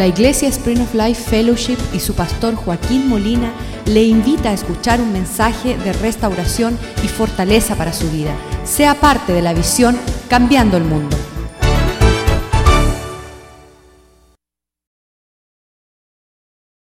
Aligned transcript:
La 0.00 0.06
Iglesia 0.06 0.48
Spring 0.48 0.80
of 0.80 0.94
Life 0.94 1.28
Fellowship 1.28 1.76
y 1.92 2.00
su 2.00 2.14
pastor 2.14 2.54
Joaquín 2.54 3.06
Molina 3.06 3.52
le 3.84 4.02
invita 4.02 4.48
a 4.48 4.54
escuchar 4.54 4.98
un 4.98 5.12
mensaje 5.12 5.76
de 5.76 5.92
restauración 5.92 6.78
y 7.04 7.08
fortaleza 7.08 7.76
para 7.76 7.92
su 7.92 8.10
vida. 8.10 8.34
Sea 8.64 8.94
parte 8.94 9.34
de 9.34 9.42
la 9.42 9.52
visión 9.52 10.00
Cambiando 10.30 10.78
el 10.78 10.84
Mundo. 10.84 11.14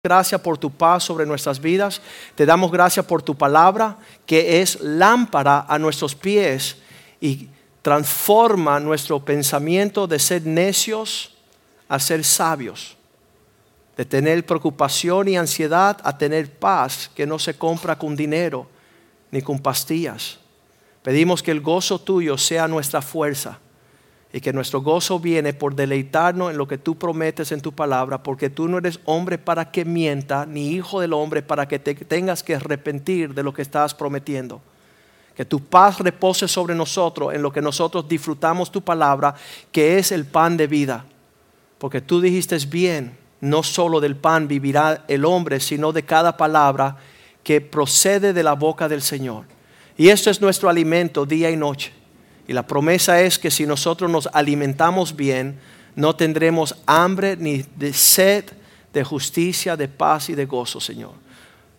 Gracias 0.03 0.41
por 0.41 0.57
tu 0.57 0.69
paz 0.69 1.05
sobre 1.05 1.25
nuestras 1.25 1.61
vidas. 1.61 2.01
Te 2.35 2.45
damos 2.45 2.69
gracias 2.69 3.05
por 3.05 3.21
tu 3.21 3.33
palabra, 3.33 3.95
que 4.25 4.59
es 4.59 4.81
lámpara 4.81 5.65
a 5.69 5.79
nuestros 5.79 6.15
pies 6.15 6.75
y 7.21 7.47
transforma 7.81 8.77
nuestro 8.81 9.23
pensamiento 9.23 10.05
de 10.05 10.19
ser 10.19 10.45
necios 10.45 11.31
a 11.87 11.97
ser 11.97 12.25
sabios, 12.25 12.97
de 13.97 14.05
tener 14.05 14.45
preocupación 14.45 15.27
y 15.27 15.37
ansiedad 15.37 15.97
a 16.03 16.17
tener 16.17 16.51
paz 16.51 17.09
que 17.15 17.25
no 17.25 17.39
se 17.39 17.53
compra 17.53 17.97
con 17.97 18.15
dinero 18.15 18.67
ni 19.31 19.41
con 19.41 19.59
pastillas. 19.59 20.39
Pedimos 21.01 21.43
que 21.43 21.51
el 21.51 21.61
gozo 21.61 21.99
tuyo 21.99 22.37
sea 22.37 22.67
nuestra 22.67 23.01
fuerza 23.01 23.59
y 24.33 24.41
que 24.41 24.51
nuestro 24.51 24.81
gozo 24.81 25.19
viene 25.19 25.53
por 25.53 25.75
deleitarnos 25.75 26.51
en 26.51 26.57
lo 26.57 26.67
que 26.67 26.77
tú 26.77 26.97
prometes 26.97 27.53
en 27.53 27.61
tu 27.61 27.71
palabra, 27.71 28.21
porque 28.21 28.49
tú 28.49 28.67
no 28.67 28.79
eres 28.79 28.99
hombre 29.05 29.37
para 29.37 29.71
que 29.71 29.85
mienta, 29.85 30.45
ni 30.45 30.71
hijo 30.71 30.99
del 30.99 31.13
hombre 31.13 31.41
para 31.41 31.67
que 31.67 31.79
te 31.79 31.95
tengas 31.95 32.43
que 32.43 32.55
arrepentir 32.55 33.33
de 33.33 33.43
lo 33.43 33.53
que 33.53 33.61
estás 33.61 33.93
prometiendo. 33.93 34.61
Que 35.35 35.45
tu 35.45 35.63
paz 35.63 35.99
repose 35.99 36.47
sobre 36.47 36.75
nosotros 36.75 37.33
en 37.33 37.41
lo 37.41 37.51
que 37.51 37.61
nosotros 37.61 38.09
disfrutamos 38.09 38.71
tu 38.71 38.81
palabra, 38.81 39.35
que 39.71 39.97
es 39.97 40.11
el 40.11 40.25
pan 40.25 40.57
de 40.57 40.67
vida. 40.67 41.05
Porque 41.77 42.01
tú 42.01 42.19
dijiste 42.19 42.57
bien, 42.67 43.17
no 43.45 43.63
solo 43.63 43.99
del 43.99 44.15
pan 44.15 44.47
vivirá 44.47 45.05
el 45.07 45.25
hombre, 45.25 45.59
sino 45.59 45.91
de 45.91 46.03
cada 46.03 46.35
palabra 46.35 46.97
que 47.43 47.61
procede 47.61 48.33
de 48.33 48.43
la 48.43 48.53
boca 48.53 48.89
del 48.89 49.01
Señor. 49.01 49.45
Y 49.97 50.09
esto 50.09 50.29
es 50.29 50.41
nuestro 50.41 50.69
alimento 50.69 51.25
día 51.25 51.49
y 51.49 51.55
noche. 51.55 51.93
Y 52.47 52.53
la 52.53 52.65
promesa 52.65 53.21
es 53.21 53.39
que 53.39 53.51
si 53.51 53.65
nosotros 53.65 54.09
nos 54.09 54.27
alimentamos 54.33 55.15
bien, 55.15 55.59
no 55.95 56.15
tendremos 56.15 56.75
hambre 56.85 57.37
ni 57.37 57.63
de 57.75 57.93
sed 57.93 58.45
de 58.93 59.03
justicia, 59.03 59.75
de 59.75 59.87
paz 59.87 60.29
y 60.29 60.35
de 60.35 60.45
gozo, 60.45 60.79
Señor. 60.79 61.11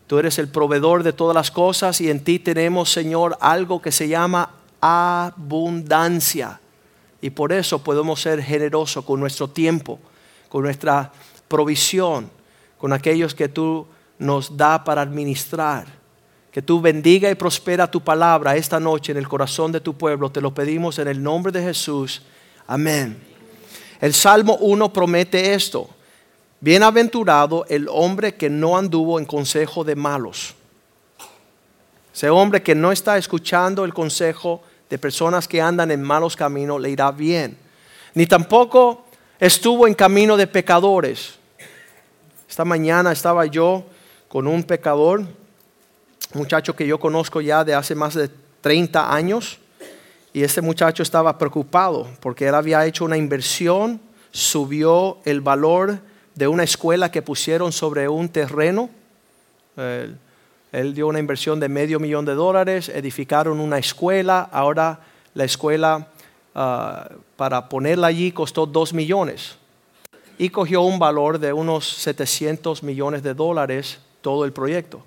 Tú 0.06 0.18
eres 0.18 0.38
el 0.38 0.48
proveedor 0.48 1.02
de 1.02 1.12
todas 1.12 1.34
las 1.34 1.50
cosas 1.50 2.00
y 2.00 2.10
en 2.10 2.22
ti 2.22 2.38
tenemos, 2.38 2.90
Señor, 2.90 3.36
algo 3.40 3.82
que 3.82 3.90
se 3.90 4.06
llama 4.06 4.50
abundancia. 4.80 6.60
Y 7.20 7.30
por 7.30 7.52
eso 7.52 7.82
podemos 7.82 8.20
ser 8.20 8.42
generosos 8.42 9.04
con 9.04 9.18
nuestro 9.18 9.48
tiempo, 9.48 9.98
con 10.48 10.62
nuestra 10.62 11.10
provisión, 11.48 12.30
con 12.78 12.92
aquellos 12.92 13.34
que 13.34 13.48
tú 13.48 13.86
nos 14.18 14.56
da 14.56 14.82
para 14.84 15.02
administrar. 15.02 15.86
Que 16.50 16.62
tú 16.62 16.80
bendiga 16.80 17.30
y 17.30 17.34
prospera 17.34 17.90
tu 17.90 18.00
palabra 18.00 18.56
esta 18.56 18.80
noche 18.80 19.12
en 19.12 19.18
el 19.18 19.28
corazón 19.28 19.72
de 19.72 19.80
tu 19.80 19.94
pueblo. 19.94 20.30
Te 20.30 20.40
lo 20.40 20.54
pedimos 20.54 20.98
en 20.98 21.08
el 21.08 21.22
nombre 21.22 21.52
de 21.52 21.62
Jesús. 21.62 22.22
Amén. 22.66 23.18
El 24.00 24.14
Salmo 24.14 24.56
1 24.60 24.92
promete 24.92 25.54
esto. 25.54 25.88
Bienaventurado 26.60 27.66
el 27.68 27.88
hombre 27.90 28.34
que 28.34 28.48
no 28.48 28.78
anduvo 28.78 29.18
en 29.18 29.26
consejo 29.26 29.84
de 29.84 29.94
malos. 29.94 30.54
Ese 32.14 32.30
hombre 32.30 32.62
que 32.62 32.74
no 32.74 32.92
está 32.92 33.18
escuchando 33.18 33.84
el 33.84 33.92
consejo 33.92 34.62
de 34.88 34.98
personas 34.98 35.46
que 35.46 35.60
andan 35.60 35.90
en 35.90 36.02
malos 36.02 36.34
caminos 36.34 36.80
le 36.80 36.90
irá 36.90 37.10
bien. 37.10 37.58
Ni 38.14 38.26
tampoco 38.26 39.04
estuvo 39.38 39.86
en 39.86 39.94
camino 39.94 40.36
de 40.36 40.46
pecadores. 40.46 41.34
Esta 42.48 42.64
mañana 42.64 43.12
estaba 43.12 43.46
yo 43.46 43.84
con 44.28 44.46
un 44.46 44.62
pecador 44.62 45.24
muchacho 46.34 46.74
que 46.74 46.86
yo 46.86 46.98
conozco 46.98 47.40
ya 47.40 47.64
de 47.64 47.74
hace 47.74 47.94
más 47.94 48.14
de 48.14 48.30
30 48.60 49.12
años. 49.14 49.58
Y 50.32 50.42
este 50.42 50.60
muchacho 50.60 51.02
estaba 51.02 51.38
preocupado 51.38 52.08
porque 52.20 52.46
él 52.46 52.54
había 52.54 52.84
hecho 52.84 53.04
una 53.04 53.16
inversión, 53.16 54.00
subió 54.30 55.18
el 55.24 55.40
valor 55.40 55.98
de 56.34 56.46
una 56.46 56.62
escuela 56.62 57.10
que 57.10 57.22
pusieron 57.22 57.72
sobre 57.72 58.08
un 58.08 58.28
terreno. 58.28 58.90
Él, 59.76 60.18
él 60.72 60.94
dio 60.94 61.06
una 61.06 61.18
inversión 61.18 61.58
de 61.58 61.70
medio 61.70 61.98
millón 61.98 62.26
de 62.26 62.34
dólares, 62.34 62.90
edificaron 62.90 63.60
una 63.60 63.78
escuela, 63.78 64.48
ahora 64.52 65.00
la 65.32 65.44
escuela 65.44 66.08
ah, 66.56 67.08
para 67.36 67.68
ponerla 67.68 68.08
allí 68.08 68.32
costó 68.32 68.66
dos 68.66 68.92
millones 68.92 69.56
y 70.38 70.48
cogió 70.50 70.82
un 70.82 70.98
valor 70.98 71.38
de 71.38 71.52
unos 71.52 71.88
700 71.88 72.82
millones 72.82 73.22
de 73.22 73.34
dólares 73.34 74.00
todo 74.20 74.44
el 74.44 74.52
proyecto. 74.52 75.04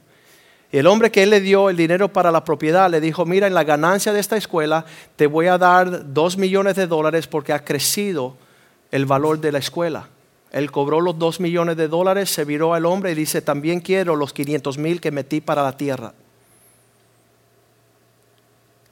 El 0.72 0.86
hombre 0.86 1.12
que 1.12 1.24
él 1.24 1.32
le 1.32 1.42
dio 1.42 1.70
el 1.70 1.78
dinero 1.78 2.14
para 2.14 2.32
la 2.32 2.44
propiedad 2.44 2.90
le 2.90 3.02
dijo, 3.02 3.26
mira, 3.26 3.48
en 3.48 3.56
la 3.56 3.64
ganancia 3.64 4.14
de 4.14 4.20
esta 4.20 4.38
escuela 4.38 4.86
te 5.16 5.26
voy 5.26 5.48
a 5.48 5.58
dar 5.58 6.14
dos 6.14 6.38
millones 6.38 6.76
de 6.76 6.88
dólares 6.88 7.28
porque 7.28 7.54
ha 7.54 7.66
crecido 7.66 8.38
el 8.92 9.06
valor 9.06 9.40
de 9.40 9.52
la 9.52 9.60
escuela. 9.60 10.10
Él 10.52 10.72
cobró 10.72 11.02
los 11.02 11.18
dos 11.18 11.40
millones 11.40 11.78
de 11.78 11.88
dólares, 11.88 12.30
se 12.30 12.46
viró 12.46 12.74
al 12.74 12.86
hombre 12.86 13.12
y 13.12 13.16
dice, 13.16 13.42
también 13.42 13.82
quiero 13.82 14.16
los 14.16 14.34
500 14.34 14.78
mil 14.78 15.02
que 15.02 15.12
metí 15.12 15.42
para 15.42 15.64
la 15.64 15.76
tierra. 15.76 16.14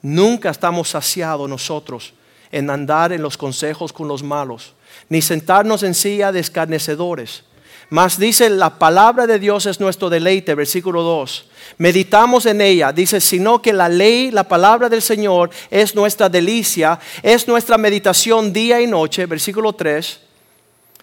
Nunca 0.02 0.50
estamos 0.50 0.90
saciados 0.90 1.48
nosotros 1.48 2.14
en 2.50 2.70
andar 2.70 3.12
en 3.12 3.22
los 3.22 3.36
consejos 3.36 3.92
con 3.92 4.08
los 4.08 4.22
malos, 4.22 4.74
ni 5.08 5.22
sentarnos 5.22 5.82
en 5.82 5.94
silla 5.94 6.32
de 6.32 6.40
escarnecedores 6.40 7.44
mas 7.90 8.18
dice, 8.18 8.50
la 8.50 8.78
palabra 8.78 9.26
de 9.26 9.38
Dios 9.38 9.64
es 9.64 9.80
nuestro 9.80 10.10
deleite, 10.10 10.54
versículo 10.54 11.02
2. 11.02 11.46
Meditamos 11.78 12.44
en 12.44 12.60
ella, 12.60 12.92
dice, 12.92 13.18
sino 13.18 13.62
que 13.62 13.72
la 13.72 13.88
ley, 13.88 14.30
la 14.30 14.44
palabra 14.44 14.90
del 14.90 15.00
Señor 15.00 15.50
es 15.70 15.94
nuestra 15.94 16.28
delicia, 16.28 16.98
es 17.22 17.48
nuestra 17.48 17.78
meditación 17.78 18.52
día 18.52 18.78
y 18.80 18.86
noche, 18.86 19.24
versículo 19.24 19.72
3. 19.72 20.20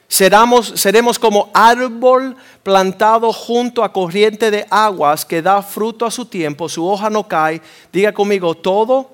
Seremos, 0.07 0.73
seremos 0.75 1.17
como 1.17 1.50
árbol 1.56 2.35
plantado 2.62 3.33
junto 3.33 3.83
a 3.83 3.91
corriente 3.91 4.51
de 4.51 4.67
aguas 4.69 5.25
que 5.25 5.41
da 5.41 5.63
fruto 5.63 6.06
a 6.06 6.12
su 6.12 6.25
tiempo, 6.25 6.69
su 6.69 6.88
hoja 6.88 7.09
no 7.09 7.27
cae. 7.27 7.62
Diga 7.91 8.13
conmigo, 8.13 8.53
todo 8.53 9.09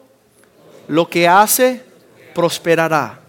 lo 0.90 1.08
que 1.08 1.26
hace 1.26 1.86
prosperará. 2.34 3.20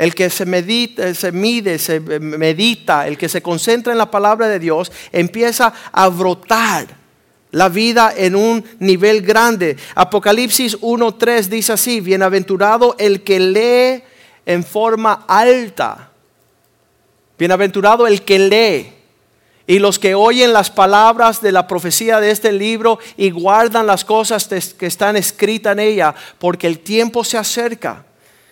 El 0.00 0.14
que 0.14 0.30
se 0.30 0.46
medita, 0.46 1.12
se 1.14 1.30
mide, 1.30 1.78
se 1.78 2.00
medita, 2.00 3.06
el 3.06 3.18
que 3.18 3.28
se 3.28 3.42
concentra 3.42 3.92
en 3.92 3.98
la 3.98 4.10
palabra 4.10 4.48
de 4.48 4.58
Dios, 4.58 4.90
empieza 5.12 5.74
a 5.92 6.08
brotar 6.08 6.86
la 7.50 7.68
vida 7.68 8.12
en 8.16 8.34
un 8.34 8.64
nivel 8.78 9.22
grande. 9.22 9.76
Apocalipsis 9.94 10.80
1.3 10.80 11.48
dice 11.48 11.72
así, 11.72 12.00
bienaventurado 12.00 12.96
el 12.98 13.22
que 13.22 13.40
lee 13.40 14.02
en 14.46 14.64
forma 14.64 15.24
alta. 15.28 16.10
Bienaventurado 17.38 18.06
el 18.06 18.22
que 18.22 18.38
lee. 18.38 18.92
Y 19.66 19.78
los 19.78 19.98
que 19.98 20.14
oyen 20.14 20.52
las 20.52 20.70
palabras 20.70 21.42
de 21.42 21.52
la 21.52 21.66
profecía 21.66 22.20
de 22.20 22.30
este 22.30 22.52
libro 22.52 22.98
y 23.16 23.30
guardan 23.30 23.86
las 23.86 24.04
cosas 24.04 24.48
que 24.48 24.86
están 24.86 25.16
escritas 25.16 25.74
en 25.74 25.80
ella, 25.80 26.14
porque 26.38 26.66
el 26.66 26.80
tiempo 26.80 27.22
se 27.22 27.38
acerca 27.38 28.06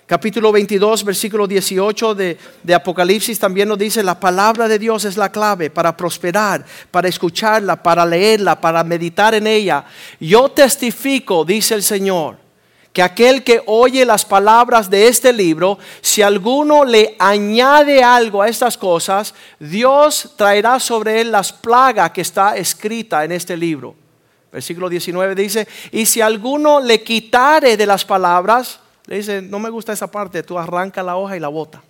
capítulo 0.08 0.50
22, 0.50 1.04
versículo 1.04 1.46
18 1.46 2.14
de, 2.14 2.38
Apocalipsis 2.74 3.38
también 3.38 3.68
nos 3.68 3.76
dice, 3.76 4.02
la 4.02 4.18
palabra 4.18 4.66
de 4.66 4.78
Dios 4.78 5.04
es 5.04 5.18
la 5.18 5.30
clave 5.30 5.68
para 5.68 5.94
prosperar, 5.94 6.64
para 6.90 7.08
escucharla, 7.08 7.82
para 7.82 8.06
leerla, 8.06 8.58
para 8.58 8.82
meditar 8.82 9.34
en 9.34 9.46
ella. 9.46 9.84
Yo 10.18 10.48
testifico, 10.48 11.44
dice 11.44 11.74
el 11.74 11.82
Señor, 11.82 12.38
que 12.90 13.02
aquel 13.02 13.44
que 13.44 13.62
oye 13.66 14.06
las 14.06 14.24
palabras 14.24 14.88
de 14.88 15.08
este 15.08 15.30
libro, 15.30 15.78
si 16.00 16.22
alguno 16.22 16.86
le 16.86 17.14
añade 17.18 18.02
algo 18.02 18.40
a 18.40 18.48
estas 18.48 18.78
cosas, 18.78 19.34
Dios 19.60 20.32
traerá 20.36 20.80
sobre 20.80 21.20
él 21.20 21.30
las 21.30 21.52
plagas 21.52 22.12
que 22.12 22.22
está 22.22 22.56
escrita 22.56 23.24
en 23.24 23.32
este 23.32 23.58
libro. 23.58 23.94
Versículo 24.50 24.88
19 24.88 25.34
dice, 25.34 25.68
y 25.92 26.06
si 26.06 26.22
alguno 26.22 26.80
le 26.80 27.02
quitare 27.02 27.76
de 27.76 27.84
las 27.84 28.06
palabras, 28.06 28.80
le 29.08 29.16
dice, 29.16 29.40
no 29.40 29.58
me 29.58 29.70
gusta 29.70 29.94
esa 29.94 30.10
parte, 30.10 30.42
tú 30.42 30.58
arranca 30.58 31.02
la 31.02 31.16
hoja 31.16 31.34
y 31.34 31.40
la 31.40 31.48
bota. 31.48 31.82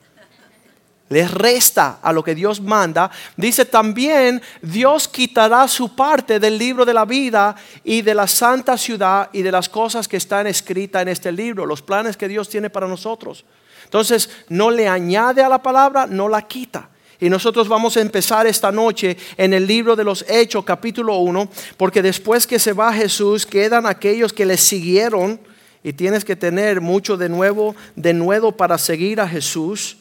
Le 1.09 1.27
resta 1.27 1.99
a 2.01 2.13
lo 2.13 2.23
que 2.23 2.33
Dios 2.33 2.61
manda. 2.61 3.11
Dice 3.37 3.65
también, 3.65 4.41
Dios 4.63 5.09
quitará 5.09 5.67
su 5.67 5.97
parte 5.97 6.39
del 6.39 6.57
libro 6.57 6.85
de 6.85 6.95
la 6.95 7.05
vida 7.05 7.57
y 7.83 8.03
de 8.03 8.15
la 8.15 8.29
santa 8.29 8.79
ciudad 8.79 9.31
y 9.33 9.43
de 9.43 9.51
las 9.51 9.69
cosas 9.69 10.07
que 10.07 10.17
están 10.17 10.47
escritas 10.47 11.03
en 11.03 11.09
este 11.09 11.33
libro, 11.33 11.67
los 11.67 11.83
planes 11.83 12.17
que 12.17 12.29
Dios 12.29 12.49
tiene 12.49 12.71
para 12.71 12.87
nosotros. 12.87 13.45
Entonces, 13.83 14.31
no 14.49 14.71
le 14.71 14.87
añade 14.87 15.43
a 15.43 15.49
la 15.49 15.61
palabra, 15.61 16.07
no 16.07 16.29
la 16.29 16.43
quita. 16.43 16.89
Y 17.19 17.29
nosotros 17.29 17.67
vamos 17.67 17.97
a 17.97 18.01
empezar 18.01 18.47
esta 18.47 18.71
noche 18.71 19.17
en 19.37 19.55
el 19.55 19.67
libro 19.67 19.97
de 19.97 20.05
los 20.05 20.25
Hechos, 20.29 20.65
capítulo 20.65 21.17
1, 21.17 21.49
porque 21.77 22.01
después 22.01 22.47
que 22.47 22.61
se 22.61 22.75
va 22.75 22.93
Jesús, 22.93 23.45
quedan 23.45 23.87
aquellos 23.87 24.33
que 24.33 24.47
le 24.47 24.57
siguieron 24.57 25.41
y 25.83 25.93
tienes 25.93 26.25
que 26.25 26.37
tener 26.37 26.81
mucho 26.81 27.17
de 27.17 27.29
nuevo, 27.29 27.75
de 27.97 28.13
nuevo 28.13 28.53
para 28.53 28.79
seguir 28.79 29.21
a 29.21 29.29
Jesús 29.29 29.99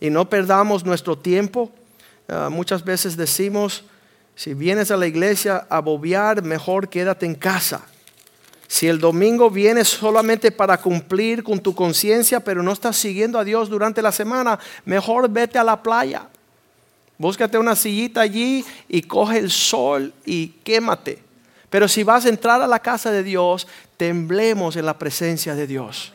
y 0.00 0.10
no 0.10 0.28
perdamos 0.28 0.84
nuestro 0.84 1.16
tiempo. 1.16 1.70
ah, 2.28 2.48
muchas 2.50 2.84
veces 2.84 3.16
decimos, 3.16 3.84
si 4.34 4.54
vienes 4.54 4.90
a 4.90 4.96
la 4.96 5.06
iglesia 5.06 5.66
a 5.68 5.80
bobear, 5.80 6.42
mejor 6.42 6.88
quédate 6.88 7.26
en 7.26 7.34
casa. 7.34 7.86
Si 8.66 8.88
el 8.88 8.98
domingo 8.98 9.50
vienes 9.50 9.88
solamente 9.88 10.50
para 10.50 10.78
cumplir 10.78 11.44
con 11.44 11.60
tu 11.60 11.74
conciencia, 11.74 12.40
pero 12.40 12.62
no 12.62 12.72
estás 12.72 12.96
siguiendo 12.96 13.38
a 13.38 13.44
Dios 13.44 13.68
durante 13.68 14.00
la 14.00 14.12
semana, 14.12 14.58
mejor 14.86 15.28
vete 15.28 15.58
a 15.58 15.64
la 15.64 15.82
playa. 15.82 16.26
Búscate 17.18 17.58
una 17.58 17.76
sillita 17.76 18.22
allí 18.22 18.64
y 18.88 19.02
coge 19.02 19.38
el 19.38 19.50
sol 19.50 20.12
y 20.24 20.48
quémate. 20.64 21.22
Pero 21.68 21.86
si 21.86 22.02
vas 22.02 22.24
a 22.24 22.28
entrar 22.28 22.60
a 22.62 22.66
la 22.66 22.80
casa 22.80 23.12
de 23.12 23.22
Dios, 23.22 23.68
temblemos 24.02 24.74
en 24.74 24.84
la 24.84 24.98
presencia 24.98 25.54
de 25.54 25.64
Dios. 25.64 26.12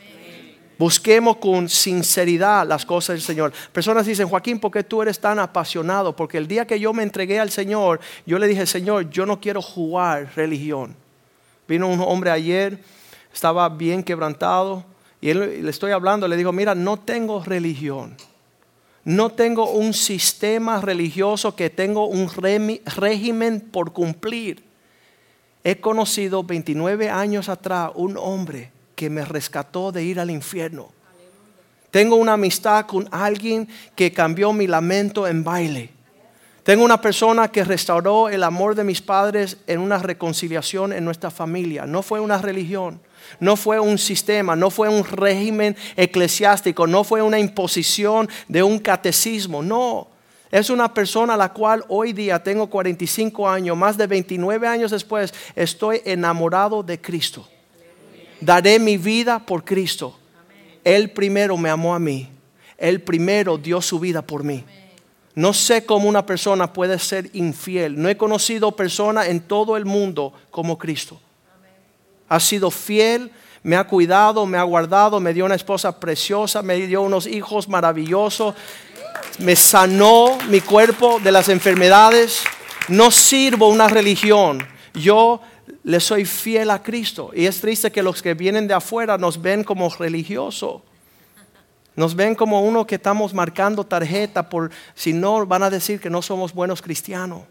Busquemos 0.77 1.37
con 1.37 1.69
sinceridad 1.69 2.67
las 2.67 2.85
cosas 2.85 3.13
del 3.13 3.21
Señor. 3.21 3.53
Personas 3.71 4.05
dicen, 4.05 4.27
Joaquín, 4.27 4.59
¿por 4.59 4.71
qué 4.71 4.83
tú 4.83 5.01
eres 5.01 5.17
tan 5.21 5.39
apasionado? 5.39 6.13
Porque 6.13 6.37
el 6.37 6.49
día 6.49 6.67
que 6.67 6.81
yo 6.81 6.91
me 6.91 7.03
entregué 7.03 7.39
al 7.39 7.49
Señor, 7.49 8.01
yo 8.25 8.39
le 8.39 8.47
dije, 8.47 8.65
Señor, 8.65 9.09
yo 9.09 9.25
no 9.25 9.39
quiero 9.39 9.61
jugar 9.61 10.33
religión. 10.35 10.97
Vino 11.65 11.87
un 11.87 12.01
hombre 12.01 12.29
ayer, 12.29 12.77
estaba 13.33 13.69
bien 13.69 14.03
quebrantado, 14.03 14.83
y 15.21 15.29
él, 15.29 15.63
le 15.63 15.69
estoy 15.69 15.91
hablando, 15.91 16.27
le 16.27 16.35
digo, 16.35 16.51
mira, 16.51 16.75
no 16.75 16.97
tengo 16.97 17.41
religión. 17.41 18.17
No 19.05 19.29
tengo 19.29 19.71
un 19.71 19.93
sistema 19.93 20.81
religioso 20.81 21.55
que 21.55 21.69
tengo 21.69 22.07
un 22.07 22.29
régimen 22.97 23.61
por 23.61 23.93
cumplir. 23.93 24.66
He 25.63 25.79
conocido 25.79 26.43
29 26.43 27.09
años 27.09 27.49
atrás 27.49 27.91
un 27.95 28.17
hombre 28.17 28.71
que 28.95 29.09
me 29.09 29.25
rescató 29.25 29.91
de 29.91 30.03
ir 30.03 30.19
al 30.19 30.31
infierno. 30.31 30.89
Tengo 31.91 32.15
una 32.15 32.33
amistad 32.33 32.85
con 32.85 33.07
alguien 33.11 33.67
que 33.95 34.11
cambió 34.11 34.53
mi 34.53 34.67
lamento 34.67 35.27
en 35.27 35.43
baile. 35.43 35.89
Tengo 36.63 36.83
una 36.83 36.99
persona 36.99 37.47
que 37.49 37.63
restauró 37.63 38.27
el 38.27 38.43
amor 38.43 38.75
de 38.75 38.83
mis 38.83 39.01
padres 39.01 39.57
en 39.67 39.79
una 39.79 39.99
reconciliación 39.99 40.91
en 40.91 41.05
nuestra 41.05 41.31
familia. 41.31 41.85
No 41.85 42.03
fue 42.03 42.19
una 42.19 42.39
religión, 42.39 42.99
no 43.39 43.55
fue 43.55 43.79
un 43.79 43.97
sistema, 43.97 44.53
no 44.53 44.69
fue 44.69 44.89
un 44.89 45.05
régimen 45.05 45.77
eclesiástico, 45.95 46.85
no 46.85 47.05
fue 47.05 47.21
una 47.21 47.39
imposición 47.39 48.27
de 48.49 48.63
un 48.63 48.79
catecismo, 48.79 49.63
no. 49.63 50.09
Es 50.51 50.69
una 50.69 50.93
persona 50.93 51.33
a 51.33 51.37
la 51.37 51.53
cual 51.53 51.83
hoy 51.89 52.13
día 52.13 52.41
tengo 52.41 52.67
45 52.67 53.49
años, 53.49 53.75
más 53.75 53.97
de 53.97 54.07
29 54.07 54.67
años 54.67 54.91
después, 54.91 55.33
estoy 55.55 56.01
enamorado 56.05 56.83
de 56.83 56.99
Cristo 57.01 57.47
daré 58.39 58.79
mi 58.79 58.97
vida 58.97 59.39
por 59.39 59.63
Cristo. 59.63 60.17
Él 60.83 61.11
primero 61.11 61.57
me 61.57 61.69
amó 61.69 61.93
a 61.93 61.99
mí. 61.99 62.29
Él 62.77 63.01
primero 63.01 63.57
dio 63.57 63.81
su 63.81 63.99
vida 63.99 64.21
por 64.21 64.43
mí. 64.43 64.63
No 65.35 65.53
sé 65.53 65.85
cómo 65.85 66.07
una 66.07 66.25
persona 66.25 66.71
puede 66.73 66.97
ser 66.99 67.29
infiel. 67.33 67.99
No 68.01 68.09
he 68.09 68.17
conocido 68.17 68.75
persona 68.75 69.27
en 69.27 69.41
todo 69.41 69.77
el 69.77 69.85
mundo 69.85 70.33
como 70.49 70.77
Cristo. 70.77 71.19
Ha 72.29 72.39
sido 72.39 72.71
fiel, 72.71 73.31
me 73.63 73.75
ha 73.75 73.85
cuidado, 73.85 74.45
me 74.45 74.57
ha 74.57 74.63
guardado, 74.63 75.19
me 75.19 75.33
dio 75.33 75.45
una 75.45 75.55
esposa 75.55 75.99
preciosa, 75.99 76.61
me 76.61 76.75
dio 76.75 77.01
unos 77.01 77.27
hijos 77.27 77.69
maravillosos, 77.69 78.55
me 79.39 79.55
sanó 79.55 80.37
mi 80.49 80.61
cuerpo 80.61 81.19
de 81.19 81.31
las 81.31 81.49
enfermedades. 81.49 82.43
No 82.87 83.11
sirvo 83.11 83.69
una 83.69 83.87
religión. 83.87 84.65
Yo 84.93 85.41
le 85.83 85.99
soy 85.99 86.25
fiel 86.25 86.71
a 86.71 86.81
Cristo. 86.81 87.31
Y 87.33 87.45
es 87.45 87.61
triste 87.61 87.91
que 87.91 88.03
los 88.03 88.21
que 88.21 88.33
vienen 88.33 88.67
de 88.67 88.73
afuera 88.73 89.17
nos 89.17 89.41
ven 89.41 89.63
como 89.63 89.89
religioso. 89.89 90.83
Nos 91.95 92.15
ven 92.15 92.35
como 92.35 92.61
uno 92.61 92.85
que 92.85 92.95
estamos 92.95 93.33
marcando 93.33 93.83
tarjeta 93.83 94.49
por 94.49 94.71
si 94.93 95.13
no 95.13 95.45
van 95.45 95.63
a 95.63 95.69
decir 95.69 95.99
que 95.99 96.09
no 96.09 96.21
somos 96.21 96.53
buenos 96.53 96.81
cristianos. 96.81 97.41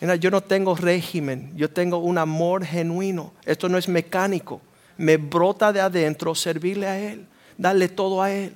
Mira, 0.00 0.16
yo 0.16 0.30
no 0.30 0.42
tengo 0.42 0.74
régimen, 0.74 1.52
yo 1.56 1.70
tengo 1.70 1.98
un 1.98 2.18
amor 2.18 2.64
genuino. 2.64 3.32
Esto 3.46 3.68
no 3.68 3.78
es 3.78 3.88
mecánico. 3.88 4.60
Me 4.98 5.16
brota 5.16 5.72
de 5.72 5.80
adentro 5.80 6.34
servirle 6.34 6.86
a 6.86 6.98
Él, 6.98 7.26
darle 7.56 7.88
todo 7.88 8.22
a 8.22 8.30
Él. 8.30 8.54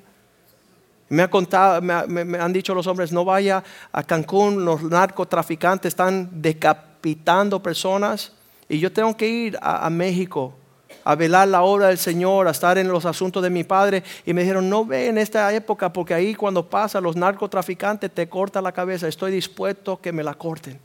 Me, 1.10 1.28
contado, 1.28 1.82
me, 1.82 2.38
han 2.38 2.52
dicho 2.52 2.72
los 2.72 2.86
hombres, 2.86 3.10
no 3.10 3.24
vaya 3.24 3.62
a 3.90 4.02
Cancún, 4.04 4.64
los 4.64 4.82
narcotraficantes 4.82 5.90
están 5.90 6.30
decapitando 6.40 7.60
personas 7.60 8.32
y 8.68 8.78
yo 8.78 8.92
tengo 8.92 9.16
que 9.16 9.26
ir 9.26 9.58
a, 9.60 9.90
México 9.90 10.54
a 11.02 11.16
velar 11.16 11.48
la 11.48 11.62
obra 11.62 11.88
del 11.88 11.98
Señor, 11.98 12.46
a 12.46 12.52
estar 12.52 12.78
en 12.78 12.86
los 12.86 13.04
asuntos 13.04 13.42
de 13.42 13.50
mi 13.50 13.64
padre. 13.64 14.04
Y 14.24 14.32
me 14.32 14.42
dijeron, 14.42 14.70
no 14.70 14.84
ve 14.84 15.08
en 15.08 15.18
esta 15.18 15.52
época 15.52 15.92
porque 15.92 16.14
ahí 16.14 16.36
cuando 16.36 16.70
pasa 16.70 17.00
los 17.00 17.16
narcotraficantes 17.16 18.12
te 18.12 18.28
cortan 18.28 18.62
la 18.62 18.70
cabeza. 18.70 19.08
Estoy 19.08 19.32
dispuesto 19.32 20.00
que 20.00 20.12
me 20.12 20.22
la 20.22 20.34
corten. 20.34 20.78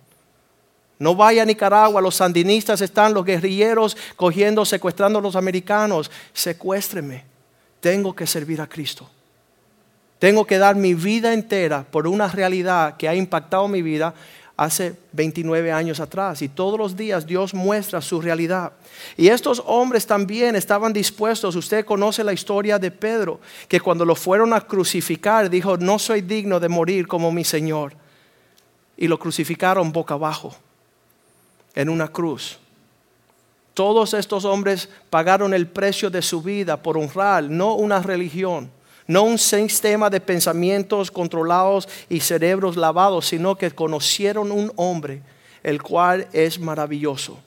No 0.97 1.13
vaya 1.13 1.43
a 1.43 1.45
Nicaragua, 1.45 2.01
los 2.01 2.15
sandinistas 2.15 2.81
están, 2.81 3.13
los 3.13 3.23
guerrilleros 3.23 3.95
cogiendo, 4.15 4.65
secuestrando 4.65 5.19
a 5.19 5.21
los 5.21 5.35
americanos. 5.35 6.09
Secuéstreme. 6.33 7.23
Tengo 7.79 8.15
que 8.15 8.25
servir 8.25 8.61
a 8.61 8.67
Cristo. 8.67 9.07
Tengo 10.19 10.45
que 10.45 10.57
dar 10.57 10.75
mi 10.75 10.93
vida 10.93 11.33
entera 11.33 11.83
por 11.83 12.07
una 12.07 12.27
realidad 12.27 12.95
que 12.97 13.07
ha 13.09 13.15
impactado 13.15 13.67
mi 13.67 13.81
vida 13.81 14.13
hace 14.57 14.95
29 15.11 15.71
años 15.71 15.99
atrás 15.99 16.41
y 16.41 16.47
todos 16.47 16.79
los 16.79 16.95
días 16.95 17.25
Dios 17.25 17.53
muestra 17.53 18.01
su 18.01 18.21
realidad. 18.21 18.71
Y 19.17 19.27
estos 19.27 19.61
hombres 19.65 20.07
también 20.07 20.55
estaban 20.55 20.93
dispuestos, 20.93 21.55
usted 21.55 21.83
conoce 21.83 22.23
la 22.23 22.31
historia 22.31 22.79
de 22.79 22.91
Pedro, 22.91 23.41
que 23.67 23.81
cuando 23.81 24.05
lo 24.05 24.15
fueron 24.15 24.53
a 24.53 24.61
crucificar 24.61 25.49
dijo, 25.49 25.77
no 25.77 25.99
soy 25.99 26.21
digno 26.21 26.59
de 26.59 26.69
morir 26.69 27.07
como 27.07 27.31
mi 27.31 27.43
Señor. 27.43 27.93
Y 28.97 29.09
lo 29.09 29.19
crucificaron 29.19 29.91
boca 29.91 30.13
abajo, 30.13 30.55
en 31.73 31.89
una 31.89 32.07
cruz. 32.07 32.59
Todos 33.73 34.13
estos 34.13 34.45
hombres 34.45 34.87
pagaron 35.09 35.53
el 35.53 35.67
precio 35.67 36.09
de 36.09 36.21
su 36.21 36.41
vida 36.41 36.81
por 36.81 36.97
honrar, 36.97 37.43
no 37.43 37.75
una 37.75 37.99
religión 38.01 38.71
no 39.07 39.23
un 39.23 39.37
sistema 39.37 40.09
de 40.09 40.19
pensamientos 40.19 41.11
controlados 41.11 41.87
y 42.09 42.19
cerebros 42.19 42.75
lavados, 42.75 43.27
sino 43.27 43.55
que 43.55 43.71
conocieron 43.71 44.51
un 44.51 44.71
hombre, 44.75 45.21
el 45.63 45.81
cual 45.81 46.27
es 46.33 46.59
maravilloso, 46.59 47.39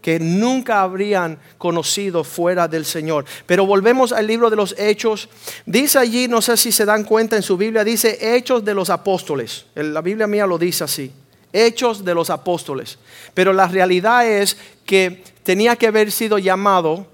que 0.00 0.18
nunca 0.18 0.80
habrían 0.80 1.38
conocido 1.58 2.24
fuera 2.24 2.68
del 2.68 2.84
Señor. 2.84 3.24
Pero 3.46 3.66
volvemos 3.66 4.12
al 4.12 4.26
libro 4.26 4.48
de 4.48 4.56
los 4.56 4.74
Hechos. 4.78 5.28
Dice 5.66 5.98
allí, 5.98 6.28
no 6.28 6.40
sé 6.40 6.56
si 6.56 6.72
se 6.72 6.84
dan 6.84 7.04
cuenta 7.04 7.36
en 7.36 7.42
su 7.42 7.56
Biblia, 7.56 7.84
dice 7.84 8.36
Hechos 8.36 8.64
de 8.64 8.74
los 8.74 8.90
Apóstoles. 8.90 9.66
La 9.74 10.00
Biblia 10.00 10.26
mía 10.26 10.46
lo 10.46 10.56
dice 10.56 10.84
así. 10.84 11.12
Hechos 11.52 12.04
de 12.04 12.14
los 12.14 12.30
Apóstoles. 12.30 12.98
Pero 13.34 13.52
la 13.52 13.66
realidad 13.66 14.26
es 14.26 14.56
que 14.86 15.22
tenía 15.42 15.76
que 15.76 15.86
haber 15.86 16.12
sido 16.12 16.38
llamado 16.38 17.06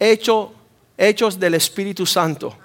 Hechos 0.00 1.38
del 1.38 1.54
Espíritu 1.54 2.06
Santo. 2.06 2.56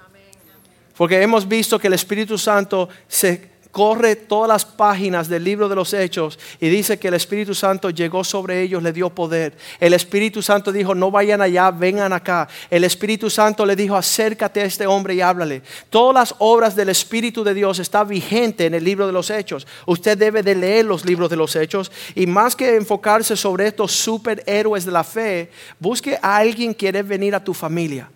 Porque 0.98 1.22
hemos 1.22 1.46
visto 1.46 1.78
que 1.78 1.86
el 1.86 1.94
Espíritu 1.94 2.36
Santo 2.36 2.88
se 3.06 3.56
corre 3.70 4.16
todas 4.16 4.48
las 4.48 4.64
páginas 4.64 5.28
del 5.28 5.44
libro 5.44 5.68
de 5.68 5.76
los 5.76 5.94
Hechos 5.94 6.36
y 6.58 6.68
dice 6.68 6.98
que 6.98 7.06
el 7.06 7.14
Espíritu 7.14 7.54
Santo 7.54 7.90
llegó 7.90 8.24
sobre 8.24 8.62
ellos, 8.62 8.82
le 8.82 8.92
dio 8.92 9.08
poder. 9.08 9.56
El 9.78 9.94
Espíritu 9.94 10.42
Santo 10.42 10.72
dijo, 10.72 10.96
no 10.96 11.12
vayan 11.12 11.40
allá, 11.40 11.70
vengan 11.70 12.12
acá. 12.12 12.48
El 12.68 12.82
Espíritu 12.82 13.30
Santo 13.30 13.64
le 13.64 13.76
dijo, 13.76 13.94
acércate 13.94 14.60
a 14.60 14.64
este 14.64 14.88
hombre 14.88 15.14
y 15.14 15.20
háblale. 15.20 15.62
Todas 15.88 16.14
las 16.14 16.34
obras 16.40 16.74
del 16.74 16.88
Espíritu 16.88 17.44
de 17.44 17.54
Dios 17.54 17.78
están 17.78 18.08
vigentes 18.08 18.66
en 18.66 18.74
el 18.74 18.82
libro 18.82 19.06
de 19.06 19.12
los 19.12 19.30
Hechos. 19.30 19.68
Usted 19.86 20.18
debe 20.18 20.42
de 20.42 20.56
leer 20.56 20.84
los 20.84 21.04
libros 21.04 21.30
de 21.30 21.36
los 21.36 21.54
Hechos 21.54 21.92
y 22.16 22.26
más 22.26 22.56
que 22.56 22.74
enfocarse 22.74 23.36
sobre 23.36 23.68
estos 23.68 23.92
superhéroes 23.92 24.84
de 24.84 24.90
la 24.90 25.04
fe, 25.04 25.52
busque 25.78 26.18
a 26.20 26.38
alguien 26.38 26.74
que 26.74 26.78
quiere 26.78 27.04
venir 27.04 27.36
a 27.36 27.44
tu 27.44 27.54
familia. 27.54 28.10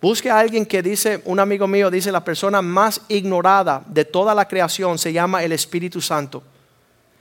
Busque 0.00 0.30
a 0.30 0.38
alguien 0.38 0.66
que 0.66 0.82
dice, 0.82 1.22
un 1.24 1.40
amigo 1.40 1.66
mío 1.66 1.90
dice, 1.90 2.12
la 2.12 2.24
persona 2.24 2.60
más 2.60 3.00
ignorada 3.08 3.82
de 3.86 4.04
toda 4.04 4.34
la 4.34 4.46
creación 4.46 4.98
se 4.98 5.12
llama 5.12 5.42
el 5.42 5.52
Espíritu 5.52 6.00
Santo. 6.00 6.42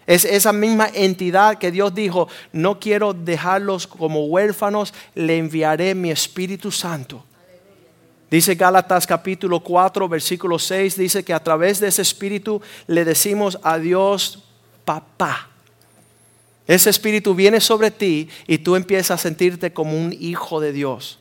Es 0.05 0.25
esa 0.25 0.53
misma 0.53 0.89
entidad 0.93 1.57
que 1.57 1.71
Dios 1.71 1.95
dijo, 1.95 2.27
no 2.51 2.79
quiero 2.79 3.13
dejarlos 3.13 3.87
como 3.87 4.25
huérfanos, 4.25 4.93
le 5.15 5.37
enviaré 5.37 5.95
mi 5.95 6.11
Espíritu 6.11 6.71
Santo. 6.71 7.23
Dice 8.29 8.55
Gálatas 8.55 9.07
capítulo 9.07 9.61
4, 9.61 10.09
versículo 10.09 10.59
6, 10.59 10.97
dice 10.97 11.23
que 11.23 11.33
a 11.33 11.43
través 11.43 11.79
de 11.79 11.87
ese 11.87 12.01
Espíritu 12.01 12.61
le 12.85 13.05
decimos 13.05 13.57
a 13.63 13.79
Dios, 13.79 14.43
papá. 14.83 15.49
Ese 16.67 16.89
Espíritu 16.89 17.33
viene 17.33 17.59
sobre 17.61 17.89
ti 17.89 18.27
y 18.47 18.57
tú 18.57 18.75
empiezas 18.75 19.19
a 19.19 19.23
sentirte 19.23 19.73
como 19.73 19.97
un 19.97 20.15
hijo 20.19 20.59
de 20.59 20.71
Dios. 20.71 21.19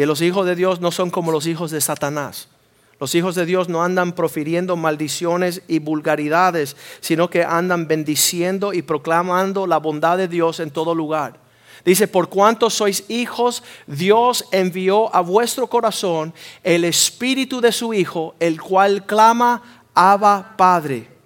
Y 0.00 0.06
los 0.06 0.22
hijos 0.22 0.46
de 0.46 0.56
Dios 0.56 0.80
no 0.80 0.92
son 0.92 1.10
como 1.10 1.30
los 1.30 1.46
hijos 1.46 1.70
de 1.70 1.82
Satanás. 1.82 2.48
Los 2.98 3.14
hijos 3.14 3.34
de 3.34 3.44
Dios 3.44 3.68
no 3.68 3.82
andan 3.82 4.14
profiriendo 4.14 4.74
maldiciones 4.74 5.60
y 5.68 5.78
vulgaridades, 5.78 6.74
sino 7.02 7.28
que 7.28 7.44
andan 7.44 7.86
bendiciendo 7.86 8.72
y 8.72 8.80
proclamando 8.80 9.66
la 9.66 9.76
bondad 9.76 10.16
de 10.16 10.26
Dios 10.26 10.58
en 10.58 10.70
todo 10.70 10.94
lugar. 10.94 11.38
Dice, 11.84 12.08
por 12.08 12.30
cuanto 12.30 12.70
sois 12.70 13.04
hijos, 13.10 13.62
Dios 13.86 14.46
envió 14.52 15.14
a 15.14 15.20
vuestro 15.20 15.66
corazón 15.66 16.32
el 16.62 16.86
espíritu 16.86 17.60
de 17.60 17.70
su 17.70 17.92
Hijo, 17.92 18.34
el 18.40 18.58
cual 18.58 19.04
clama, 19.04 19.84
Abba 19.92 20.54
Padre. 20.56 21.19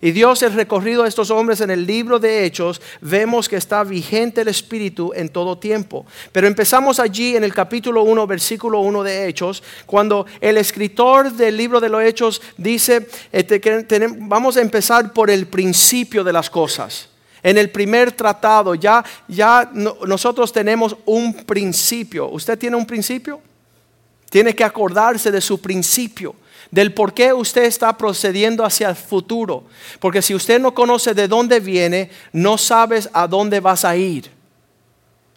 Y 0.00 0.12
Dios, 0.12 0.42
el 0.44 0.52
recorrido 0.52 1.02
de 1.02 1.08
estos 1.08 1.30
hombres 1.32 1.60
en 1.60 1.70
el 1.70 1.84
libro 1.84 2.20
de 2.20 2.44
Hechos, 2.44 2.80
vemos 3.00 3.48
que 3.48 3.56
está 3.56 3.82
vigente 3.82 4.42
el 4.42 4.48
Espíritu 4.48 5.12
en 5.12 5.28
todo 5.28 5.58
tiempo. 5.58 6.06
Pero 6.30 6.46
empezamos 6.46 7.00
allí 7.00 7.34
en 7.34 7.42
el 7.42 7.52
capítulo 7.52 8.04
1, 8.04 8.26
versículo 8.28 8.78
1 8.80 9.02
de 9.02 9.26
Hechos, 9.26 9.60
cuando 9.86 10.24
el 10.40 10.56
escritor 10.56 11.32
del 11.32 11.56
libro 11.56 11.80
de 11.80 11.88
los 11.88 12.02
Hechos 12.02 12.40
dice 12.56 13.08
este, 13.32 13.60
que 13.60 13.86
vamos 14.20 14.56
a 14.56 14.60
empezar 14.60 15.12
por 15.12 15.30
el 15.30 15.48
principio 15.48 16.22
de 16.22 16.32
las 16.32 16.48
cosas. 16.48 17.08
En 17.42 17.58
el 17.58 17.70
primer 17.70 18.12
tratado 18.12 18.76
ya, 18.76 19.04
ya 19.26 19.68
nosotros 19.72 20.52
tenemos 20.52 20.96
un 21.06 21.34
principio. 21.44 22.28
¿Usted 22.28 22.56
tiene 22.56 22.76
un 22.76 22.86
principio? 22.86 23.40
Tiene 24.30 24.54
que 24.54 24.62
acordarse 24.62 25.32
de 25.32 25.40
su 25.40 25.60
principio 25.60 26.36
del 26.70 26.92
por 26.92 27.14
qué 27.14 27.32
usted 27.32 27.64
está 27.64 27.96
procediendo 27.96 28.64
hacia 28.64 28.90
el 28.90 28.96
futuro. 28.96 29.64
Porque 30.00 30.22
si 30.22 30.34
usted 30.34 30.60
no 30.60 30.74
conoce 30.74 31.14
de 31.14 31.28
dónde 31.28 31.60
viene, 31.60 32.10
no 32.32 32.58
sabes 32.58 33.08
a 33.12 33.26
dónde 33.26 33.60
vas 33.60 33.84
a 33.84 33.96
ir. 33.96 34.38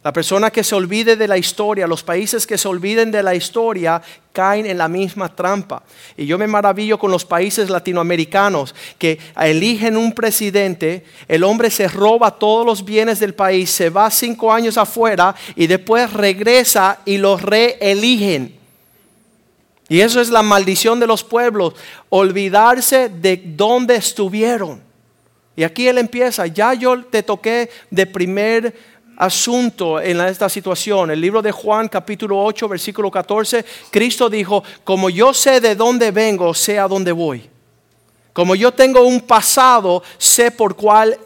La 0.04 0.12
persona 0.12 0.50
que 0.50 0.64
se 0.64 0.74
olvide 0.74 1.16
de 1.16 1.28
la 1.28 1.38
historia, 1.38 1.86
los 1.86 2.02
países 2.02 2.48
que 2.48 2.58
se 2.58 2.68
olviden 2.68 3.12
de 3.12 3.22
la 3.22 3.36
historia, 3.36 4.02
caen 4.34 4.66
en 4.66 4.80
la 4.80 4.88
misma 4.88 5.30
trampa. 5.36 5.84
Y 6.18 6.26
yo 6.26 6.40
me 6.40 6.48
maravillo 6.48 6.98
con 6.98 7.12
los 7.12 7.24
países 7.24 7.70
latinoamericanos 7.70 8.74
que 8.98 9.20
eligen 9.40 9.98
un 9.98 10.14
presidente, 10.14 11.06
el 11.28 11.44
hombre 11.44 11.70
se 11.70 11.88
roba 11.88 12.32
todos 12.32 12.66
los 12.66 12.84
bienes 12.84 13.20
del 13.20 13.36
país, 13.36 13.70
se 13.70 13.92
va 13.92 14.10
cinco 14.10 14.52
años 14.52 14.76
afuera 14.80 15.36
y 15.56 15.68
después 15.68 16.12
regresa 16.12 16.98
y 17.06 17.18
los 17.18 17.40
reeligen. 17.44 18.61
Y 19.92 20.00
eso 20.00 20.22
es 20.22 20.30
la 20.30 20.42
maldición 20.42 21.02
de 21.02 21.06
los 21.06 21.22
pueblos, 21.22 21.74
olvidarse 22.08 23.10
de 23.10 23.36
dónde 23.36 23.98
estuvieron. 23.98 24.82
Y 25.54 25.64
aquí 25.64 25.86
él 25.86 25.98
empieza, 25.98 26.48
ya 26.48 26.74
yo 26.74 27.04
te 27.04 27.22
toqué 27.22 27.70
de 27.90 28.06
primer 28.06 28.74
asunto 29.18 30.00
en 30.00 30.22
esta 30.22 30.48
situación. 30.48 31.12
El 31.12 31.20
libro 31.20 31.42
de 31.42 31.52
Juan 31.52 31.90
capítulo 31.90 32.42
8 32.42 32.70
versículo 32.70 33.12
14, 33.12 33.66
Cristo 33.90 34.30
dijo, 34.30 34.64
como 34.86 35.10
yo 35.10 35.34
sé 35.34 35.60
de 35.60 35.76
dónde 35.76 36.12
vengo, 36.12 36.54
sé 36.54 36.80
a 36.80 36.88
dónde 36.88 37.12
voy. 37.12 37.50
Como 38.32 38.56
yo 38.56 38.72
tengo 38.72 39.02
un 39.02 39.20
pasado, 39.20 40.04
sé 40.18 40.52
por 40.52 40.78
cuál 40.78 41.20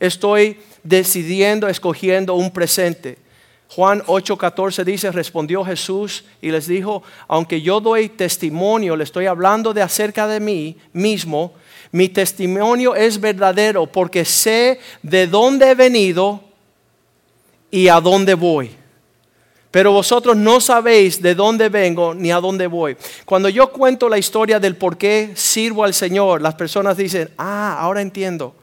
estoy 0.00 0.60
decidiendo, 0.82 1.68
escogiendo 1.68 2.34
un 2.34 2.50
presente. 2.50 3.27
Juan 3.68 4.02
8:14 4.02 4.82
dice, 4.84 5.12
respondió 5.12 5.64
Jesús 5.64 6.24
y 6.40 6.50
les 6.50 6.66
dijo, 6.66 7.02
aunque 7.26 7.60
yo 7.60 7.80
doy 7.80 8.08
testimonio, 8.08 8.96
le 8.96 9.04
estoy 9.04 9.26
hablando 9.26 9.74
de 9.74 9.82
acerca 9.82 10.26
de 10.26 10.40
mí 10.40 10.76
mismo, 10.92 11.52
mi 11.92 12.08
testimonio 12.08 12.94
es 12.94 13.20
verdadero 13.20 13.86
porque 13.86 14.24
sé 14.24 14.80
de 15.02 15.26
dónde 15.26 15.70
he 15.70 15.74
venido 15.74 16.42
y 17.70 17.88
a 17.88 18.00
dónde 18.00 18.34
voy. 18.34 18.70
Pero 19.70 19.92
vosotros 19.92 20.34
no 20.34 20.60
sabéis 20.60 21.20
de 21.20 21.34
dónde 21.34 21.68
vengo 21.68 22.14
ni 22.14 22.32
a 22.32 22.40
dónde 22.40 22.66
voy. 22.66 22.96
Cuando 23.26 23.50
yo 23.50 23.70
cuento 23.70 24.08
la 24.08 24.16
historia 24.16 24.58
del 24.58 24.76
por 24.76 24.96
qué 24.96 25.32
sirvo 25.34 25.84
al 25.84 25.92
Señor, 25.92 26.40
las 26.40 26.54
personas 26.54 26.96
dicen, 26.96 27.30
ah, 27.36 27.76
ahora 27.78 28.00
entiendo. 28.00 28.54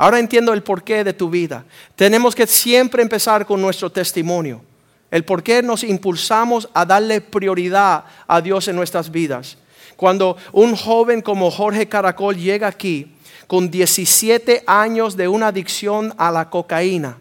Ahora 0.00 0.18
entiendo 0.18 0.54
el 0.54 0.62
porqué 0.62 1.04
de 1.04 1.12
tu 1.12 1.28
vida. 1.28 1.62
Tenemos 1.94 2.34
que 2.34 2.46
siempre 2.46 3.02
empezar 3.02 3.44
con 3.44 3.60
nuestro 3.60 3.92
testimonio. 3.92 4.62
El 5.10 5.26
por 5.26 5.42
qué 5.42 5.62
nos 5.62 5.84
impulsamos 5.84 6.70
a 6.72 6.86
darle 6.86 7.20
prioridad 7.20 8.06
a 8.26 8.40
Dios 8.40 8.66
en 8.68 8.76
nuestras 8.76 9.10
vidas. 9.10 9.58
Cuando 9.96 10.38
un 10.52 10.74
joven 10.74 11.20
como 11.20 11.50
Jorge 11.50 11.86
Caracol 11.86 12.34
llega 12.34 12.66
aquí 12.66 13.14
con 13.46 13.70
17 13.70 14.64
años 14.66 15.18
de 15.18 15.28
una 15.28 15.48
adicción 15.48 16.14
a 16.16 16.30
la 16.30 16.48
cocaína 16.48 17.18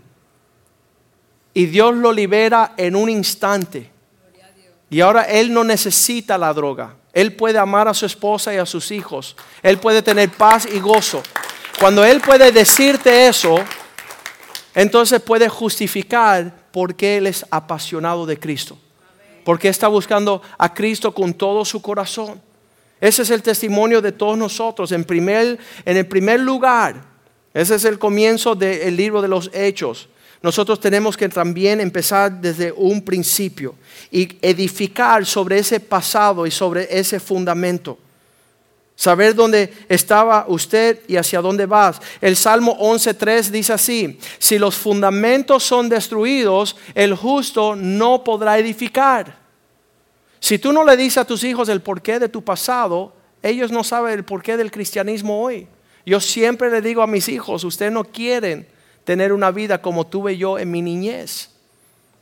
y 1.53 1.65
Dios 1.65 1.93
lo 1.93 2.13
libera 2.13 2.75
en 2.77 2.95
un 2.95 3.09
instante. 3.09 3.91
Y 4.89 5.01
ahora 5.01 5.24
él 5.24 5.51
no 5.51 5.65
necesita 5.65 6.38
la 6.38 6.53
droga. 6.53 6.95
Él 7.12 7.36
puede 7.36 7.57
amar 7.59 7.89
a 7.89 7.93
su 7.93 8.05
esposa 8.05 8.53
y 8.53 8.57
a 8.57 8.65
sus 8.65 8.89
hijos. 8.91 9.36
Él 9.62 9.79
puede 9.79 10.01
tener 10.01 10.29
paz 10.29 10.65
y 10.65 10.79
gozo. 10.79 11.21
Cuando 11.79 12.03
Él 12.03 12.19
puede 12.19 12.51
decirte 12.51 13.27
eso, 13.27 13.55
entonces 14.75 15.21
puede 15.21 15.48
justificar 15.48 16.53
por 16.71 16.93
qué 16.93 17.17
Él 17.17 17.27
es 17.27 17.45
apasionado 17.50 18.25
de 18.25 18.38
Cristo. 18.38 18.77
Porque 19.45 19.69
está 19.69 19.88
buscando 19.88 20.41
a 20.57 20.74
Cristo 20.74 21.13
con 21.13 21.33
todo 21.33 21.63
su 21.63 21.81
corazón. 21.81 22.41
Ese 23.00 23.21
es 23.21 23.29
el 23.29 23.41
testimonio 23.41 24.01
de 24.01 24.12
todos 24.12 24.38
nosotros. 24.38 24.91
En, 24.91 25.05
primer, 25.05 25.57
en 25.86 25.95
el 25.95 26.05
primer 26.05 26.41
lugar, 26.41 27.01
ese 27.53 27.75
es 27.75 27.86
el 27.86 27.98
comienzo 27.98 28.55
del 28.55 28.98
libro 28.98 29.21
de 29.21 29.29
los 29.29 29.50
Hechos. 29.53 30.09
Nosotros 30.41 30.81
tenemos 30.81 31.15
que 31.15 31.29
también 31.29 31.79
empezar 31.79 32.41
desde 32.41 32.74
un 32.74 33.01
principio 33.01 33.75
y 34.12 34.38
edificar 34.41 35.25
sobre 35.25 35.59
ese 35.59 35.79
pasado 35.79 36.45
y 36.45 36.51
sobre 36.51 36.88
ese 36.91 37.21
fundamento. 37.21 37.98
Saber 38.99 39.33
dónde 39.33 39.73
estaba 39.87 40.43
usted 40.49 40.99
y 41.07 41.15
hacia 41.15 41.39
dónde 41.39 41.65
vas. 41.65 42.01
El 42.19 42.35
Salmo 42.35 42.77
11.3 42.77 43.43
dice 43.43 43.71
así, 43.71 44.19
si 44.39 44.59
los 44.59 44.75
fundamentos 44.75 45.63
son 45.63 45.87
destruidos, 45.87 46.75
el 46.93 47.15
justo 47.15 47.77
no 47.77 48.25
podrá 48.25 48.59
edificar. 48.59 49.37
Si 50.41 50.59
tú 50.59 50.73
no 50.73 50.83
le 50.83 50.97
dices 50.97 51.19
a 51.19 51.25
tus 51.25 51.45
hijos 51.45 51.69
el 51.69 51.81
porqué 51.81 52.19
de 52.19 52.27
tu 52.27 52.43
pasado, 52.43 53.13
ellos 53.41 53.71
no 53.71 53.85
saben 53.85 54.15
el 54.15 54.25
porqué 54.25 54.57
del 54.57 54.69
cristianismo 54.69 55.41
hoy. 55.41 55.69
Yo 56.05 56.19
siempre 56.19 56.69
le 56.69 56.81
digo 56.81 57.01
a 57.01 57.07
mis 57.07 57.29
hijos, 57.29 57.63
ustedes 57.63 57.93
no 57.93 58.03
quieren 58.03 58.67
tener 59.05 59.31
una 59.31 59.51
vida 59.51 59.81
como 59.81 60.07
tuve 60.07 60.35
yo 60.35 60.59
en 60.59 60.71
mi 60.71 60.81
niñez. 60.81 61.51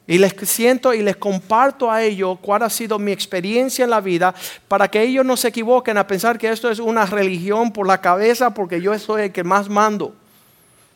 Y 0.10 0.18
les 0.18 0.34
siento 0.50 0.94
y 0.94 1.02
les 1.02 1.18
comparto 1.18 1.92
a 1.92 2.02
ellos 2.02 2.40
cuál 2.42 2.64
ha 2.64 2.70
sido 2.70 2.98
mi 2.98 3.12
experiencia 3.12 3.84
en 3.84 3.90
la 3.90 4.00
vida 4.00 4.34
para 4.70 4.88
que 4.88 5.02
ellos 5.02 5.26
no 5.26 5.36
se 5.36 5.50
equivoquen 5.50 5.98
a 5.98 6.08
pensar 6.08 6.38
que 6.38 6.50
esto 6.50 6.72
es 6.72 6.80
una 6.80 7.06
religión 7.06 7.74
por 7.74 7.86
la 7.86 8.00
cabeza 8.00 8.52
porque 8.54 8.82
yo 8.82 8.98
soy 8.98 9.24
el 9.24 9.32
que 9.34 9.44
más 9.44 9.68
mando. 9.68 10.16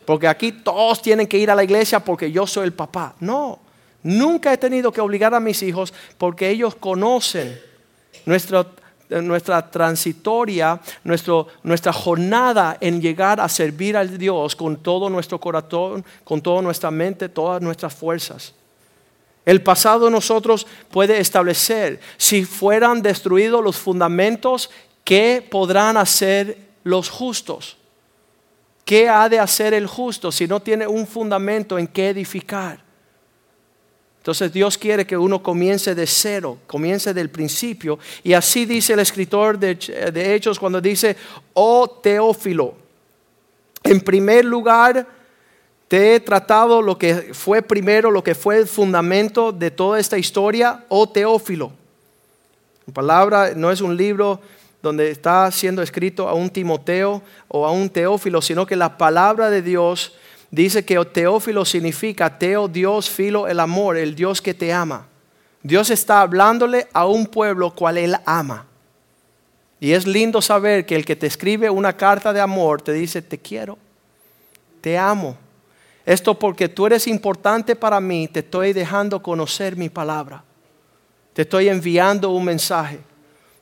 Porque 0.06 0.30
aquí 0.30 0.54
todos 0.54 1.02
tienen 1.02 1.28
que 1.28 1.38
ir 1.38 1.52
a 1.52 1.56
la 1.56 1.64
iglesia 1.64 2.00
porque 2.00 2.32
yo 2.32 2.48
soy 2.48 2.64
el 2.64 2.74
papá. 2.74 3.14
No, 3.20 3.60
nunca 4.02 4.54
he 4.54 4.58
tenido 4.58 4.94
que 4.94 5.02
obligar 5.02 5.36
a 5.36 5.42
mis 5.42 5.62
hijos 5.62 5.94
porque 6.18 6.50
ellos 6.50 6.76
conocen 6.76 7.60
nuestra, 8.26 8.66
nuestra 9.10 9.70
transitoria, 9.70 10.80
nuestro, 11.04 11.48
nuestra 11.64 11.92
jornada 11.92 12.78
en 12.80 13.02
llegar 13.02 13.42
a 13.42 13.50
servir 13.50 13.98
al 13.98 14.18
Dios 14.18 14.56
con 14.56 14.78
todo 14.78 15.10
nuestro 15.10 15.38
corazón, 15.38 16.06
con 16.24 16.42
toda 16.42 16.62
nuestra 16.62 16.90
mente, 16.92 17.28
todas 17.28 17.62
nuestras 17.62 17.94
fuerzas. 17.94 18.54
El 19.46 19.64
pasado 19.64 20.10
nosotros 20.10 20.68
puede 20.92 21.20
establecer, 21.20 22.00
si 22.18 22.46
fueran 22.46 23.02
destruidos 23.02 23.64
los 23.64 23.78
fundamentos, 23.78 24.70
¿qué 25.04 25.46
podrán 25.50 25.98
hacer 25.98 26.58
los 26.84 27.10
justos? 27.10 27.78
¿Qué 28.86 29.10
ha 29.10 29.30
de 29.30 29.40
hacer 29.40 29.74
el 29.74 29.88
justo 29.88 30.32
si 30.32 30.48
no 30.48 30.62
tiene 30.62 30.86
un 30.86 31.08
fundamento 31.08 31.80
en 31.80 31.88
qué 31.88 32.10
edificar? 32.10 32.84
Entonces 34.18 34.54
Dios 34.54 34.78
quiere 34.78 35.08
que 35.08 35.18
uno 35.18 35.42
comience 35.42 35.96
de 35.96 36.06
cero, 36.06 36.60
comience 36.68 37.12
del 37.12 37.32
principio. 37.32 37.98
Y 38.24 38.34
así 38.34 38.66
dice 38.66 38.94
el 38.94 39.00
escritor 39.00 39.58
de, 39.58 39.74
de 40.14 40.36
Hechos 40.36 40.60
cuando 40.60 40.80
dice, 40.80 41.18
oh 41.54 41.90
Teófilo, 42.04 42.76
en 43.84 44.00
primer 44.02 44.46
lugar, 44.46 45.08
te 45.92 46.16
he 46.16 46.22
tratado 46.22 46.82
lo 46.82 46.98
que 46.98 47.34
fue 47.34 47.62
primero, 47.62 48.12
lo 48.12 48.24
que 48.24 48.34
fue 48.34 48.58
el 48.58 48.66
fundamento 48.66 49.52
de 49.52 49.72
toda 49.72 50.00
esta 50.00 50.18
historia, 50.18 50.86
oh 50.88 51.10
Teófilo. 51.10 51.74
La 52.86 52.94
palabra 52.94 53.52
no 53.58 53.70
es 53.70 53.82
un 53.82 53.98
libro 53.98 54.40
donde 54.82 55.12
está 55.12 55.52
siendo 55.52 55.82
escrito 55.82 56.30
a 56.30 56.34
un 56.34 56.50
Timoteo 56.50 57.22
o 57.50 57.68
a 57.68 57.72
un 57.72 57.90
Teófilo, 57.90 58.42
sino 58.42 58.66
que 58.66 58.78
la 58.78 58.98
palabra 58.98 59.50
de 59.50 59.62
Dios 59.62 60.14
dice 60.50 60.86
que 60.86 60.98
Teófilo 61.04 61.66
significa 61.66 62.40
Teo, 62.40 62.70
Dios, 62.70 63.10
Filo, 63.10 63.50
el 63.50 63.60
amor, 63.60 63.98
el 63.98 64.16
Dios 64.16 64.42
que 64.42 64.54
te 64.54 64.72
ama. 64.72 65.08
Dios 65.62 65.90
está 65.90 66.22
hablándole 66.22 66.88
a 66.94 67.06
un 67.06 67.26
pueblo 67.26 67.76
cual 67.76 67.98
Él 67.98 68.16
ama. 68.26 68.66
Y 69.82 69.92
es 69.92 70.08
lindo 70.08 70.42
saber 70.42 70.86
que 70.86 70.96
el 70.96 71.04
que 71.04 71.18
te 71.18 71.28
escribe 71.28 71.70
una 71.70 71.98
carta 71.98 72.32
de 72.32 72.40
amor 72.40 72.82
te 72.82 72.94
dice, 72.94 73.22
te 73.22 73.38
quiero, 73.38 73.78
te 74.80 74.98
amo. 74.98 75.36
Esto 76.06 76.38
porque 76.38 76.68
tú 76.68 76.86
eres 76.86 77.08
importante 77.08 77.76
para 77.76 78.00
mí, 78.00 78.28
te 78.28 78.40
estoy 78.40 78.74
dejando 78.74 79.22
conocer 79.22 79.76
mi 79.76 79.90
palabra. 79.90 80.44
Te 81.34 81.44
estoy 81.44 81.70
enviando 81.70 82.32
un 82.32 82.44
mensaje. 82.44 83.00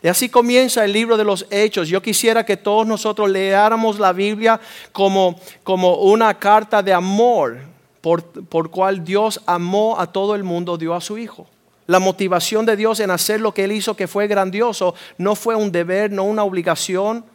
Y 0.02 0.08
así 0.08 0.30
comienza 0.30 0.86
el 0.86 0.94
libro 0.94 1.18
de 1.18 1.26
los 1.26 1.46
hechos. 1.50 1.90
Yo 1.90 2.02
quisiera 2.02 2.46
que 2.46 2.56
todos 2.56 2.88
nosotros 2.88 3.30
leáramos 3.30 4.00
la 4.00 4.14
Biblia 4.14 4.60
como, 4.94 5.38
como 5.64 5.96
una 5.96 6.34
carta 6.40 6.82
de 6.82 6.94
amor 6.94 7.60
por, 8.00 8.24
por 8.24 8.72
cual 8.72 9.04
Dios 9.04 9.42
amó 9.46 10.00
a 10.00 10.08
todo 10.08 10.36
el 10.36 10.44
mundo, 10.44 10.78
dio 10.78 10.96
a 10.96 11.02
su 11.02 11.18
Hijo. 11.18 11.48
La 11.86 12.00
motivación 12.00 12.66
de 12.66 12.78
Dios 12.78 13.02
en 13.02 13.12
hacer 13.12 13.42
lo 13.42 13.54
que 13.54 13.66
Él 13.66 13.74
hizo 13.74 13.96
que 13.96 14.08
fue 14.08 14.28
grandioso 14.28 14.96
no 15.18 15.36
fue 15.36 15.56
un 15.56 15.72
deber, 15.72 16.12
no 16.12 16.24
una 16.24 16.44
obligación, 16.44 17.26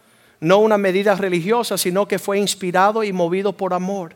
no 0.40 0.58
una 0.58 0.78
medida 0.78 1.14
religiosa, 1.16 1.76
sino 1.76 2.08
que 2.08 2.18
fue 2.18 2.38
inspirado 2.38 3.04
y 3.04 3.12
movido 3.12 3.52
por 3.52 3.75
amor. 3.75 4.14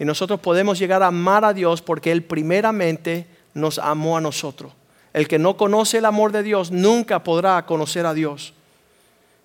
Y 0.00 0.06
nosotros 0.06 0.40
podemos 0.40 0.78
llegar 0.78 1.02
a 1.02 1.08
amar 1.08 1.44
a 1.44 1.52
Dios 1.52 1.82
porque 1.82 2.10
Él 2.10 2.22
primeramente 2.22 3.26
nos 3.52 3.78
amó 3.78 4.16
a 4.16 4.20
nosotros. 4.22 4.72
El 5.12 5.28
que 5.28 5.38
no 5.38 5.58
conoce 5.58 5.98
el 5.98 6.06
amor 6.06 6.32
de 6.32 6.42
Dios 6.42 6.70
nunca 6.70 7.22
podrá 7.22 7.66
conocer 7.66 8.06
a 8.06 8.14
Dios. 8.14 8.54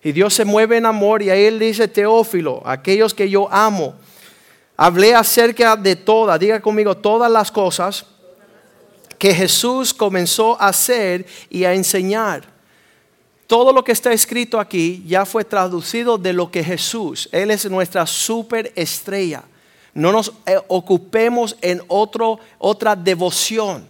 Y 0.02 0.12
Dios 0.12 0.32
se 0.32 0.46
mueve 0.46 0.78
en 0.78 0.86
amor 0.86 1.22
y 1.22 1.28
ahí 1.28 1.44
Él 1.44 1.58
dice, 1.58 1.88
Teófilo, 1.88 2.62
aquellos 2.64 3.12
que 3.12 3.28
yo 3.28 3.52
amo, 3.52 3.96
hablé 4.78 5.14
acerca 5.14 5.76
de 5.76 5.94
todas, 5.94 6.40
diga 6.40 6.58
conmigo, 6.60 6.96
todas 6.96 7.30
las 7.30 7.52
cosas 7.52 8.06
que 9.18 9.34
Jesús 9.34 9.92
comenzó 9.92 10.58
a 10.58 10.68
hacer 10.68 11.26
y 11.50 11.64
a 11.64 11.74
enseñar. 11.74 12.44
Todo 13.46 13.74
lo 13.74 13.84
que 13.84 13.92
está 13.92 14.10
escrito 14.10 14.58
aquí 14.58 15.04
ya 15.06 15.26
fue 15.26 15.44
traducido 15.44 16.16
de 16.16 16.32
lo 16.32 16.50
que 16.50 16.64
Jesús, 16.64 17.28
Él 17.30 17.50
es 17.50 17.70
nuestra 17.70 18.06
superestrella. 18.06 19.44
No 19.96 20.12
nos 20.12 20.30
eh, 20.44 20.58
ocupemos 20.68 21.56
en 21.62 21.80
otro, 21.88 22.38
otra 22.58 22.94
devoción. 22.94 23.88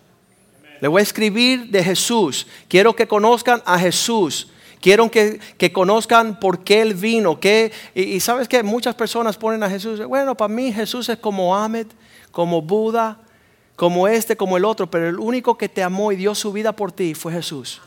Le 0.80 0.86
voy 0.86 1.00
a 1.00 1.02
escribir 1.02 1.68
de 1.68 1.82
Jesús. 1.82 2.46
Quiero 2.68 2.94
que 2.94 3.08
conozcan 3.08 3.60
a 3.66 3.76
Jesús. 3.76 4.46
Quiero 4.80 5.10
que, 5.10 5.40
conozcan 5.72 6.38
por 6.38 6.62
qué 6.62 6.82
Él 6.82 6.94
vino. 6.94 7.40
Qué, 7.40 7.72
y, 7.92 8.20
sabes 8.20 8.46
que 8.46 8.62
muchas 8.62 8.94
personas 8.94 9.36
ponen 9.36 9.64
a 9.64 9.68
Jesús. 9.68 10.06
Bueno, 10.06 10.36
para 10.36 10.46
mí 10.46 10.72
Jesús 10.72 11.08
es 11.08 11.18
como 11.18 11.56
Ahmed, 11.56 11.88
como 12.30 12.62
Buda, 12.62 13.18
como 13.74 14.06
este, 14.06 14.36
como 14.36 14.56
el 14.56 14.64
otro. 14.64 14.88
Pero 14.88 15.08
el 15.08 15.18
único 15.18 15.58
que 15.58 15.68
te 15.68 15.82
amó 15.82 16.12
y 16.12 16.16
dio 16.16 16.36
su 16.36 16.52
vida 16.52 16.70
por 16.70 16.92
ti 16.92 17.14
fue 17.14 17.32
Jesús. 17.32 17.80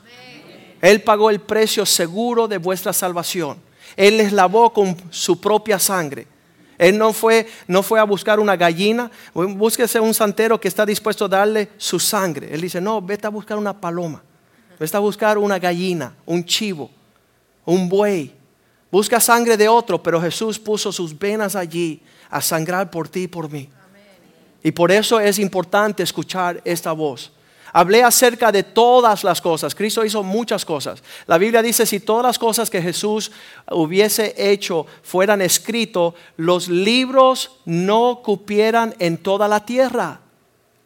Él 0.82 1.02
pagó 1.04 1.30
el 1.30 1.40
precio 1.40 1.86
seguro 1.86 2.50
de 2.50 2.58
vuestra 2.58 2.92
salvación. 2.92 3.60
Él 3.96 4.18
les 4.18 4.34
lavó 4.34 4.74
con 4.74 4.98
su 5.10 5.40
propia 5.40 5.80
sangre. 5.80 6.28
Él 6.80 6.98
no 6.98 7.12
fue, 7.12 7.46
no 7.68 7.84
fue 7.84 8.00
a 8.00 8.06
buscar 8.06 8.40
una 8.40 8.56
gallina. 8.56 9.12
Búsquese 9.34 10.00
un 10.00 10.14
santero 10.14 10.60
que 10.60 10.70
está 10.70 10.86
dispuesto 10.86 11.26
a 11.26 11.28
darle 11.28 11.70
su 11.78 12.00
sangre. 12.00 12.54
Él 12.54 12.62
dice, 12.62 12.80
no, 12.80 13.02
vete 13.02 13.28
a 13.28 13.30
buscar 13.30 13.58
una 13.58 13.80
paloma. 13.80 14.24
Vete 14.80 14.96
a 14.96 15.02
buscar 15.02 15.38
una 15.38 15.60
gallina, 15.60 16.16
un 16.26 16.44
chivo, 16.44 16.90
un 17.66 17.90
buey. 17.90 18.34
Busca 18.90 19.20
sangre 19.20 19.58
de 19.58 19.68
otro, 19.68 20.02
pero 20.02 20.22
Jesús 20.22 20.58
puso 20.58 20.94
sus 20.94 21.18
venas 21.20 21.58
allí 21.58 22.02
a 22.30 22.42
sangrar 22.42 22.90
por 22.90 23.10
ti 23.10 23.24
y 23.24 23.28
por 23.28 23.52
mí. 23.52 23.70
Y 24.64 24.72
por 24.72 24.90
eso 24.90 25.20
es 25.20 25.38
importante 25.38 26.02
escuchar 26.02 26.62
esta 26.64 26.94
voz. 26.94 27.34
Hablé 27.74 28.04
acerca 28.04 28.52
de 28.52 28.64
todas 28.64 29.24
las 29.24 29.42
cosas. 29.42 29.76
Cristo 29.76 30.04
hizo 30.04 30.24
muchas 30.24 30.66
cosas. 30.66 31.04
La 31.28 31.38
Biblia 31.38 31.62
dice, 31.62 31.86
si 31.86 32.00
todas 32.00 32.26
las 32.26 32.40
cosas 32.40 32.70
que 32.70 32.82
Jesús 32.82 33.32
hubiese 33.70 34.34
hecho 34.38 34.86
fueran 35.04 35.42
escritos, 35.42 36.14
los 36.38 36.68
libros 36.68 37.60
no 37.66 38.22
cupieran 38.24 38.96
en 39.00 39.18
toda 39.18 39.48
la 39.48 39.66
tierra. 39.66 40.22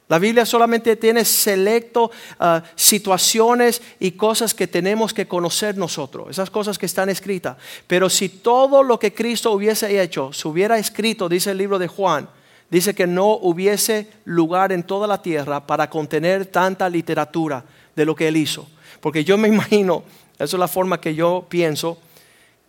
La 0.10 0.20
Biblia 0.20 0.46
solamente 0.46 0.96
tiene 0.96 1.24
selecto 1.25 2.12
ah, 2.40 2.62
situaciones 2.75 3.82
y 4.00 4.12
cosas 4.12 4.54
que 4.54 4.68
tenemos 4.68 5.13
que 5.13 5.28
conocer 5.28 5.78
nosotros, 5.78 6.30
esas 6.30 6.50
cosas 6.50 6.78
que 6.78 6.86
están 6.86 7.10
escritas. 7.10 7.58
Pero 7.88 8.10
si 8.10 8.30
todo 8.30 8.84
lo 8.84 9.00
que 9.00 9.13
Cristo 9.13 9.52
hubiese 9.52 10.02
hecho 10.02 10.34
se 10.34 10.48
hubiera 10.48 10.78
escrito, 10.78 11.30
dice 11.30 11.52
el 11.52 11.58
libro 11.58 11.80
de 11.80 11.88
Juan, 11.88 12.30
dice 12.70 12.96
que 12.96 13.08
no 13.08 13.34
hubiese 13.34 14.08
lugar 14.25 14.72
en 14.72 14.84
toda 14.84 15.08
la 15.08 15.22
tierra 15.22 15.65
para 15.65 15.89
contener 15.89 16.46
tanta 16.46 16.89
literatura 16.89 17.63
de 17.96 18.05
lo 18.05 18.15
que 18.15 18.27
él 18.27 18.38
hizo. 18.38 18.67
Porque 19.00 19.24
yo 19.24 19.38
me 19.38 19.48
imagino, 19.50 20.03
esa 20.36 20.43
es 20.43 20.53
la 20.53 20.67
forma 20.67 21.00
que 21.00 21.15
yo 21.15 21.46
pienso, 21.50 21.98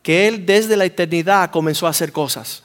que 0.03 0.29
él 0.29 0.45
desde 0.45 0.77
la 0.77 0.85
eternidad 0.85 1.51
comenzó 1.51 1.87
a 1.87 1.91
hacer 1.91 2.13
cosas. 2.13 2.63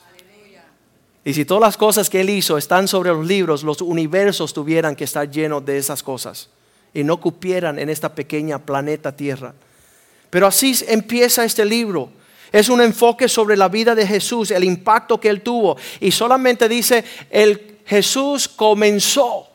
Y 1.24 1.34
si 1.34 1.44
todas 1.44 1.60
las 1.60 1.76
cosas 1.76 2.08
que 2.08 2.20
él 2.22 2.30
hizo 2.30 2.56
están 2.56 2.88
sobre 2.88 3.10
los 3.10 3.26
libros, 3.26 3.62
los 3.62 3.82
universos 3.82 4.54
tuvieran 4.54 4.96
que 4.96 5.04
estar 5.04 5.30
llenos 5.30 5.64
de 5.64 5.76
esas 5.76 6.02
cosas 6.02 6.48
y 6.94 7.04
no 7.04 7.20
cupieran 7.20 7.78
en 7.78 7.90
esta 7.90 8.14
pequeña 8.14 8.58
planeta 8.58 9.14
Tierra. 9.14 9.54
Pero 10.30 10.46
así 10.46 10.74
empieza 10.88 11.44
este 11.44 11.64
libro. 11.64 12.10
Es 12.52 12.68
un 12.68 12.80
enfoque 12.80 13.28
sobre 13.28 13.56
la 13.56 13.68
vida 13.68 13.94
de 13.94 14.06
Jesús, 14.06 14.50
el 14.50 14.64
impacto 14.64 15.20
que 15.20 15.28
él 15.28 15.42
tuvo. 15.42 15.76
Y 16.00 16.10
solamente 16.10 16.68
dice, 16.68 17.04
el 17.30 17.78
Jesús 17.86 18.48
comenzó, 18.48 19.48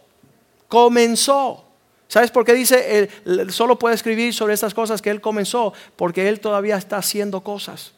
comenzó. 0.68 1.64
¿Sabes 2.08 2.32
por 2.32 2.46
qué 2.46 2.54
dice, 2.54 3.10
él 3.26 3.52
solo 3.52 3.78
puede 3.78 3.96
escribir 3.96 4.34
sobre 4.34 4.54
estas 4.54 4.74
cosas 4.74 5.02
que 5.02 5.10
él 5.10 5.22
comenzó? 5.22 5.74
Porque 5.96 6.30
él 6.30 6.40
todavía 6.40 6.78
está 6.78 6.98
haciendo 6.98 7.42
cosas. 7.42 7.94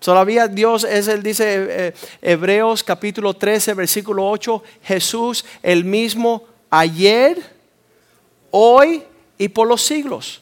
Todavía 0.00 0.48
Dios 0.48 0.84
es, 0.84 1.08
él 1.08 1.22
dice 1.22 1.44
eh, 1.68 1.94
Hebreos 2.22 2.82
capítulo 2.82 3.34
13, 3.34 3.74
versículo 3.74 4.28
8, 4.28 4.62
Jesús 4.82 5.44
el 5.62 5.84
mismo 5.84 6.44
ayer, 6.70 7.38
hoy 8.50 9.02
y 9.36 9.48
por 9.48 9.68
los 9.68 9.82
siglos. 9.82 10.40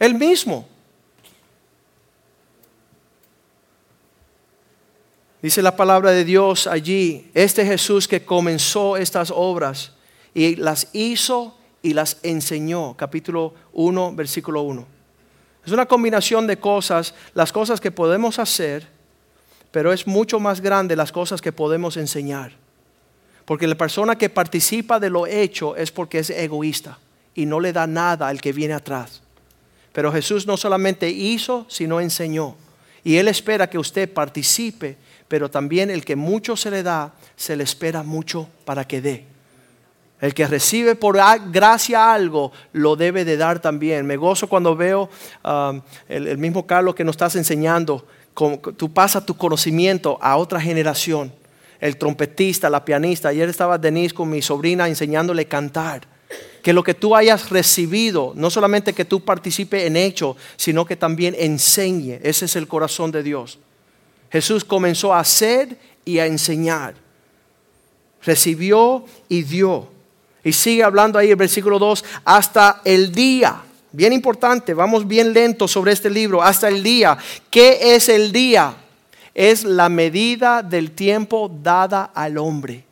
El 0.00 0.14
mismo. 0.14 0.68
Dice 5.46 5.62
la 5.62 5.76
palabra 5.76 6.10
de 6.10 6.24
Dios 6.24 6.66
allí, 6.66 7.30
este 7.32 7.64
Jesús 7.64 8.08
que 8.08 8.24
comenzó 8.24 8.96
estas 8.96 9.30
obras 9.32 9.92
y 10.34 10.56
las 10.56 10.88
hizo 10.92 11.56
y 11.82 11.94
las 11.94 12.16
enseñó. 12.24 12.96
Capítulo 12.96 13.54
1, 13.72 14.16
versículo 14.16 14.62
1. 14.62 14.84
Es 15.64 15.70
una 15.70 15.86
combinación 15.86 16.48
de 16.48 16.58
cosas, 16.58 17.14
las 17.32 17.52
cosas 17.52 17.80
que 17.80 17.92
podemos 17.92 18.40
hacer, 18.40 18.88
pero 19.70 19.92
es 19.92 20.08
mucho 20.08 20.40
más 20.40 20.60
grande 20.60 20.96
las 20.96 21.12
cosas 21.12 21.40
que 21.40 21.52
podemos 21.52 21.96
enseñar. 21.96 22.50
Porque 23.44 23.68
la 23.68 23.76
persona 23.76 24.18
que 24.18 24.28
participa 24.28 24.98
de 24.98 25.10
lo 25.10 25.28
hecho 25.28 25.76
es 25.76 25.92
porque 25.92 26.18
es 26.18 26.30
egoísta 26.30 26.98
y 27.36 27.46
no 27.46 27.60
le 27.60 27.72
da 27.72 27.86
nada 27.86 28.26
al 28.26 28.40
que 28.40 28.52
viene 28.52 28.74
atrás. 28.74 29.22
Pero 29.92 30.10
Jesús 30.10 30.44
no 30.44 30.56
solamente 30.56 31.08
hizo, 31.08 31.66
sino 31.68 32.00
enseñó. 32.00 32.56
Y 33.04 33.18
Él 33.18 33.28
espera 33.28 33.70
que 33.70 33.78
usted 33.78 34.12
participe 34.12 34.96
pero 35.28 35.50
también 35.50 35.90
el 35.90 36.04
que 36.04 36.16
mucho 36.16 36.56
se 36.56 36.70
le 36.70 36.82
da, 36.82 37.12
se 37.36 37.56
le 37.56 37.64
espera 37.64 38.02
mucho 38.02 38.48
para 38.64 38.86
que 38.86 39.00
dé. 39.00 39.24
El 40.20 40.32
que 40.32 40.46
recibe 40.46 40.94
por 40.94 41.18
gracia 41.50 42.12
algo, 42.12 42.52
lo 42.72 42.96
debe 42.96 43.24
de 43.24 43.36
dar 43.36 43.60
también. 43.60 44.06
Me 44.06 44.16
gozo 44.16 44.48
cuando 44.48 44.74
veo 44.74 45.10
um, 45.44 45.80
el, 46.08 46.38
mismo 46.38 46.66
Carlos 46.66 46.94
que 46.94 47.04
nos 47.04 47.14
estás 47.14 47.36
enseñando, 47.36 48.06
tú 48.76 48.92
pasas 48.92 49.26
tu 49.26 49.36
conocimiento 49.36 50.18
a 50.22 50.36
otra 50.36 50.60
generación. 50.60 51.32
El 51.80 51.98
trompetista, 51.98 52.70
la 52.70 52.82
pianista. 52.84 53.28
Ayer 53.28 53.48
estaba 53.50 53.76
Denise 53.76 54.14
con 54.14 54.30
mi 54.30 54.40
sobrina 54.40 54.88
enseñándole 54.88 55.42
a 55.42 55.48
cantar. 55.48 56.08
Que 56.62 56.72
lo 56.72 56.82
que 56.82 56.94
tú 56.94 57.14
hayas 57.14 57.50
recibido, 57.50 58.32
no 58.34 58.48
solamente 58.48 58.94
que 58.94 59.04
tú 59.04 59.20
participes 59.20 59.84
en 59.84 59.96
hecho, 59.96 60.36
sino 60.56 60.86
que 60.86 60.96
también 60.96 61.36
enseñe. 61.38 62.18
Ese 62.22 62.46
es 62.46 62.56
el 62.56 62.66
corazón 62.66 63.12
de 63.12 63.22
Dios. 63.22 63.58
Jesús 64.30 64.64
comenzó 64.64 65.14
a 65.14 65.20
hacer 65.20 65.76
y 66.04 66.18
a 66.18 66.26
enseñar. 66.26 66.94
Recibió 68.22 69.04
y 69.28 69.42
dio. 69.42 69.88
Y 70.42 70.52
sigue 70.52 70.84
hablando 70.84 71.18
ahí 71.18 71.30
el 71.30 71.36
versículo 71.36 71.78
2, 71.78 72.04
hasta 72.24 72.80
el 72.84 73.12
día. 73.12 73.62
Bien 73.92 74.12
importante, 74.12 74.74
vamos 74.74 75.06
bien 75.06 75.32
lento 75.32 75.66
sobre 75.66 75.92
este 75.92 76.10
libro, 76.10 76.42
hasta 76.42 76.68
el 76.68 76.82
día. 76.82 77.16
¿Qué 77.50 77.94
es 77.94 78.08
el 78.08 78.30
día? 78.30 78.74
Es 79.34 79.64
la 79.64 79.88
medida 79.88 80.62
del 80.62 80.92
tiempo 80.92 81.50
dada 81.62 82.10
al 82.14 82.38
hombre. 82.38 82.84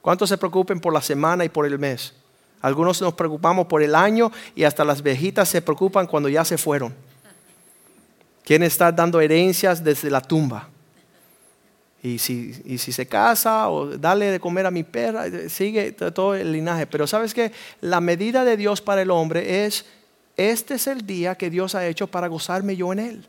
¿Cuántos 0.00 0.28
se 0.28 0.38
preocupen 0.38 0.80
por 0.80 0.92
la 0.92 1.02
semana 1.02 1.44
y 1.44 1.48
por 1.48 1.66
el 1.66 1.78
mes? 1.78 2.14
Algunos 2.62 3.00
nos 3.00 3.14
preocupamos 3.14 3.66
por 3.66 3.82
el 3.82 3.94
año 3.94 4.30
y 4.54 4.64
hasta 4.64 4.84
las 4.84 5.02
viejitas 5.02 5.48
se 5.48 5.62
preocupan 5.62 6.06
cuando 6.06 6.28
ya 6.28 6.44
se 6.44 6.58
fueron. 6.58 6.94
Quieren 8.44 8.66
estar 8.66 8.94
dando 8.94 9.20
herencias 9.20 9.82
desde 9.82 10.10
la 10.10 10.20
tumba. 10.20 10.68
Y 12.02 12.18
si, 12.18 12.54
si 12.78 12.92
se 12.92 13.06
casa 13.06 13.68
o 13.68 13.86
dale 13.86 14.30
de 14.30 14.40
comer 14.40 14.64
a 14.64 14.70
mi 14.70 14.84
perra, 14.84 15.26
sigue 15.48 15.92
todo 15.92 16.34
el 16.34 16.52
linaje. 16.52 16.86
Pero 16.86 17.06
sabes 17.06 17.34
que 17.34 17.52
la 17.80 18.00
medida 18.00 18.44
de 18.44 18.56
Dios 18.56 18.80
para 18.80 19.02
el 19.02 19.10
hombre 19.10 19.66
es, 19.66 19.84
este 20.36 20.74
es 20.74 20.86
el 20.86 21.06
día 21.06 21.34
que 21.34 21.50
Dios 21.50 21.74
ha 21.74 21.86
hecho 21.86 22.06
para 22.06 22.28
gozarme 22.28 22.74
yo 22.74 22.92
en 22.92 22.98
él. 23.00 23.28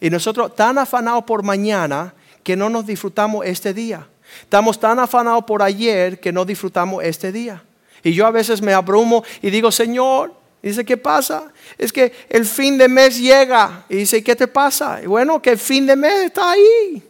Y 0.00 0.08
nosotros 0.08 0.56
tan 0.56 0.78
afanados 0.78 1.24
por 1.24 1.42
mañana 1.42 2.14
que 2.42 2.56
no 2.56 2.70
nos 2.70 2.86
disfrutamos 2.86 3.44
este 3.44 3.74
día. 3.74 4.06
Estamos 4.42 4.80
tan 4.80 4.98
afanados 4.98 5.44
por 5.44 5.62
ayer 5.62 6.18
que 6.18 6.32
no 6.32 6.46
disfrutamos 6.46 7.04
este 7.04 7.30
día. 7.30 7.62
Y 8.02 8.12
yo 8.12 8.26
a 8.26 8.30
veces 8.30 8.62
me 8.62 8.72
abrumo 8.72 9.22
y 9.42 9.50
digo, 9.50 9.70
Señor, 9.70 10.34
dice, 10.68 10.84
¿qué 10.84 10.96
pasa? 10.96 11.50
Es 11.78 11.92
que 11.92 12.12
el 12.28 12.44
fin 12.44 12.76
de 12.76 12.88
mes 12.88 13.18
llega. 13.18 13.84
Y 13.88 13.96
dice, 13.96 14.22
¿qué 14.22 14.36
te 14.36 14.46
pasa? 14.46 15.00
Y 15.02 15.06
bueno, 15.06 15.40
que 15.40 15.50
el 15.50 15.58
fin 15.58 15.86
de 15.86 15.96
mes 15.96 16.26
está 16.26 16.52
ahí. 16.52 17.02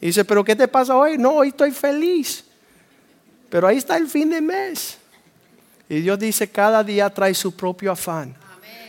Y 0.00 0.06
dice, 0.06 0.24
¿pero 0.24 0.44
qué 0.44 0.54
te 0.54 0.68
pasa 0.68 0.96
hoy? 0.96 1.18
No, 1.18 1.36
hoy 1.36 1.48
estoy 1.48 1.70
feliz. 1.70 2.44
Pero 3.48 3.66
ahí 3.66 3.78
está 3.78 3.96
el 3.96 4.06
fin 4.08 4.30
de 4.30 4.40
mes. 4.40 4.98
Y 5.88 6.00
Dios 6.00 6.18
dice, 6.18 6.48
cada 6.48 6.84
día 6.84 7.08
trae 7.08 7.34
su 7.34 7.56
propio 7.56 7.92
afán. 7.92 8.36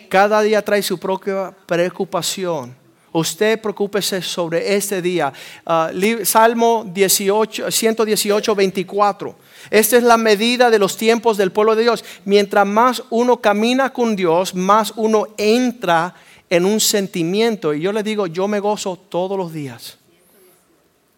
Cada 0.10 0.42
día 0.42 0.64
trae 0.64 0.82
su 0.82 1.00
propia 1.00 1.54
preocupación. 1.66 2.76
Usted 3.12 3.60
preocúpese 3.60 4.22
sobre 4.22 4.76
este 4.76 5.02
día. 5.02 5.34
Ah, 5.66 5.92
Salmo 6.24 6.86
18, 6.92 7.72
118, 7.72 8.56
24. 8.56 9.36
Esta 9.70 9.98
es 9.98 10.04
la 10.04 10.18
medida 10.18 10.70
de 10.70 10.80
los 10.80 10.96
tiempos 10.96 11.38
del 11.38 11.52
pueblo 11.52 11.76
de 11.76 11.84
Dios. 11.84 12.04
Mientras 12.26 12.68
más 12.68 13.04
uno 13.10 13.38
camina 13.38 13.92
con 13.92 14.16
Dios, 14.16 14.54
más 14.54 14.94
uno 14.96 15.28
entra 15.38 16.16
en 16.50 16.66
un 16.66 16.80
sentimiento. 16.80 17.74
Y 17.74 17.82
yo 17.82 17.92
le 17.92 18.04
digo, 18.04 18.28
yo 18.28 18.48
me 18.48 18.60
gozo 18.60 18.98
todos 18.98 19.38
los 19.38 19.54
días. 19.54 19.98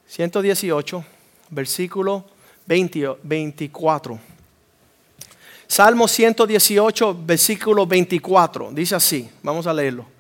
118, 0.07 1.05
versículo 1.49 2.25
24. 2.65 4.19
Salmo 5.67 6.07
118, 6.07 7.17
versículo 7.25 7.87
24. 7.87 8.71
Dice 8.73 8.95
así, 8.95 9.29
vamos 9.41 9.67
a 9.67 9.73
leerlo. 9.73 10.10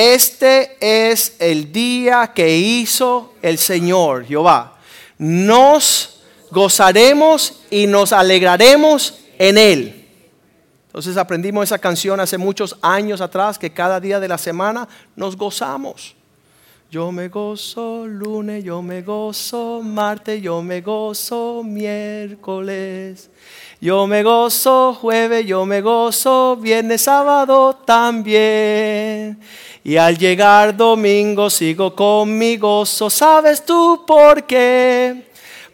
Este 0.00 0.76
es 0.80 1.34
el 1.40 1.72
día 1.72 2.30
que 2.32 2.56
hizo 2.56 3.34
el 3.42 3.58
Señor, 3.58 4.24
Jehová. 4.24 4.78
Nos 5.18 6.20
gozaremos 6.52 7.64
y 7.68 7.88
nos 7.88 8.12
alegraremos 8.12 9.18
en 9.40 9.58
Él. 9.58 10.06
Entonces 10.86 11.16
aprendimos 11.16 11.64
esa 11.64 11.80
canción 11.80 12.20
hace 12.20 12.38
muchos 12.38 12.76
años 12.80 13.20
atrás 13.20 13.58
que 13.58 13.72
cada 13.72 13.98
día 13.98 14.20
de 14.20 14.28
la 14.28 14.38
semana 14.38 14.88
nos 15.16 15.36
gozamos. 15.36 16.14
Yo 16.92 17.10
me 17.10 17.28
gozo 17.28 18.06
lunes, 18.06 18.62
yo 18.62 18.80
me 18.80 19.02
gozo 19.02 19.82
martes, 19.82 20.40
yo 20.40 20.62
me 20.62 20.80
gozo 20.80 21.62
miércoles. 21.64 23.30
Yo 23.80 24.06
me 24.06 24.22
gozo 24.22 24.94
jueves, 24.94 25.44
yo 25.44 25.66
me 25.66 25.80
gozo 25.80 26.56
viernes, 26.56 27.02
sábado 27.02 27.74
también. 27.84 29.38
Y 29.84 29.96
al 29.96 30.18
llegar 30.18 30.76
domingo 30.76 31.48
sigo 31.50 31.94
con 31.94 32.36
mi 32.36 32.56
gozo. 32.56 33.08
¿Sabes 33.08 33.64
tú 33.64 34.04
por 34.06 34.44
qué? 34.44 35.28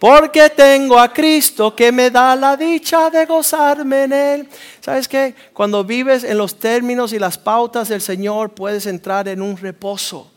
porque 0.05 0.51
tengo 0.51 0.99
a 0.99 1.11
Cristo 1.11 1.75
que 1.75 1.91
me 1.91 2.11
da 2.11 2.37
la 2.37 2.59
dicha 2.59 3.09
de 3.09 3.25
gozarme 3.25 4.05
en 4.05 4.13
Él. 4.13 4.49
¿Sabes 4.81 5.09
qué? 5.09 5.35
Cuando 5.55 5.83
vives 5.83 6.25
en 6.25 6.37
los 6.37 6.57
términos 6.59 7.15
y 7.15 7.19
las 7.19 7.39
pautas 7.39 7.89
del 7.89 8.03
Señor, 8.03 8.51
puedes 8.51 8.85
entrar 8.85 9.29
en 9.29 9.41
un 9.41 9.57
reposo. 9.57 10.31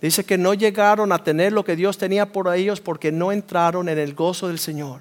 Dice 0.00 0.24
que 0.24 0.36
no 0.36 0.52
llegaron 0.52 1.12
a 1.12 1.22
tener 1.22 1.52
lo 1.52 1.64
que 1.64 1.76
Dios 1.76 1.96
tenía 1.96 2.32
por 2.32 2.52
ellos 2.52 2.80
porque 2.80 3.12
no 3.12 3.30
entraron 3.30 3.88
en 3.88 3.98
el 3.98 4.14
gozo 4.14 4.48
del 4.48 4.58
Señor. 4.58 5.00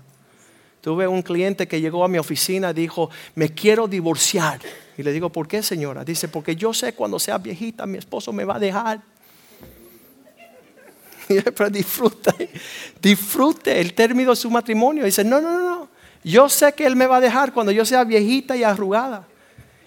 Tuve 0.82 1.08
un 1.08 1.22
cliente 1.22 1.68
que 1.68 1.80
llegó 1.80 2.04
a 2.04 2.08
mi 2.08 2.18
oficina 2.18 2.72
y 2.72 2.74
dijo, 2.74 3.10
me 3.36 3.50
quiero 3.50 3.88
divorciar. 3.88 4.60
Y 4.98 5.04
le 5.04 5.14
digo, 5.14 5.30
¿por 5.30 5.48
qué 5.48 5.62
señora? 5.62 6.04
Dice, 6.04 6.28
porque 6.28 6.56
yo 6.56 6.74
sé 6.74 6.94
cuando 6.94 7.20
sea 7.20 7.38
viejita 7.38 7.86
mi 7.86 7.98
esposo 7.98 8.34
me 8.34 8.44
va 8.44 8.56
a 8.56 8.60
dejar. 8.60 9.02
pero 11.56 11.70
disfrute, 11.70 12.50
disfrute 13.02 13.80
el 13.80 13.94
término 13.94 14.32
de 14.32 14.36
su 14.36 14.50
matrimonio. 14.50 15.06
dice, 15.06 15.24
no, 15.24 15.40
no, 15.40 15.60
no, 15.60 15.90
yo 16.24 16.50
sé 16.50 16.74
que 16.74 16.86
Él 16.86 16.96
me 16.96 17.08
va 17.08 17.18
a 17.18 17.22
dejar 17.22 17.54
cuando 17.54 17.72
yo 17.72 17.86
sea 17.86 18.04
viejita 18.04 18.56
y 18.56 18.64
arrugada. 18.64 19.28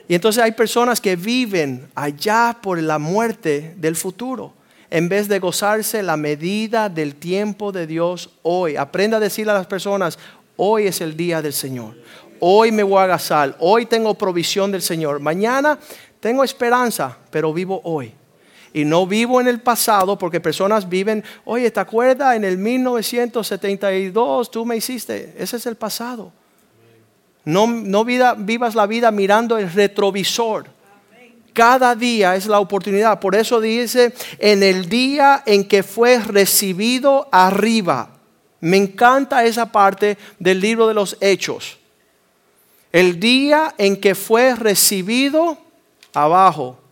Y 0.08 0.14
entonces 0.14 0.42
hay 0.42 0.52
personas 0.52 1.00
que 1.00 1.16
viven 1.16 1.88
allá 1.94 2.58
por 2.60 2.80
la 2.80 2.98
muerte 2.98 3.74
del 3.78 3.96
futuro, 3.96 4.52
en 4.90 5.08
vez 5.08 5.28
de 5.28 5.38
gozarse 5.38 6.02
la 6.02 6.16
medida 6.16 6.88
del 6.88 7.14
tiempo 7.14 7.72
de 7.72 7.86
Dios 7.86 8.30
hoy. 8.42 8.76
Aprenda 8.76 9.16
a 9.16 9.20
decirle 9.20 9.52
a 9.52 9.56
las 9.56 9.66
personas, 9.66 10.18
hoy 10.56 10.86
es 10.86 11.00
el 11.00 11.16
día 11.16 11.42
del 11.42 11.52
Señor. 11.52 11.94
Hoy 12.40 12.72
me 12.72 12.82
voy 12.82 13.02
a 13.02 13.06
gozar, 13.06 13.56
hoy 13.60 13.86
tengo 13.86 14.14
provisión 14.14 14.70
del 14.70 14.82
Señor. 14.82 15.20
Mañana 15.20 15.78
tengo 16.20 16.44
esperanza, 16.44 17.16
pero 17.30 17.52
vivo 17.52 17.80
hoy 17.84 18.12
y 18.74 18.84
no 18.84 19.06
vivo 19.06 19.40
en 19.40 19.46
el 19.46 19.60
pasado 19.60 20.18
porque 20.18 20.40
personas 20.40 20.88
viven, 20.88 21.22
oye, 21.44 21.70
¿te 21.70 21.78
acuerdas? 21.78 22.34
En 22.34 22.44
el 22.44 22.58
1972 22.58 24.50
tú 24.50 24.66
me 24.66 24.76
hiciste, 24.76 25.32
ese 25.38 25.56
es 25.56 25.66
el 25.66 25.76
pasado. 25.76 26.32
No, 27.44 27.68
no 27.68 28.04
vida, 28.04 28.34
vivas 28.36 28.74
la 28.74 28.86
vida 28.86 29.12
mirando 29.12 29.56
el 29.58 29.72
retrovisor. 29.72 30.66
Cada 31.52 31.94
día 31.94 32.34
es 32.34 32.46
la 32.46 32.58
oportunidad. 32.58 33.20
Por 33.20 33.36
eso 33.36 33.60
dice, 33.60 34.12
en 34.40 34.64
el 34.64 34.88
día 34.88 35.44
en 35.46 35.68
que 35.68 35.84
fue 35.84 36.18
recibido 36.18 37.28
arriba. 37.30 38.13
Me 38.60 38.76
encanta 38.76 39.44
esa 39.44 39.70
parte 39.70 40.16
del 40.38 40.60
libro 40.60 40.86
de 40.86 40.94
los 40.94 41.16
hechos. 41.20 41.78
El 42.92 43.18
día 43.18 43.74
en 43.76 44.00
que 44.00 44.14
fue 44.14 44.54
recibido 44.54 45.58
abajo. 46.12 46.78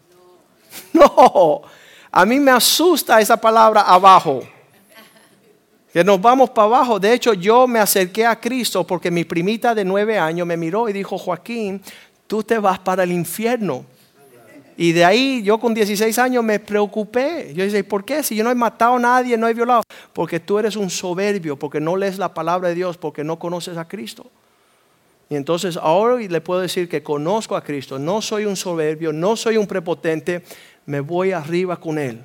No, 0.95 1.63
a 2.11 2.25
mí 2.25 2.41
me 2.41 2.51
asusta 2.51 3.21
esa 3.21 3.37
palabra 3.37 3.83
abajo. 3.83 4.43
Que 5.93 6.03
nos 6.03 6.21
vamos 6.21 6.49
para 6.51 6.67
abajo. 6.67 6.99
De 6.99 7.13
hecho, 7.13 7.35
yo 7.35 7.67
me 7.67 7.79
acerqué 7.79 8.25
a 8.25 8.41
Cristo 8.41 8.87
porque 8.87 9.11
mi 9.11 9.25
primita 9.25 9.75
de 9.75 9.85
nueve 9.85 10.19
años 10.19 10.47
me 10.47 10.57
miró 10.57 10.89
y 10.89 10.93
dijo, 10.95 11.19
Joaquín, 11.19 11.83
tú 12.27 12.43
te 12.43 12.59
vas 12.59 12.79
para 12.79 13.03
el 13.03 13.13
infierno. 13.13 13.85
Y 14.83 14.91
de 14.91 15.05
ahí 15.05 15.45
yo 15.45 15.61
con 15.61 15.75
16 15.75 16.19
años 16.19 16.43
me 16.43 16.59
preocupé. 16.59 17.53
Yo 17.55 17.65
dije, 17.65 17.85
¿por 17.85 18.05
qué? 18.05 18.25
Si 18.25 18.35
yo 18.35 18.43
no 18.43 18.51
he 18.51 18.55
matado 18.57 18.97
a 18.97 18.99
nadie, 18.99 19.39
no 19.39 19.47
he 19.47 19.55
violado. 19.55 19.85
Porque 20.13 20.41
tú 20.41 20.59
eres 20.59 20.75
un 20.75 20.91
soberbio, 20.91 21.57
porque 21.57 21.79
no 21.79 21.97
lees 21.97 22.19
la 22.19 22.35
palabra 22.35 22.71
de 22.71 22.75
Dios, 22.75 22.99
porque 22.99 23.23
no 23.23 23.39
conoces 23.39 23.77
a 23.77 23.87
Cristo. 23.87 24.29
Y 25.31 25.37
entonces 25.37 25.77
ahora 25.81 26.17
le 26.17 26.41
puedo 26.41 26.61
decir 26.61 26.89
que 26.89 27.01
conozco 27.01 27.55
a 27.55 27.63
Cristo. 27.63 27.97
No 28.01 28.21
soy 28.21 28.45
un 28.45 28.57
soberbio, 28.57 29.13
no 29.13 29.37
soy 29.37 29.57
un 29.57 29.69
prepotente, 29.69 30.43
me 30.85 30.99
voy 30.99 31.31
arriba 31.31 31.79
con 31.79 31.97
Él. 31.97 32.21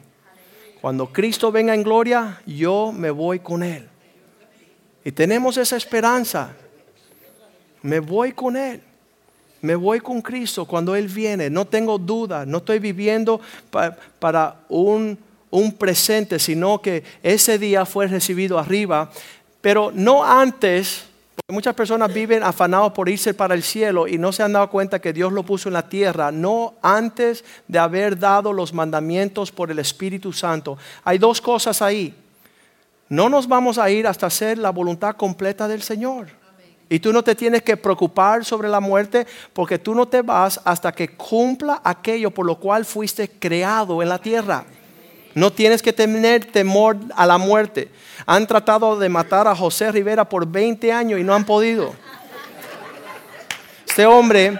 Cuando 0.81 1.13
Cristo 1.13 1.51
venga 1.51 1.75
en 1.75 1.83
gloria, 1.83 2.41
yo 2.47 2.91
me 2.91 3.11
voy 3.11 3.37
con 3.37 3.61
Él. 3.61 3.87
Y 5.05 5.11
tenemos 5.11 5.57
esa 5.57 5.77
esperanza. 5.77 6.55
Me 7.83 7.99
voy 7.99 8.31
con 8.31 8.57
Él. 8.57 8.81
Me 9.67 9.75
voy 9.75 9.99
con 9.99 10.21
Cristo 10.21 10.63
cuando 10.63 10.95
Él 10.95 11.09
viene. 11.09 11.49
No 11.49 11.65
tengo 11.65 11.97
duda. 11.97 12.45
No 12.45 12.59
estoy 12.59 12.79
viviendo 12.79 13.41
para 14.17 14.55
un, 14.69 15.19
presente, 15.77 16.39
sino 16.39 16.81
que 16.81 17.03
ese 17.21 17.59
día 17.59 17.85
fue 17.85 18.07
recibido 18.07 18.57
arriba. 18.57 19.11
Pero 19.59 19.91
no 19.93 20.23
antes 20.23 21.03
Muchas 21.49 21.75
personas 21.75 22.13
viven 22.13 22.43
afanados 22.43 22.91
por 22.91 23.07
irse 23.07 23.33
para 23.33 23.53
el 23.53 23.63
cielo 23.63 24.05
y 24.05 24.17
no 24.17 24.33
se 24.33 24.43
han 24.43 24.51
dado 24.51 24.69
cuenta 24.69 24.99
que 24.99 25.13
Dios 25.13 25.31
lo 25.31 25.43
puso 25.43 25.69
en 25.69 25.73
la 25.73 25.87
tierra, 25.87 26.29
no 26.29 26.73
antes 26.81 27.45
de 27.69 27.79
haber 27.79 28.19
dado 28.19 28.51
los 28.51 28.73
mandamientos 28.73 29.49
por 29.51 29.71
el 29.71 29.79
Espíritu 29.79 30.33
Santo. 30.33 30.77
Hay 31.05 31.17
dos 31.19 31.39
cosas 31.39 31.81
ahí. 31.81 32.13
No 33.07 33.29
nos 33.29 33.47
vamos 33.47 33.77
a 33.77 33.89
ir 33.89 34.07
hasta 34.07 34.25
hacer 34.25 34.57
la 34.57 34.71
voluntad 34.71 35.15
completa 35.15 35.69
del 35.69 35.83
Señor. 35.83 36.27
Y 36.89 36.99
tú 36.99 37.11
no 37.11 37.23
te 37.23 37.35
tienes 37.35 37.63
que 37.63 37.75
preocupar 37.75 38.45
sobre 38.45 38.69
la 38.69 38.79
muerte 38.79 39.27
porque 39.53 39.77
tú 39.77 39.93
no 39.93 40.07
te 40.07 40.21
vas 40.21 40.61
hasta 40.63 40.91
que 40.91 41.09
cumpla 41.09 41.81
aquello 41.83 42.31
por 42.31 42.45
lo 42.45 42.55
cual 42.55 42.85
fuiste 42.85 43.29
creado 43.29 44.01
en 44.01 44.09
la 44.09 44.19
tierra. 44.19 44.65
No 45.33 45.51
tienes 45.51 45.81
que 45.81 45.93
tener 45.93 46.45
temor 46.45 46.97
a 47.15 47.25
la 47.25 47.37
muerte. 47.37 47.91
Han 48.25 48.47
tratado 48.47 48.97
de 48.97 49.09
matar 49.09 49.47
a 49.47 49.55
José 49.55 49.91
Rivera 49.91 50.27
por 50.27 50.47
20 50.47 50.91
años 50.91 51.19
y 51.19 51.23
no 51.23 51.35
han 51.35 51.45
podido. 51.45 51.93
Este 53.85 54.05
hombre, 54.05 54.57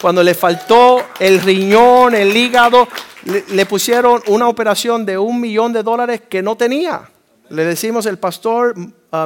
cuando 0.00 0.22
le 0.22 0.34
faltó 0.34 1.02
el 1.20 1.40
riñón, 1.40 2.14
el 2.14 2.36
hígado, 2.36 2.88
le, 3.24 3.66
pusieron 3.66 4.22
una 4.26 4.48
operación 4.48 5.06
de 5.06 5.16
un 5.16 5.40
millón 5.40 5.72
de 5.72 5.82
dólares 5.82 6.22
que 6.28 6.42
no 6.42 6.56
tenía. 6.56 7.08
Le 7.50 7.64
decimos 7.64 8.06
el 8.06 8.18
pastor, 8.18 8.74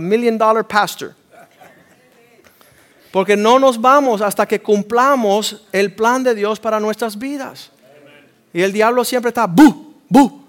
million 0.01 0.37
dollar 0.37 0.67
pastor. 0.67 1.15
Porque 3.13 3.37
no 3.37 3.59
nos 3.59 3.81
vamos 3.81 4.21
hasta 4.23 4.47
que 4.47 4.61
cumplamos 4.61 5.65
el 5.71 5.95
plan 5.95 6.25
de 6.25 6.35
Dios 6.35 6.59
para 6.59 6.81
nuestras 6.81 7.19
vidas. 7.19 7.71
Y 8.53 8.63
el 8.63 8.73
diablo 8.73 9.05
siempre 9.05 9.29
está, 9.29 9.47
bu, 9.47 9.95
bu, 10.09 10.43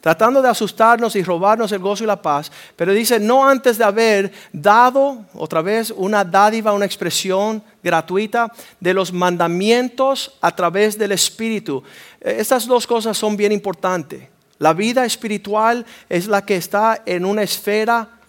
tratando 0.00 0.40
de 0.40 0.48
asustarnos 0.48 1.14
y 1.14 1.22
robarnos 1.22 1.72
el 1.72 1.78
gozo 1.78 2.04
y 2.04 2.06
la 2.06 2.20
paz, 2.20 2.50
pero 2.74 2.92
dice, 2.92 3.20
no 3.20 3.46
antes 3.46 3.76
de 3.76 3.84
haber 3.84 4.32
dado, 4.52 5.26
otra 5.34 5.60
vez, 5.60 5.92
una 5.94 6.24
dádiva, 6.24 6.72
una 6.72 6.86
expresión 6.86 7.62
gratuita 7.82 8.50
de 8.78 8.94
los 8.94 9.12
mandamientos 9.12 10.32
a 10.40 10.54
través 10.54 10.96
del 10.98 11.12
Espíritu. 11.12 11.82
Eh, 12.20 12.36
estas 12.38 12.66
dos 12.66 12.86
cosas 12.86 13.16
son 13.16 13.36
bien 13.36 13.52
importantes. 13.52 14.26
La 14.58 14.72
vida 14.72 15.04
espiritual 15.04 15.86
es 16.08 16.26
la 16.26 16.44
que 16.44 16.56
está 16.56 17.02
en 17.06 17.24
una 17.24 17.42
esfera 17.42 18.19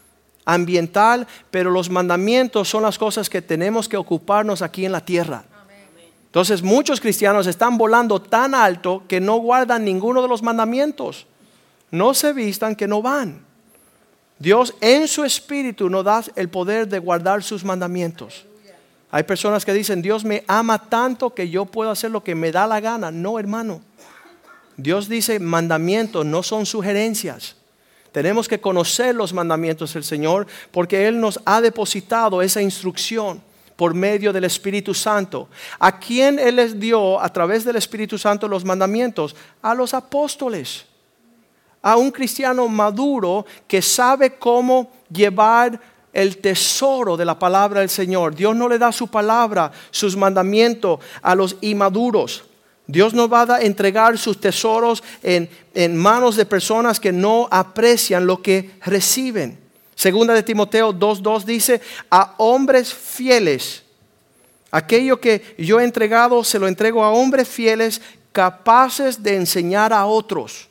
ambiental, 0.45 1.27
pero 1.49 1.71
los 1.71 1.89
mandamientos 1.89 2.69
son 2.69 2.83
las 2.83 2.97
cosas 2.97 3.29
que 3.29 3.41
tenemos 3.41 3.87
que 3.87 3.97
ocuparnos 3.97 4.61
aquí 4.61 4.85
en 4.85 4.91
la 4.91 5.05
tierra. 5.05 5.43
Entonces 6.25 6.63
muchos 6.63 7.01
cristianos 7.01 7.45
están 7.45 7.77
volando 7.77 8.21
tan 8.21 8.55
alto 8.55 9.03
que 9.07 9.19
no 9.19 9.37
guardan 9.37 9.83
ninguno 9.83 10.21
de 10.21 10.29
los 10.29 10.41
mandamientos. 10.41 11.27
No 11.91 12.13
se 12.13 12.31
vistan 12.31 12.75
que 12.75 12.87
no 12.87 13.01
van. 13.01 13.45
Dios 14.39 14.73
en 14.79 15.07
su 15.07 15.23
espíritu 15.23 15.89
nos 15.89 16.05
da 16.05 16.23
el 16.35 16.49
poder 16.49 16.87
de 16.87 16.99
guardar 16.99 17.43
sus 17.43 17.63
mandamientos. 17.63 18.45
Hay 19.11 19.23
personas 19.23 19.65
que 19.65 19.73
dicen, 19.73 20.01
Dios 20.01 20.23
me 20.23 20.45
ama 20.47 20.89
tanto 20.89 21.35
que 21.35 21.49
yo 21.49 21.65
puedo 21.65 21.91
hacer 21.91 22.11
lo 22.11 22.23
que 22.23 22.33
me 22.33 22.51
da 22.51 22.65
la 22.65 22.79
gana. 22.79 23.11
No, 23.11 23.37
hermano. 23.37 23.81
Dios 24.77 25.09
dice 25.09 25.37
mandamientos, 25.39 26.25
no 26.25 26.43
son 26.43 26.65
sugerencias. 26.65 27.57
Tenemos 28.11 28.47
que 28.47 28.59
conocer 28.59 29.15
los 29.15 29.33
mandamientos 29.33 29.93
del 29.93 30.03
Señor 30.03 30.47
porque 30.71 31.07
Él 31.07 31.19
nos 31.19 31.39
ha 31.45 31.61
depositado 31.61 32.41
esa 32.41 32.61
instrucción 32.61 33.41
por 33.75 33.93
medio 33.93 34.33
del 34.33 34.43
Espíritu 34.43 34.93
Santo. 34.93 35.47
¿A 35.79 35.97
quién 35.97 36.37
Él 36.37 36.57
les 36.57 36.79
dio 36.79 37.19
a 37.19 37.29
través 37.29 37.63
del 37.63 37.77
Espíritu 37.77 38.17
Santo 38.17 38.47
los 38.47 38.65
mandamientos? 38.65 39.35
A 39.61 39.73
los 39.73 39.93
apóstoles. 39.93 40.85
A 41.81 41.95
un 41.95 42.11
cristiano 42.11 42.67
maduro 42.67 43.45
que 43.67 43.81
sabe 43.81 44.35
cómo 44.35 44.91
llevar 45.09 45.79
el 46.13 46.37
tesoro 46.37 47.15
de 47.15 47.25
la 47.25 47.39
palabra 47.39 47.79
del 47.79 47.89
Señor. 47.89 48.35
Dios 48.35 48.55
no 48.55 48.67
le 48.67 48.77
da 48.77 48.91
su 48.91 49.07
palabra, 49.07 49.71
sus 49.89 50.15
mandamientos 50.17 50.99
a 51.21 51.33
los 51.33 51.55
inmaduros. 51.61 52.43
Dios 52.87 53.13
no 53.13 53.29
va 53.29 53.43
a 53.43 53.61
entregar 53.61 54.17
sus 54.17 54.39
tesoros 54.39 55.03
en, 55.23 55.49
en, 55.73 55.95
manos 55.95 56.35
de 56.35 56.45
personas 56.45 56.99
que 56.99 57.11
no 57.11 57.47
aprecian 57.51 58.25
lo 58.25 58.41
que 58.41 58.71
reciben. 58.85 59.59
Segunda 59.95 60.33
de 60.33 60.43
Timoteo 60.43 60.93
2.2 60.93 61.43
dice, 61.43 61.81
a 62.09 62.33
hombres 62.37 62.93
fieles. 62.93 63.83
Aquello 64.71 65.19
que 65.19 65.55
yo 65.57 65.79
he 65.79 65.83
entregado 65.83 66.43
se 66.43 66.57
lo 66.57 66.67
entrego 66.67 67.03
a 67.03 67.11
hombres 67.11 67.47
fieles 67.47 68.01
capaces 68.31 69.21
de 69.21 69.35
enseñar 69.35 69.93
a 69.93 70.05
otros. 70.05 70.69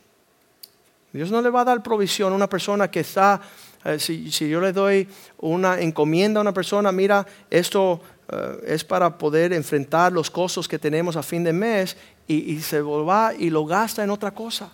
Dios 1.12 1.31
no 1.31 1.42
le 1.42 1.51
va 1.51 1.62
a 1.62 1.64
dar 1.64 1.83
provisión 1.83 2.33
a 2.33 2.37
una 2.37 2.49
persona 2.49 2.90
que 2.90 3.01
está, 3.01 3.40
eh, 3.85 3.99
si, 3.99 4.31
si, 4.31 4.49
yo 4.49 4.61
le 4.61 4.73
doy 4.73 5.09
una 5.38 5.81
encomienda 5.81 6.38
a 6.38 6.42
una 6.42 6.55
persona, 6.55 6.92
mira, 6.92 7.27
esto 7.51 8.01
eh, 8.30 8.60
es 8.66 8.84
para 8.84 9.16
poder 9.16 9.52
enfrentar 9.52 10.12
los 10.12 10.30
costos 10.30 10.68
que 10.68 10.78
tenemos 10.78 11.16
a 11.16 11.22
fin 11.22 11.42
de 11.42 11.52
mes 11.52 11.96
y, 12.26 12.60
se 12.60 12.80
va 12.80 13.34
y 13.34 13.50
lo 13.50 13.64
gasta 13.64 14.04
en 14.04 14.10
otra 14.10 14.30
cosa. 14.30 14.70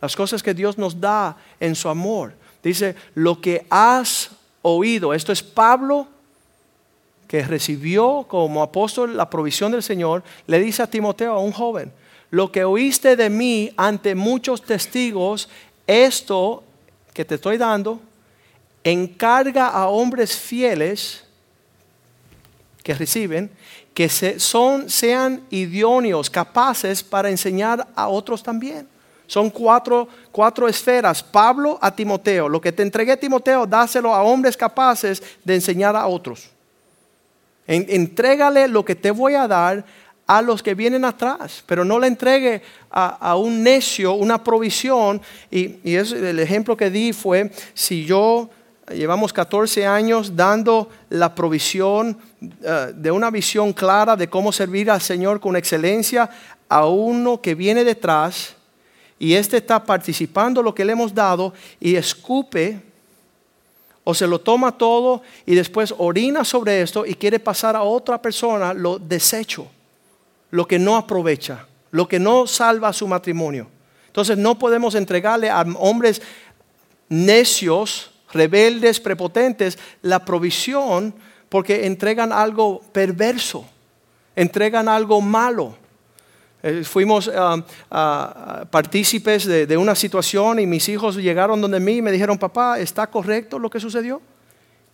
Las 0.00 0.16
cosas 0.16 0.42
que 0.42 0.54
Dios 0.54 0.76
nos 0.76 1.00
da 1.00 1.36
en 1.60 1.76
su 1.76 1.88
amor. 1.88 2.32
Dice, 2.62 2.96
lo 3.14 3.40
que 3.40 3.64
has 3.70 4.30
oído, 4.62 5.14
esto 5.14 5.32
es 5.32 5.42
Pablo 5.42 6.08
que 7.28 7.44
recibió 7.44 8.26
como 8.26 8.60
apóstol 8.60 9.16
la 9.16 9.30
provisión 9.30 9.70
del 9.70 9.84
Señor, 9.84 10.24
le 10.48 10.58
dice 10.58 10.82
a 10.82 10.90
Timoteo, 10.90 11.34
a 11.34 11.38
un 11.38 11.52
joven, 11.52 11.92
lo 12.30 12.50
que 12.50 12.64
oíste 12.64 13.14
de 13.14 13.30
mí 13.30 13.72
ante 13.76 14.16
muchos 14.16 14.62
testigos, 14.62 15.48
esto 15.86 16.64
que 17.14 17.24
te 17.24 17.36
estoy 17.36 17.56
dando, 17.56 18.00
encarga 18.82 19.68
a 19.68 19.86
hombres 19.86 20.36
fieles 20.36 21.24
que 22.82 22.94
reciben, 22.94 23.50
que 23.94 24.08
son, 24.08 24.88
sean 24.88 25.42
idóneos, 25.50 26.30
capaces 26.30 27.02
para 27.02 27.30
enseñar 27.30 27.86
a 27.94 28.08
otros 28.08 28.42
también. 28.42 28.88
Son 29.26 29.48
cuatro, 29.48 30.08
cuatro 30.32 30.66
esferas. 30.66 31.22
Pablo 31.22 31.78
a 31.80 31.94
Timoteo. 31.94 32.48
Lo 32.48 32.60
que 32.60 32.72
te 32.72 32.82
entregué 32.82 33.12
a 33.12 33.16
Timoteo, 33.16 33.64
dáselo 33.64 34.12
a 34.12 34.22
hombres 34.22 34.56
capaces 34.56 35.22
de 35.44 35.54
enseñar 35.54 35.94
a 35.94 36.06
otros. 36.06 36.50
entrégale 37.66 38.66
lo 38.66 38.84
que 38.84 38.96
te 38.96 39.12
voy 39.12 39.34
a 39.34 39.46
dar 39.46 39.84
a 40.26 40.42
los 40.42 40.62
que 40.62 40.74
vienen 40.74 41.04
atrás, 41.04 41.62
pero 41.66 41.84
no 41.84 41.98
le 41.98 42.08
entregue 42.08 42.62
a, 42.90 43.36
un 43.36 43.62
necio 43.62 44.14
una 44.14 44.42
provisión. 44.42 45.20
Y, 45.50 45.78
y 45.84 45.94
el 45.94 46.40
ejemplo 46.40 46.76
que 46.76 46.90
di 46.90 47.12
fue, 47.12 47.52
si 47.74 48.04
yo 48.04 48.50
llevamos 48.94 49.32
14 49.32 49.86
años 49.86 50.34
dando 50.36 50.88
la 51.08 51.34
provisión 51.34 52.18
eh, 52.40 52.92
de 52.94 53.10
una 53.10 53.30
visión 53.30 53.72
clara 53.72 54.16
de 54.16 54.28
cómo 54.28 54.52
servir 54.52 54.90
al 54.90 55.00
Señor 55.00 55.40
con 55.40 55.56
excelencia 55.56 56.30
a 56.68 56.86
uno 56.86 57.40
que 57.40 57.54
viene 57.54 57.84
detrás 57.84 58.54
y 59.18 59.34
éste 59.34 59.58
está 59.58 59.84
participando 59.84 60.62
lo 60.62 60.74
que 60.74 60.84
le 60.84 60.92
hemos 60.92 61.14
dado 61.14 61.52
y 61.78 61.96
escupe 61.96 62.80
o 64.02 64.14
se 64.14 64.26
lo 64.26 64.40
toma 64.40 64.76
todo 64.76 65.22
y 65.44 65.54
después 65.54 65.94
orina 65.98 66.44
sobre 66.44 66.82
esto 66.82 67.04
y 67.04 67.14
quiere 67.14 67.38
pasar 67.38 67.76
a 67.76 67.82
otra 67.82 68.20
persona 68.20 68.72
lo 68.72 68.98
desecho, 68.98 69.66
lo 70.50 70.66
que 70.66 70.78
no 70.78 70.96
aprovecha, 70.96 71.66
lo 71.90 72.08
que 72.08 72.18
no 72.18 72.46
salva 72.46 72.92
su 72.92 73.06
matrimonio. 73.06 73.68
Entonces 74.06 74.38
no 74.38 74.58
podemos 74.58 74.94
entregarle 74.94 75.50
a 75.50 75.60
hombres 75.78 76.22
necios 77.08 78.09
rebeldes, 78.32 79.00
prepotentes, 79.00 79.78
la 80.02 80.24
provisión 80.24 81.14
porque 81.48 81.86
entregan 81.86 82.32
algo 82.32 82.80
perverso, 82.92 83.66
entregan 84.36 84.88
algo 84.88 85.20
malo. 85.20 85.74
Eh, 86.62 86.84
fuimos 86.84 87.26
um, 87.28 87.62
partícipes 88.70 89.46
de, 89.46 89.76
una 89.76 89.94
situación 89.94 90.60
y 90.60 90.66
mis 90.66 90.88
hijos 90.88 91.16
llegaron 91.16 91.60
donde 91.60 91.80
mí 91.80 91.96
y 91.96 92.02
me 92.02 92.12
dijeron, 92.12 92.38
papá, 92.38 92.78
¿está 92.78 93.08
correcto 93.08 93.58
lo 93.58 93.70
que 93.70 93.80
sucedió? 93.80 94.20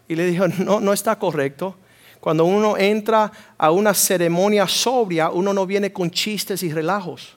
Y 0.09 0.14
le 0.14 0.27
dije, 0.27 0.49
no, 0.64 0.81
no 0.81 0.92
está 0.92 1.18
correcto. 1.18 1.77
Cuando 2.20 2.44
uno 2.44 2.77
entra 2.79 3.31
a 3.59 3.70
una 3.70 3.94
ceremonia 3.94 4.66
sobria, 4.66 5.31
uno 5.31 5.53
no 5.53 5.66
viene 5.66 5.92
con 5.92 6.11
chistes 6.11 6.62
y 6.62 6.72
relajos. 6.72 7.37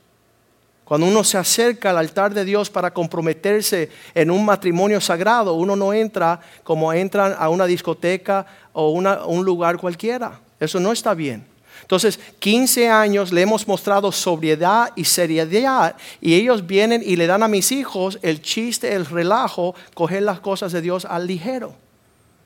Cuando 0.89 1.05
uno 1.05 1.23
se 1.23 1.37
acerca 1.37 1.91
al 1.91 1.99
altar 1.99 2.33
de 2.33 2.43
Dios 2.43 2.71
para 2.71 2.91
comprometerse 2.91 3.91
en 4.15 4.31
un 4.31 4.43
matrimonio 4.43 4.99
sagrado, 4.99 5.53
uno 5.53 5.75
no 5.75 5.93
entra 5.93 6.39
como 6.63 6.91
entran 6.91 7.35
a 7.37 7.47
una 7.49 7.67
discoteca 7.67 8.47
o 8.73 8.89
un 8.89 9.45
lugar 9.45 9.77
cualquiera. 9.77 10.39
Eso 10.59 10.79
no 10.79 10.91
está 10.91 11.13
bien. 11.13 11.45
Entonces, 11.83 12.19
15 12.39 12.89
años 12.89 13.31
le 13.31 13.43
hemos 13.43 13.67
mostrado 13.67 14.11
sobriedad 14.11 14.91
y 14.95 15.05
seriedad 15.05 15.95
y 16.21 16.33
ellos 16.33 16.65
vienen 16.65 17.03
y 17.05 17.17
le 17.17 17.27
dan 17.27 17.43
a 17.43 17.47
mis 17.47 17.71
hijos 17.71 18.17
el 18.23 18.41
chiste, 18.41 18.95
el 18.95 19.05
relajo, 19.05 19.75
coger 19.93 20.23
las 20.23 20.39
cosas 20.39 20.71
de 20.71 20.81
Dios 20.81 21.05
al 21.05 21.27
ligero. 21.27 21.75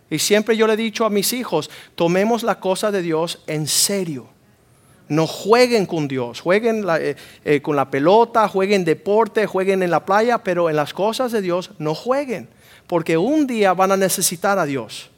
Y 0.09 0.19
siempre 0.19 0.57
yo 0.57 0.67
le 0.67 0.73
he 0.73 0.75
dicho 0.75 1.05
a 1.05 1.09
mis 1.09 1.31
hijos, 1.31 1.69
tomemos 1.95 2.43
la 2.43 2.59
cosa 2.59 2.91
de 2.91 3.03
Dios 3.03 3.39
en 3.47 3.67
serio. 3.67 4.32
No 5.09 5.27
jueguen 5.27 5.85
con 5.85 6.07
Dios, 6.07 6.39
jueguen 6.39 6.85
eh, 6.99 7.15
eh, 7.43 7.61
con 7.61 7.75
la 7.75 7.89
pelota, 7.89 8.47
jueguen 8.47 8.85
deporte, 8.85 9.45
jueguen 9.45 9.83
en 9.83 9.91
la 9.91 10.05
playa, 10.05 10.37
pero 10.39 10.69
en 10.69 10.75
las 10.75 10.93
cosas 10.93 11.31
de 11.31 11.41
Dios 11.41 11.71
no 11.77 11.93
jueguen, 11.93 12.47
porque 12.87 13.17
un 13.17 13.45
día 13.45 13.73
van 13.73 13.91
a 13.91 13.97
necesitar 13.97 14.57
a 14.57 14.65
Dios. 14.65 15.09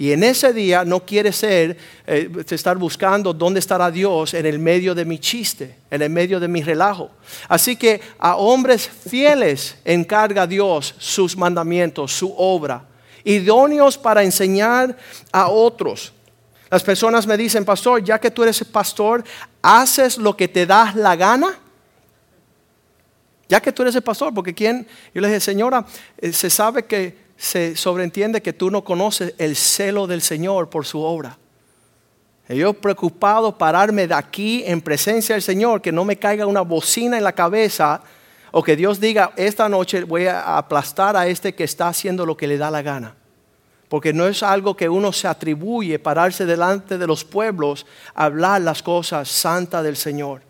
Y 0.00 0.12
en 0.12 0.24
ese 0.24 0.54
día 0.54 0.82
no 0.82 1.04
quiere 1.04 1.30
ser 1.30 1.76
eh, 2.06 2.30
estar 2.48 2.78
buscando 2.78 3.34
dónde 3.34 3.60
estará 3.60 3.90
Dios 3.90 4.32
en 4.32 4.46
el 4.46 4.58
medio 4.58 4.94
de 4.94 5.04
mi 5.04 5.18
chiste, 5.18 5.74
en 5.90 6.00
el 6.00 6.08
medio 6.08 6.40
de 6.40 6.48
mi 6.48 6.62
relajo. 6.62 7.10
Así 7.48 7.76
que 7.76 8.00
a 8.18 8.36
hombres 8.36 8.88
fieles 8.88 9.76
encarga 9.84 10.46
Dios 10.46 10.94
sus 10.96 11.36
mandamientos, 11.36 12.14
su 12.14 12.34
obra, 12.34 12.82
idóneos 13.24 13.98
para 13.98 14.22
enseñar 14.22 14.96
a 15.32 15.50
otros. 15.50 16.14
Las 16.70 16.84
personas 16.84 17.26
me 17.26 17.36
dicen, 17.36 17.64
pastor, 17.64 18.02
ya 18.04 18.20
que 18.20 18.30
tú 18.30 18.44
eres 18.44 18.62
pastor, 18.64 19.24
¿haces 19.60 20.16
lo 20.16 20.36
que 20.36 20.46
te 20.46 20.66
das 20.66 20.94
la 20.94 21.16
gana? 21.16 21.58
Ya 23.48 23.60
que 23.60 23.72
tú 23.72 23.82
eres 23.82 23.96
el 23.96 24.02
pastor, 24.02 24.32
porque 24.32 24.54
quién, 24.54 24.86
yo 25.12 25.20
le 25.20 25.26
dije, 25.26 25.40
señora, 25.40 25.84
eh, 26.18 26.32
se 26.32 26.48
sabe 26.48 26.84
que 26.84 27.30
se 27.36 27.74
sobreentiende 27.74 28.40
que 28.40 28.52
tú 28.52 28.70
no 28.70 28.84
conoces 28.84 29.34
el 29.38 29.56
celo 29.56 30.06
del 30.06 30.22
Señor 30.22 30.70
por 30.70 30.86
su 30.86 31.00
obra. 31.00 31.36
Y 32.48 32.56
yo 32.58 32.72
preocupado 32.72 33.58
pararme 33.58 34.06
de 34.06 34.14
aquí 34.14 34.62
en 34.64 34.80
presencia 34.80 35.34
del 35.34 35.42
Señor, 35.42 35.82
que 35.82 35.90
no 35.90 36.04
me 36.04 36.18
caiga 36.18 36.46
una 36.46 36.60
bocina 36.60 37.18
en 37.18 37.24
la 37.24 37.32
cabeza, 37.32 38.02
o 38.52 38.62
que 38.62 38.76
Dios 38.76 39.00
diga, 39.00 39.32
esta 39.36 39.68
noche 39.68 40.04
voy 40.04 40.26
a 40.26 40.56
aplastar 40.56 41.16
a 41.16 41.26
este 41.26 41.52
que 41.52 41.64
está 41.64 41.88
haciendo 41.88 42.24
lo 42.24 42.36
que 42.36 42.46
le 42.46 42.58
da 42.58 42.70
la 42.70 42.82
gana 42.82 43.16
porque 43.90 44.12
no 44.12 44.28
es 44.28 44.44
algo 44.44 44.76
que 44.76 44.88
uno 44.88 45.12
se 45.12 45.26
atribuye 45.26 45.98
pararse 45.98 46.46
delante 46.46 46.96
de 46.96 47.08
los 47.08 47.24
pueblos 47.24 47.86
hablar 48.14 48.60
las 48.60 48.84
cosas 48.84 49.28
santas 49.28 49.82
del 49.82 49.96
Señor. 49.96 50.42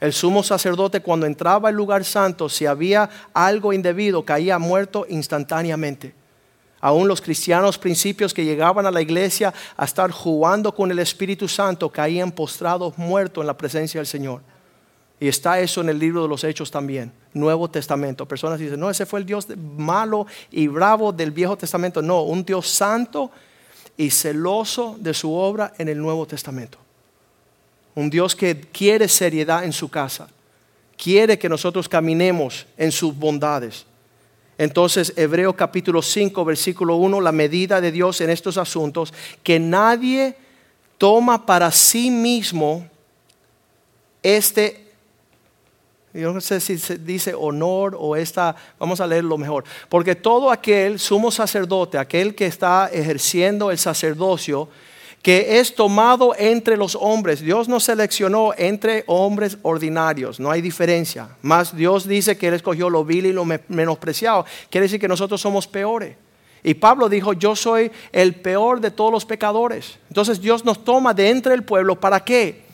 El 0.00 0.12
sumo 0.12 0.42
sacerdote 0.42 1.00
cuando 1.00 1.24
entraba 1.24 1.68
al 1.68 1.76
lugar 1.76 2.04
santo, 2.04 2.48
si 2.48 2.66
había 2.66 3.08
algo 3.32 3.72
indebido, 3.72 4.24
caía 4.24 4.58
muerto 4.58 5.06
instantáneamente. 5.08 6.14
Aún 6.80 7.06
los 7.06 7.20
cristianos 7.20 7.78
principios 7.78 8.34
que 8.34 8.44
llegaban 8.44 8.84
a 8.86 8.90
la 8.90 9.02
iglesia 9.02 9.54
a 9.76 9.84
estar 9.84 10.10
jugando 10.10 10.74
con 10.74 10.90
el 10.90 10.98
Espíritu 10.98 11.46
Santo 11.46 11.90
caían 11.90 12.32
postrados 12.32 12.98
muertos 12.98 13.42
en 13.42 13.46
la 13.46 13.56
presencia 13.56 14.00
del 14.00 14.06
Señor. 14.08 14.42
Y 15.20 15.28
está 15.28 15.60
eso 15.60 15.82
en 15.82 15.90
el 15.90 15.98
libro 15.98 16.22
de 16.22 16.28
los 16.28 16.42
Hechos 16.44 16.70
también, 16.70 17.12
Nuevo 17.34 17.68
Testamento. 17.68 18.26
Personas 18.26 18.58
dicen, 18.58 18.80
no, 18.80 18.88
ese 18.88 19.04
fue 19.04 19.20
el 19.20 19.26
Dios 19.26 19.46
malo 19.76 20.26
y 20.50 20.66
bravo 20.66 21.12
del 21.12 21.30
Viejo 21.30 21.58
Testamento. 21.58 22.00
No, 22.00 22.22
un 22.22 22.42
Dios 22.42 22.66
santo 22.66 23.30
y 23.98 24.08
celoso 24.08 24.96
de 24.98 25.12
su 25.12 25.30
obra 25.34 25.74
en 25.76 25.90
el 25.90 25.98
Nuevo 25.98 26.26
Testamento. 26.26 26.78
Un 27.94 28.08
Dios 28.08 28.34
que 28.34 28.58
quiere 28.72 29.08
seriedad 29.08 29.62
en 29.62 29.74
su 29.74 29.90
casa, 29.90 30.26
quiere 30.96 31.38
que 31.38 31.50
nosotros 31.50 31.86
caminemos 31.86 32.66
en 32.78 32.90
sus 32.90 33.14
bondades. 33.14 33.84
Entonces, 34.56 35.12
Hebreo 35.16 35.54
capítulo 35.54 36.00
5, 36.00 36.44
versículo 36.46 36.96
1, 36.96 37.20
la 37.20 37.32
medida 37.32 37.78
de 37.82 37.92
Dios 37.92 38.22
en 38.22 38.30
estos 38.30 38.56
asuntos, 38.56 39.12
que 39.42 39.58
nadie 39.58 40.34
toma 40.96 41.44
para 41.44 41.70
sí 41.70 42.10
mismo 42.10 42.86
este 44.22 44.89
Yo 46.12 46.32
no 46.32 46.40
sé 46.40 46.60
si 46.60 46.76
se 46.78 46.98
dice 46.98 47.34
honor 47.34 47.96
o 47.98 48.16
esta, 48.16 48.56
vamos 48.78 49.00
a 49.00 49.06
leerlo 49.06 49.38
mejor. 49.38 49.64
Porque 49.88 50.16
todo 50.16 50.50
aquel 50.50 50.98
sumo 50.98 51.30
sacerdote, 51.30 51.98
aquel 51.98 52.34
que 52.34 52.46
está 52.46 52.90
ejerciendo 52.92 53.70
el 53.70 53.78
sacerdocio, 53.78 54.68
que 55.22 55.60
es 55.60 55.74
tomado 55.74 56.34
entre 56.36 56.76
los 56.76 56.96
hombres. 56.96 57.40
Dios 57.40 57.68
nos 57.68 57.84
seleccionó 57.84 58.52
entre 58.56 59.04
hombres 59.06 59.58
ordinarios, 59.62 60.40
no 60.40 60.50
hay 60.50 60.62
diferencia. 60.62 61.28
Más 61.42 61.76
Dios 61.76 62.08
dice 62.08 62.36
que 62.36 62.48
Él 62.48 62.54
escogió 62.54 62.88
lo 62.90 63.04
vil 63.04 63.26
y 63.26 63.32
lo 63.32 63.44
menospreciado. 63.44 64.46
Quiere 64.70 64.86
decir 64.86 65.00
que 65.00 65.08
nosotros 65.08 65.40
somos 65.40 65.66
peores. 65.66 66.16
Y 66.62 66.74
Pablo 66.74 67.08
dijo, 67.08 67.32
yo 67.32 67.56
soy 67.56 67.90
el 68.12 68.34
peor 68.34 68.80
de 68.80 68.90
todos 68.90 69.12
los 69.12 69.24
pecadores. 69.24 69.98
Entonces 70.08 70.40
Dios 70.40 70.64
nos 70.64 70.84
toma 70.84 71.14
de 71.14 71.30
entre 71.30 71.54
el 71.54 71.62
pueblo, 71.62 71.98
¿para 71.98 72.20
qué? 72.20 72.64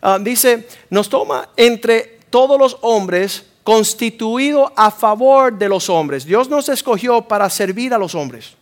Ah, 0.00 0.18
dice, 0.20 0.66
nos 0.90 1.08
toma 1.08 1.48
entre 1.56 2.17
todos 2.30 2.58
los 2.58 2.78
hombres 2.80 3.44
constituido 3.64 4.72
a 4.76 4.90
favor 4.90 5.52
de 5.52 5.68
los 5.68 5.90
hombres. 5.90 6.24
Dios 6.24 6.48
nos 6.48 6.68
escogió 6.68 7.22
para 7.22 7.50
servir 7.50 7.92
a 7.92 7.98
los 7.98 8.14
hombres. 8.14 8.56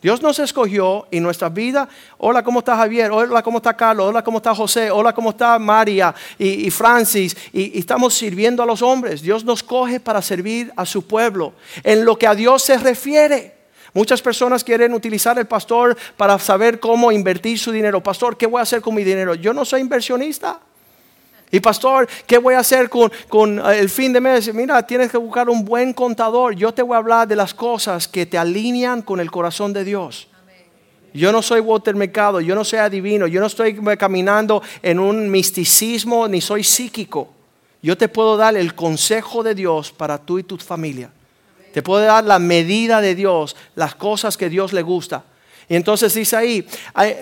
Dios 0.00 0.22
nos 0.22 0.38
escogió 0.38 1.08
y 1.10 1.18
nuestra 1.18 1.48
vida, 1.48 1.88
hola, 2.18 2.44
¿cómo 2.44 2.60
está 2.60 2.76
Javier? 2.76 3.10
Hola, 3.10 3.42
¿cómo 3.42 3.58
está 3.58 3.76
Carlos? 3.76 4.06
Hola, 4.06 4.22
¿cómo 4.22 4.38
está 4.38 4.54
José? 4.54 4.92
Hola, 4.92 5.12
¿cómo 5.12 5.30
está 5.30 5.58
María 5.58 6.14
y, 6.38 6.70
Francis? 6.70 7.36
Y, 7.52 7.76
y, 7.76 7.80
estamos 7.80 8.14
sirviendo 8.14 8.62
a 8.62 8.66
los 8.66 8.80
hombres. 8.80 9.22
Dios 9.22 9.44
nos 9.44 9.62
coge 9.62 9.98
para 9.98 10.22
servir 10.22 10.72
a 10.76 10.86
su 10.86 11.04
pueblo. 11.04 11.52
En 11.82 12.04
lo 12.04 12.16
que 12.16 12.28
a 12.28 12.34
Dios 12.36 12.62
se 12.62 12.78
refiere. 12.78 13.56
Muchas 13.92 14.22
personas 14.22 14.62
quieren 14.62 14.94
utilizar 14.94 15.36
el 15.36 15.46
pastor 15.46 15.96
para 16.16 16.38
saber 16.38 16.78
cómo 16.78 17.10
invertir 17.10 17.58
su 17.58 17.72
dinero. 17.72 18.00
Pastor, 18.00 18.36
¿qué 18.36 18.46
voy 18.46 18.60
a 18.60 18.62
hacer 18.62 18.80
con 18.80 18.94
mi 18.94 19.02
dinero? 19.02 19.34
Yo 19.34 19.52
no 19.52 19.64
soy 19.64 19.80
inversionista. 19.80 20.60
Y 21.50 21.60
pastor, 21.60 22.06
¿qué 22.26 22.38
voy 22.38 22.54
a 22.54 22.58
hacer 22.58 22.90
con, 22.90 23.10
eh, 23.58 23.78
el 23.78 23.88
fin 23.88 24.12
de 24.12 24.20
mes? 24.20 24.52
Mira, 24.52 24.86
tienes 24.86 25.10
que 25.10 25.16
buscar 25.16 25.48
un 25.48 25.64
buen 25.64 25.92
contador. 25.92 26.54
Yo 26.54 26.72
te 26.72 26.82
voy 26.82 26.94
a 26.94 26.98
hablar 26.98 27.26
de 27.26 27.36
las 27.36 27.54
cosas 27.54 28.06
que 28.06 28.26
te 28.26 28.36
alinean 28.36 29.02
con 29.02 29.20
el 29.20 29.30
corazón 29.30 29.72
de 29.72 29.84
Dios. 29.84 30.28
Yo 31.14 31.32
no 31.32 31.40
soy 31.40 31.60
Walter 31.60 31.96
Mercado, 31.96 32.40
yo 32.40 32.54
no 32.54 32.64
soy 32.64 32.80
adivino, 32.80 33.26
yo 33.26 33.40
no 33.40 33.46
estoy 33.46 33.74
caminando 33.96 34.62
en 34.82 35.00
un 35.00 35.30
misticismo 35.30 36.28
ni 36.28 36.40
soy 36.40 36.62
psíquico. 36.62 37.28
Yo 37.82 37.96
te 37.96 38.08
puedo 38.08 38.36
dar 38.36 38.56
el 38.56 38.74
consejo 38.74 39.42
de 39.42 39.54
Dios 39.54 39.90
para 39.90 40.18
tú 40.18 40.38
y 40.38 40.42
tu 40.42 40.58
familia. 40.58 41.10
Te 41.72 41.82
puedo 41.82 42.04
dar 42.04 42.24
la 42.24 42.38
medida 42.38 43.00
de 43.00 43.14
Dios, 43.14 43.56
las 43.74 43.94
cosas 43.94 44.36
que 44.36 44.50
Dios 44.50 44.72
le 44.72 44.82
gusta. 44.82 45.24
Y 45.68 45.76
entonces 45.76 46.12
dice 46.12 46.36
ahí, 46.36 46.66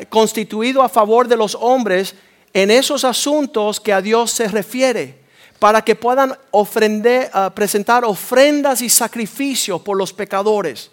constituido 0.08 0.82
a 0.82 0.88
favor 0.88 1.28
de 1.28 1.36
los 1.36 1.56
hombres 1.60 2.14
en 2.56 2.70
esos 2.70 3.04
asuntos 3.04 3.78
que 3.78 3.92
a 3.92 4.00
Dios 4.00 4.30
se 4.30 4.48
refiere, 4.48 5.14
para 5.58 5.82
que 5.82 5.94
puedan 5.94 6.32
ah, 6.32 7.52
presentar 7.54 8.02
ofrendas 8.02 8.80
y 8.80 8.88
sacrificios 8.88 9.82
por 9.82 9.94
los 9.94 10.10
pecadores. 10.10 10.90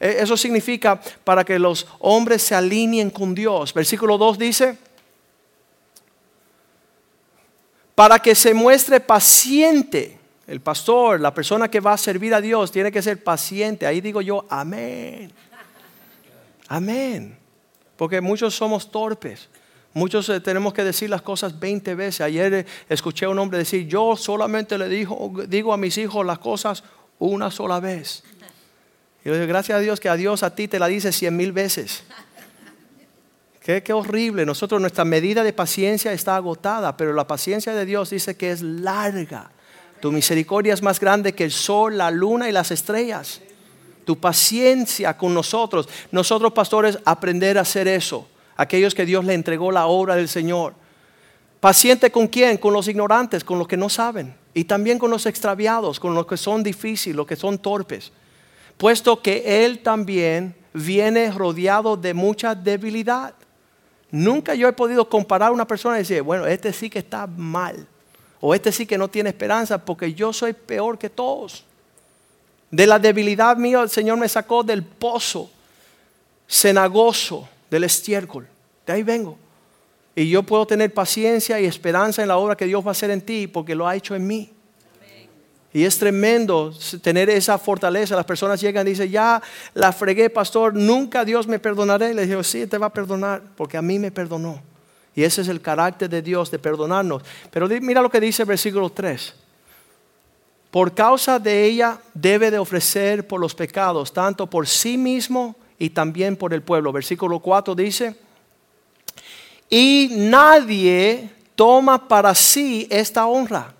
E, 0.00 0.22
eso 0.22 0.38
significa 0.38 0.98
para 1.22 1.44
que 1.44 1.58
los 1.58 1.86
hombres 1.98 2.40
se 2.40 2.54
alineen 2.54 3.10
con 3.10 3.34
Dios. 3.34 3.74
Versículo 3.74 4.16
2 4.16 4.38
dice, 4.38 4.78
para 7.94 8.18
que 8.18 8.34
se 8.34 8.54
muestre 8.54 8.98
paciente. 8.98 10.18
El 10.46 10.62
pastor, 10.62 11.20
la 11.20 11.34
persona 11.34 11.70
que 11.70 11.80
va 11.80 11.92
a 11.92 11.98
servir 11.98 12.32
a 12.32 12.40
Dios, 12.40 12.72
tiene 12.72 12.90
que 12.90 13.02
ser 13.02 13.22
paciente. 13.22 13.86
Ahí 13.86 14.00
digo 14.00 14.22
yo, 14.22 14.46
amén. 14.48 15.30
Amén. 16.68 17.38
Porque 17.98 18.22
muchos 18.22 18.54
somos 18.54 18.90
torpes. 18.90 19.50
Muchos 19.94 20.28
eh, 20.30 20.40
tenemos 20.40 20.72
que 20.72 20.84
decir 20.84 21.10
las 21.10 21.22
cosas 21.22 21.58
20 21.58 21.94
veces. 21.94 22.22
Ayer 22.22 22.54
eh, 22.54 22.66
escuché 22.88 23.26
a 23.26 23.28
un 23.28 23.38
hombre 23.38 23.58
decir, 23.58 23.86
yo 23.86 24.16
solamente 24.16 24.78
le 24.78 24.88
digo 24.88 25.72
a 25.72 25.76
mis 25.76 25.98
hijos 25.98 26.24
las 26.24 26.38
cosas 26.38 26.82
una 27.18 27.50
sola 27.50 27.78
vez. 27.78 28.22
Y 29.22 29.28
yo 29.28 29.34
digo, 29.34 29.46
gracias 29.46 29.76
a 29.76 29.80
Dios 29.80 30.00
que 30.00 30.08
a 30.08 30.16
Dios 30.16 30.42
a 30.42 30.54
ti 30.54 30.66
te 30.66 30.78
la 30.78 30.86
dice 30.86 31.12
cien 31.12 31.36
mil 31.36 31.52
veces. 31.52 32.04
Qué, 33.60 33.80
qué, 33.80 33.92
horrible. 33.92 34.44
Nosotros 34.44 34.80
nuestra 34.80 35.04
medida 35.04 35.44
de 35.44 35.52
paciencia 35.52 36.12
está 36.12 36.34
agotada, 36.34 36.96
pero 36.96 37.12
la 37.12 37.28
paciencia 37.28 37.72
de 37.72 37.86
Dios 37.86 38.10
dice 38.10 38.36
que 38.36 38.50
es 38.50 38.60
larga. 38.60 39.52
Tu 40.00 40.10
misericordia 40.10 40.74
es 40.74 40.82
más 40.82 40.98
grande 40.98 41.32
que 41.32 41.44
el 41.44 41.52
sol, 41.52 41.96
la 41.96 42.10
luna 42.10 42.48
y 42.48 42.52
las 42.52 42.72
estrellas. 42.72 43.40
Tu 44.04 44.18
paciencia 44.18 45.16
con 45.16 45.32
nosotros. 45.32 45.88
Nosotros 46.10 46.52
pastores 46.52 46.98
aprender 47.04 47.56
a 47.56 47.60
hacer 47.60 47.86
eso 47.86 48.26
aquellos 48.56 48.94
que 48.94 49.06
Dios 49.06 49.24
le 49.24 49.34
entregó 49.34 49.70
la 49.72 49.86
obra 49.86 50.16
del 50.16 50.28
Señor. 50.28 50.74
Paciente 51.60 52.10
con 52.10 52.26
quién? 52.26 52.56
Con 52.56 52.72
los 52.72 52.88
ignorantes, 52.88 53.44
con 53.44 53.58
los 53.58 53.68
que 53.68 53.76
no 53.76 53.88
saben. 53.88 54.34
Y 54.54 54.64
también 54.64 54.98
con 54.98 55.10
los 55.10 55.26
extraviados, 55.26 56.00
con 56.00 56.14
los 56.14 56.26
que 56.26 56.36
son 56.36 56.62
difíciles, 56.62 57.16
los 57.16 57.26
que 57.26 57.36
son 57.36 57.58
torpes. 57.58 58.12
Puesto 58.76 59.22
que 59.22 59.64
Él 59.64 59.78
también 59.78 60.54
viene 60.72 61.30
rodeado 61.30 61.96
de 61.96 62.14
mucha 62.14 62.54
debilidad. 62.54 63.34
Nunca 64.10 64.54
yo 64.54 64.68
he 64.68 64.72
podido 64.72 65.08
comparar 65.08 65.50
a 65.50 65.52
una 65.52 65.66
persona 65.66 65.96
y 65.96 66.00
decir, 66.00 66.22
bueno, 66.22 66.46
este 66.46 66.72
sí 66.72 66.90
que 66.90 66.98
está 66.98 67.26
mal. 67.26 67.86
O 68.40 68.54
este 68.54 68.72
sí 68.72 68.84
que 68.84 68.98
no 68.98 69.08
tiene 69.08 69.30
esperanza 69.30 69.78
porque 69.78 70.12
yo 70.12 70.32
soy 70.32 70.52
peor 70.52 70.98
que 70.98 71.08
todos. 71.08 71.64
De 72.70 72.86
la 72.86 72.98
debilidad 72.98 73.56
mía 73.56 73.80
el 73.82 73.88
Señor 73.88 74.18
me 74.18 74.28
sacó 74.28 74.62
del 74.62 74.82
pozo 74.82 75.50
cenagoso 76.48 77.48
del 77.72 77.84
estiércol. 77.84 78.46
De 78.86 78.92
ahí 78.92 79.02
vengo. 79.02 79.38
Y 80.14 80.28
yo 80.28 80.42
puedo 80.42 80.66
tener 80.66 80.92
paciencia 80.92 81.58
y 81.58 81.64
esperanza 81.64 82.20
en 82.20 82.28
la 82.28 82.36
obra 82.36 82.54
que 82.54 82.66
Dios 82.66 82.84
va 82.84 82.88
a 82.88 82.92
hacer 82.92 83.10
en 83.10 83.22
ti 83.22 83.46
porque 83.46 83.74
lo 83.74 83.88
ha 83.88 83.96
hecho 83.96 84.14
en 84.14 84.26
mí. 84.26 84.52
Y 85.72 85.84
es 85.84 85.98
tremendo 85.98 86.74
tener 87.00 87.30
esa 87.30 87.56
fortaleza. 87.56 88.14
Las 88.14 88.26
personas 88.26 88.60
llegan 88.60 88.86
y 88.86 88.90
dicen, 88.90 89.10
ya 89.10 89.40
la 89.72 89.90
fregué, 89.90 90.28
pastor, 90.28 90.74
nunca 90.74 91.24
Dios 91.24 91.46
me 91.46 91.58
perdonará. 91.58 92.10
Y 92.10 92.14
le 92.14 92.26
digo, 92.26 92.42
sí, 92.42 92.66
te 92.66 92.76
va 92.76 92.88
a 92.88 92.92
perdonar 92.92 93.42
porque 93.56 93.78
a 93.78 93.82
mí 93.82 93.98
me 93.98 94.10
perdonó. 94.10 94.60
Y 95.14 95.22
ese 95.22 95.40
es 95.40 95.48
el 95.48 95.62
carácter 95.62 96.10
de 96.10 96.20
Dios, 96.20 96.50
de 96.50 96.58
perdonarnos. 96.58 97.22
Pero 97.50 97.66
mira 97.80 98.02
lo 98.02 98.10
que 98.10 98.20
dice 98.20 98.42
el 98.42 98.48
versículo 98.48 98.90
3. 98.90 99.34
Por 100.70 100.92
causa 100.92 101.38
de 101.38 101.64
ella 101.64 101.98
debe 102.12 102.50
de 102.50 102.58
ofrecer 102.58 103.26
por 103.26 103.40
los 103.40 103.54
pecados, 103.54 104.12
tanto 104.12 104.46
por 104.46 104.68
sí 104.68 104.98
mismo 104.98 105.56
y 105.78 105.90
también 105.90 106.36
por 106.36 106.54
el 106.54 106.62
pueblo. 106.62 106.92
Versículo 106.92 107.40
4 107.40 107.74
dice, 107.74 108.16
y 109.68 110.08
nadie 110.12 111.30
toma 111.54 112.06
para 112.06 112.34
sí 112.34 112.86
esta 112.90 113.26
honra. 113.26 113.74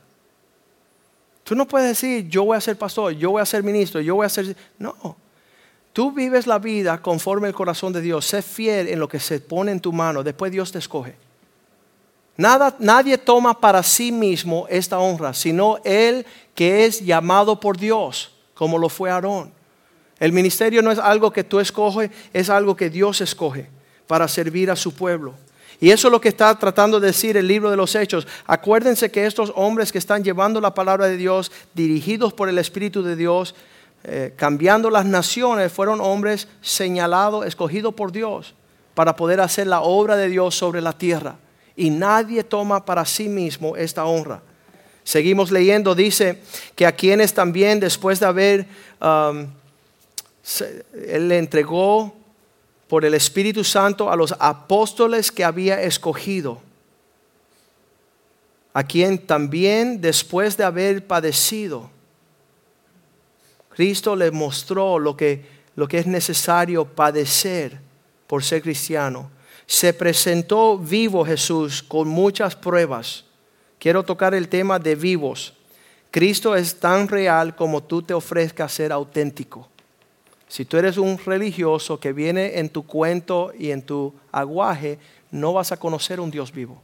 Tú 1.44 1.54
no 1.54 1.66
puedes 1.66 1.88
decir, 1.88 2.28
yo 2.28 2.44
voy 2.44 2.56
a 2.56 2.60
ser 2.60 2.78
pastor, 2.78 3.12
yo 3.12 3.32
voy 3.32 3.42
a 3.42 3.46
ser 3.46 3.62
ministro, 3.62 4.00
yo 4.00 4.14
voy 4.14 4.26
a 4.26 4.28
ser... 4.28 4.56
No, 4.78 5.16
tú 5.92 6.12
vives 6.12 6.46
la 6.46 6.58
vida 6.58 7.02
conforme 7.02 7.48
el 7.48 7.54
corazón 7.54 7.92
de 7.92 8.00
Dios, 8.00 8.24
sé 8.24 8.42
fiel 8.42 8.88
en 8.88 8.98
lo 8.98 9.08
que 9.08 9.20
se 9.20 9.40
pone 9.40 9.72
en 9.72 9.80
tu 9.80 9.92
mano, 9.92 10.22
después 10.22 10.50
Dios 10.52 10.72
te 10.72 10.78
escoge. 10.78 11.14
Nada, 12.36 12.74
nadie 12.78 13.18
toma 13.18 13.60
para 13.60 13.82
sí 13.82 14.10
mismo 14.10 14.66
esta 14.70 14.98
honra, 14.98 15.34
sino 15.34 15.78
el 15.84 16.24
que 16.54 16.86
es 16.86 17.04
llamado 17.04 17.60
por 17.60 17.76
Dios, 17.76 18.32
como 18.54 18.78
lo 18.78 18.88
fue 18.88 19.10
Aarón. 19.10 19.52
El 20.22 20.30
ministerio 20.32 20.82
no 20.82 20.92
es 20.92 21.00
algo 21.00 21.32
que 21.32 21.42
tú 21.42 21.58
escoges, 21.58 22.08
es 22.32 22.48
algo 22.48 22.76
que 22.76 22.88
Dios 22.88 23.20
escoge 23.20 23.68
para 24.06 24.28
servir 24.28 24.70
a 24.70 24.76
su 24.76 24.94
pueblo. 24.94 25.34
Y 25.80 25.90
eso 25.90 26.06
es 26.06 26.12
lo 26.12 26.20
que 26.20 26.28
está 26.28 26.56
tratando 26.56 27.00
de 27.00 27.08
decir 27.08 27.36
el 27.36 27.48
libro 27.48 27.72
de 27.72 27.76
los 27.76 27.96
Hechos. 27.96 28.28
Acuérdense 28.46 29.10
que 29.10 29.26
estos 29.26 29.52
hombres 29.56 29.90
que 29.90 29.98
están 29.98 30.22
llevando 30.22 30.60
la 30.60 30.74
palabra 30.74 31.06
de 31.06 31.16
Dios, 31.16 31.50
dirigidos 31.74 32.32
por 32.32 32.48
el 32.48 32.58
Espíritu 32.58 33.02
de 33.02 33.16
Dios, 33.16 33.56
eh, 34.04 34.32
cambiando 34.36 34.90
las 34.90 35.06
naciones, 35.06 35.72
fueron 35.72 36.00
hombres 36.00 36.46
señalados, 36.60 37.44
escogidos 37.44 37.92
por 37.92 38.12
Dios 38.12 38.54
para 38.94 39.16
poder 39.16 39.40
hacer 39.40 39.66
la 39.66 39.80
obra 39.80 40.14
de 40.14 40.28
Dios 40.28 40.54
sobre 40.54 40.80
la 40.80 40.92
tierra. 40.92 41.34
Y 41.74 41.90
nadie 41.90 42.44
toma 42.44 42.84
para 42.84 43.04
sí 43.04 43.28
mismo 43.28 43.76
esta 43.76 44.04
honra. 44.04 44.40
Seguimos 45.02 45.50
leyendo, 45.50 45.96
dice 45.96 46.40
que 46.76 46.86
a 46.86 46.92
quienes 46.92 47.34
también 47.34 47.80
después 47.80 48.20
de 48.20 48.26
haber... 48.26 48.66
él 50.92 51.28
le 51.28 51.38
entregó 51.38 52.14
por 52.88 53.04
el 53.04 53.14
Espíritu 53.14 53.64
Santo 53.64 54.10
a 54.10 54.16
los 54.16 54.34
apóstoles 54.38 55.32
que 55.32 55.44
había 55.44 55.80
escogido, 55.82 56.60
a 58.74 58.84
quien 58.84 59.18
también 59.18 60.00
después 60.00 60.56
de 60.56 60.64
haber 60.64 61.06
padecido, 61.06 61.90
Cristo 63.74 64.14
le 64.14 64.30
mostró 64.30 64.98
lo 64.98 65.16
que, 65.16 65.44
lo 65.76 65.88
que 65.88 65.98
es 65.98 66.06
necesario 66.06 66.84
padecer 66.84 67.80
por 68.26 68.44
ser 68.44 68.62
cristiano. 68.62 69.30
Se 69.66 69.94
presentó 69.94 70.76
vivo 70.76 71.24
Jesús 71.24 71.82
con 71.82 72.08
muchas 72.08 72.54
pruebas. 72.54 73.24
Quiero 73.78 74.02
tocar 74.02 74.34
el 74.34 74.48
tema 74.48 74.78
de 74.78 74.94
vivos. 74.94 75.54
Cristo 76.10 76.54
es 76.54 76.78
tan 76.78 77.08
real 77.08 77.56
como 77.56 77.82
tú 77.82 78.02
te 78.02 78.12
ofrezcas 78.12 78.72
ser 78.72 78.92
auténtico. 78.92 79.71
Si 80.52 80.66
tú 80.66 80.76
eres 80.76 80.98
un 80.98 81.16
religioso 81.16 81.98
que 81.98 82.12
viene 82.12 82.58
en 82.58 82.68
tu 82.68 82.82
cuento 82.82 83.54
y 83.58 83.70
en 83.70 83.80
tu 83.80 84.12
aguaje, 84.30 84.98
no 85.30 85.54
vas 85.54 85.72
a 85.72 85.78
conocer 85.78 86.20
un 86.20 86.30
Dios 86.30 86.52
vivo. 86.52 86.82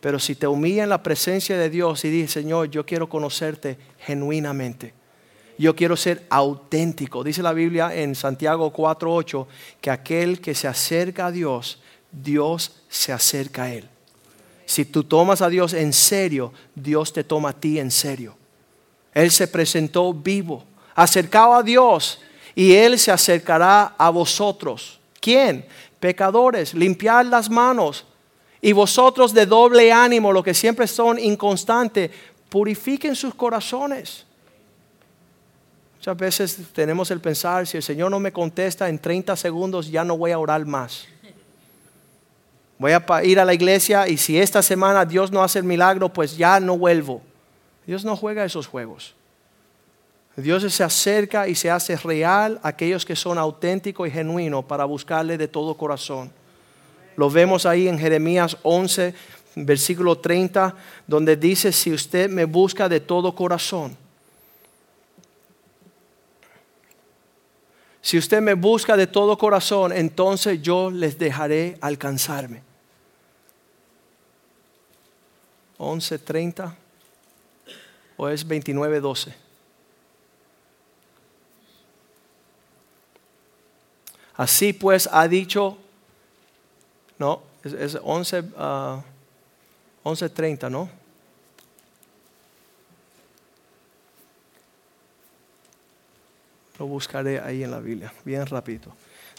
Pero 0.00 0.20
si 0.20 0.36
te 0.36 0.46
humilla 0.46 0.84
en 0.84 0.88
la 0.88 1.02
presencia 1.02 1.58
de 1.58 1.68
Dios 1.68 2.04
y 2.04 2.10
dices, 2.10 2.30
Señor, 2.30 2.70
yo 2.70 2.86
quiero 2.86 3.08
conocerte 3.08 3.76
genuinamente. 3.98 4.94
Yo 5.58 5.74
quiero 5.74 5.96
ser 5.96 6.24
auténtico. 6.30 7.24
Dice 7.24 7.42
la 7.42 7.52
Biblia 7.52 7.92
en 7.92 8.14
Santiago 8.14 8.72
4:8 8.72 9.48
que 9.80 9.90
aquel 9.90 10.40
que 10.40 10.54
se 10.54 10.68
acerca 10.68 11.26
a 11.26 11.32
Dios, 11.32 11.82
Dios 12.12 12.84
se 12.88 13.12
acerca 13.12 13.64
a 13.64 13.74
él. 13.74 13.88
Si 14.64 14.84
tú 14.84 15.02
tomas 15.02 15.42
a 15.42 15.48
Dios 15.48 15.72
en 15.72 15.92
serio, 15.92 16.52
Dios 16.76 17.12
te 17.12 17.24
toma 17.24 17.48
a 17.48 17.58
ti 17.58 17.80
en 17.80 17.90
serio. 17.90 18.36
Él 19.12 19.32
se 19.32 19.48
presentó 19.48 20.14
vivo, 20.14 20.64
acercado 20.94 21.54
a 21.54 21.64
Dios 21.64 22.20
y 22.54 22.74
Él 22.74 22.98
se 22.98 23.10
acercará 23.10 23.94
a 23.96 24.10
vosotros. 24.10 25.00
¿Quién? 25.20 25.66
Pecadores, 26.00 26.74
limpiar 26.74 27.26
las 27.26 27.48
manos. 27.48 28.04
Y 28.60 28.72
vosotros 28.72 29.32
de 29.32 29.46
doble 29.46 29.92
ánimo, 29.92 30.32
los 30.32 30.44
que 30.44 30.54
siempre 30.54 30.86
son 30.86 31.18
inconstantes, 31.18 32.10
purifiquen 32.48 33.16
sus 33.16 33.34
corazones. 33.34 34.24
Muchas 35.96 36.16
veces 36.16 36.58
tenemos 36.72 37.10
el 37.10 37.20
pensar, 37.20 37.66
si 37.66 37.76
el 37.76 37.82
Señor 37.82 38.10
no 38.10 38.18
me 38.18 38.32
contesta 38.32 38.88
en 38.88 38.98
30 38.98 39.36
segundos, 39.36 39.90
ya 39.90 40.04
no 40.04 40.16
voy 40.16 40.32
a 40.32 40.38
orar 40.38 40.64
más. 40.66 41.06
Voy 42.78 42.90
a 42.90 43.24
ir 43.24 43.38
a 43.38 43.44
la 43.44 43.54
iglesia 43.54 44.08
y 44.08 44.16
si 44.16 44.36
esta 44.36 44.60
semana 44.60 45.04
Dios 45.04 45.30
no 45.30 45.44
hace 45.44 45.60
el 45.60 45.64
milagro, 45.64 46.08
pues 46.08 46.36
ya 46.36 46.58
no 46.58 46.76
vuelvo. 46.76 47.22
Dios 47.86 48.04
no 48.04 48.16
juega 48.16 48.44
esos 48.44 48.66
juegos. 48.66 49.14
Dios 50.36 50.72
se 50.72 50.82
acerca 50.82 51.46
y 51.46 51.54
se 51.54 51.70
hace 51.70 51.96
real 51.96 52.58
a 52.62 52.68
aquellos 52.68 53.04
que 53.04 53.14
son 53.16 53.36
auténticos 53.36 54.08
y 54.08 54.10
genuinos 54.10 54.64
para 54.64 54.84
buscarle 54.84 55.36
de 55.36 55.48
todo 55.48 55.76
corazón. 55.76 56.32
Lo 57.16 57.28
vemos 57.28 57.66
ahí 57.66 57.88
en 57.88 57.98
Jeremías 57.98 58.56
11, 58.62 59.14
versículo 59.56 60.18
30, 60.18 60.74
donde 61.06 61.36
dice, 61.36 61.70
si 61.70 61.92
usted 61.92 62.30
me 62.30 62.46
busca 62.46 62.88
de 62.88 63.00
todo 63.00 63.34
corazón, 63.34 63.96
si 68.00 68.18
usted 68.18 68.40
me 68.40 68.54
busca 68.54 68.96
de 68.96 69.06
todo 69.06 69.38
corazón, 69.38 69.92
entonces 69.92 70.60
yo 70.60 70.90
les 70.90 71.18
dejaré 71.18 71.76
alcanzarme. 71.80 72.62
11:30 75.78 76.74
o 78.16 78.28
es 78.28 78.46
29:12. 78.46 79.51
Así 84.42 84.72
pues 84.72 85.08
ha 85.12 85.28
dicho, 85.28 85.78
no, 87.16 87.44
es, 87.62 87.96
11, 88.02 88.42
11.30, 90.02 90.58
ah, 90.64 90.68
¿no? 90.68 90.90
Lo 96.76 96.86
buscaré 96.88 97.38
ahí 97.38 97.62
en 97.62 97.70
la 97.70 97.78
Biblia, 97.78 98.12
bien 98.24 98.44
rápido. 98.44 98.90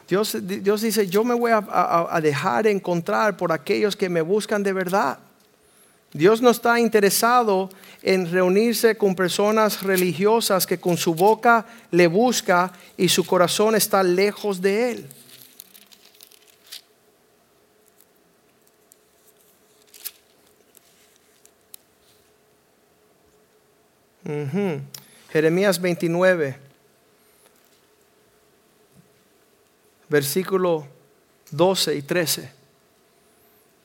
Dios, 0.07 0.37
Dios 0.41 0.81
dice, 0.81 1.05
yo 1.09 1.25
me 1.25 1.33
voy 1.33 1.51
a, 1.51 1.57
a 2.09 2.21
dejar 2.21 2.67
encontrar 2.67 3.35
por 3.35 3.51
aquellos 3.51 3.97
que 3.97 4.07
me 4.07 4.21
buscan 4.21 4.63
de 4.63 4.71
verdad. 4.71 5.19
Dios 6.13 6.41
no 6.41 6.51
está 6.51 6.79
interesado 6.79 7.69
en 8.03 8.31
reunirse 8.31 8.95
con 8.95 9.15
personas 9.15 9.81
religiosas 9.81 10.67
que 10.67 10.79
con 10.79 10.95
su 10.95 11.15
boca 11.15 11.65
le 11.89 12.05
busca 12.05 12.71
y 12.95 13.09
su 13.09 13.25
corazón 13.25 13.73
está 13.75 14.03
lejos 14.03 14.61
de 14.61 14.91
él. 14.91 15.09
Jeremías 25.31 25.81
29, 25.81 26.57
versículo 30.09 30.87
12 31.51 31.95
y 31.95 32.01
13. 32.03 32.62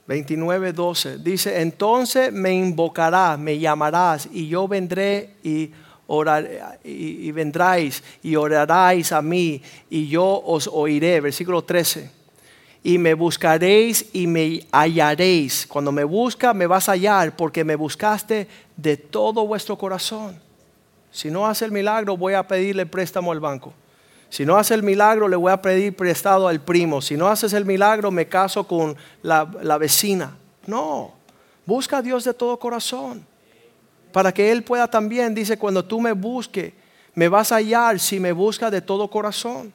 29, 0.09 0.73
12. 0.73 1.19
Dice, 1.19 1.61
entonces 1.61 2.33
me 2.33 2.55
invocará, 2.55 3.37
me 3.37 3.59
llamarás 3.59 4.27
y 4.33 4.49
yo 4.49 4.67
vendré 4.67 5.35
y, 5.45 5.71
orar, 6.07 6.81
y, 6.83 7.31
vendráis 7.31 8.03
y 8.23 8.35
oraráis 8.35 9.13
a 9.13 9.21
mí 9.21 9.61
y 9.91 10.09
yo 10.09 10.25
os 10.25 10.67
oiré. 10.67 11.21
Versículo 11.21 11.63
13. 11.63 12.11
Y 12.85 12.97
me 12.97 13.13
buscaréis 13.13 14.07
y 14.15 14.27
me 14.27 14.67
hallaréis. 14.73 15.67
Cuando 15.67 15.93
me 15.93 16.05
busca, 16.05 16.55
me 16.55 16.67
vas 16.67 16.89
a 16.89 16.93
hallar 16.93 17.37
porque 17.37 17.63
me 17.63 17.77
buscaste 17.77 18.49
de 18.79 18.97
todo 18.97 19.47
vuestro 19.47 19.77
corazón. 19.77 20.41
Si 21.11 21.31
no 21.31 21.47
hace 21.47 21.67
el 21.67 21.73
milagro, 21.73 22.17
voy 22.17 22.33
a 22.33 22.49
pedirle 22.49 22.87
préstamo 22.87 23.31
al 23.31 23.41
banco. 23.41 23.75
Si 24.31 24.45
no 24.45 24.57
hace 24.57 24.75
el 24.75 24.83
milagro, 24.83 25.27
le 25.27 25.37
voy 25.37 25.53
a 25.53 25.63
pedir 25.63 25.97
prestado 25.97 26.49
al 26.49 26.61
primo. 26.61 27.01
Si 27.01 27.17
no 27.17 27.29
haces 27.29 27.53
el 27.55 27.65
milagro, 27.65 28.11
me 28.11 28.29
caso 28.29 28.65
con 28.65 28.97
la, 29.23 29.45
vecina. 29.79 30.37
No, 30.67 31.13
busca 31.65 31.99
a 31.99 32.03
Dios 32.03 32.25
de 32.25 32.35
todo 32.35 32.59
corazón. 32.59 33.27
Para 34.13 34.33
que 34.33 34.51
Él 34.51 34.63
pueda 34.63 34.89
también, 34.89 35.35
dice, 35.35 35.59
cuando 35.59 35.85
tú 35.85 36.01
me 36.01 36.13
busques, 36.13 36.73
me 37.15 37.29
vas 37.29 37.53
a 37.53 37.57
hallar 37.57 37.99
si 37.99 38.21
me 38.21 38.33
busca 38.33 38.71
de 38.71 38.81
todo 38.81 39.09
corazón. 39.09 39.73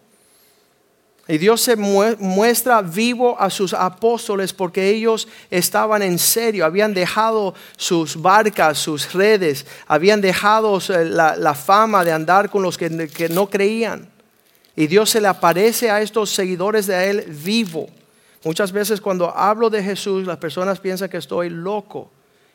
Y 1.28 1.38
Dios 1.38 1.62
se 1.62 1.78
muestra 1.78 2.82
vivo 2.82 3.40
a 3.40 3.50
sus 3.50 3.74
apóstoles 3.74 4.52
porque 4.52 4.90
ellos 4.90 5.28
estaban 5.50 6.02
en 6.02 6.20
serio, 6.20 6.66
habían 6.66 6.94
dejado 6.94 7.54
sus 7.78 8.22
barcas, 8.22 8.78
sus 8.78 9.14
redes, 9.14 9.66
habían 9.88 10.20
dejado 10.20 10.80
eh, 10.90 11.06
la, 11.06 11.54
fama 11.56 12.04
de 12.04 12.12
andar 12.12 12.50
con 12.50 12.62
los 12.62 12.78
que, 12.78 13.08
que 13.08 13.30
no 13.30 13.50
creían. 13.50 14.13
Y 14.76 14.88
Dios 14.88 15.10
se 15.10 15.22
le 15.22 15.28
aparece 15.28 15.92
a 15.92 16.02
estos 16.02 16.32
seguidores 16.32 16.88
de 16.88 17.10
Él 17.10 17.26
vivo. 17.28 17.88
Muchas 18.44 18.72
veces 18.72 19.00
cuando 19.00 19.36
hablo 19.36 19.70
de 19.70 19.84
Jesús, 19.84 20.26
las 20.26 20.38
personas 20.38 20.80
piensan 20.80 21.10
que 21.10 21.18
estoy 21.18 21.50
loco. 21.50 22.12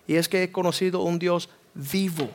Y 0.06 0.16
es 0.16 0.28
que 0.28 0.42
he 0.42 0.52
conocido 0.52 1.02
un 1.02 1.18
Dios 1.18 1.48
vivo, 1.74 2.28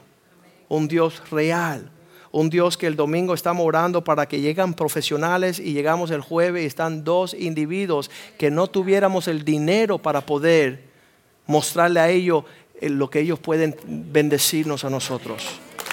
un 0.69 0.87
Dios 0.87 1.21
real, 1.29 1.91
un 2.31 2.49
Dios 2.49 2.77
que 2.77 2.87
el 2.87 2.95
domingo 2.95 3.33
estamos 3.33 3.65
orando 3.65 4.03
para 4.03 4.27
que 4.27 4.39
lleguen 4.39 4.73
profesionales 4.73 5.59
y 5.59 5.73
llegamos 5.73 6.11
el 6.11 6.21
jueves 6.21 6.63
y 6.63 6.67
están 6.67 7.03
dos 7.03 7.33
individuos 7.33 8.09
que 8.37 8.49
no 8.49 8.67
tuviéramos 8.67 9.27
el 9.27 9.43
dinero 9.43 9.97
para 9.97 10.21
poder 10.21 10.83
mostrarle 11.45 11.99
a 11.99 12.09
ellos 12.09 12.45
eh, 12.79 12.89
lo 12.89 13.09
que 13.09 13.19
ellos 13.19 13.39
pueden 13.39 13.75
bendecirnos 13.85 14.83
a 14.83 14.89
nosotros. 14.89 15.43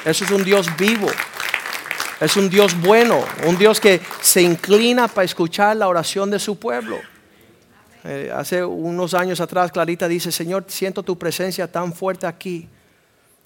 Eso 0.05 0.25
es 0.25 0.31
un 0.31 0.45
Dios 0.45 0.67
vivo. 0.79 1.09
Es 2.21 2.37
un 2.37 2.51
Dios 2.51 2.79
bueno, 2.79 3.25
un 3.47 3.57
Dios 3.57 3.81
que 3.81 4.01
se 4.21 4.43
inclina 4.43 5.09
para 5.09 5.25
escuchar 5.25 5.75
la 5.77 5.89
oración 5.89 6.31
de 6.31 6.39
su 6.39 6.59
pueblo. 6.59 6.99
Eh, 8.05 8.31
hace 8.35 8.63
unos 8.63 9.15
años 9.15 9.41
atrás, 9.41 9.73
Clarita 9.73 10.07
dice, 10.07 10.31
Señor, 10.31 10.67
siento 10.69 11.03
tu 11.03 11.19
presencia 11.19 11.71
tan 11.71 11.95
fuerte 11.95 12.27
aquí 12.27 12.69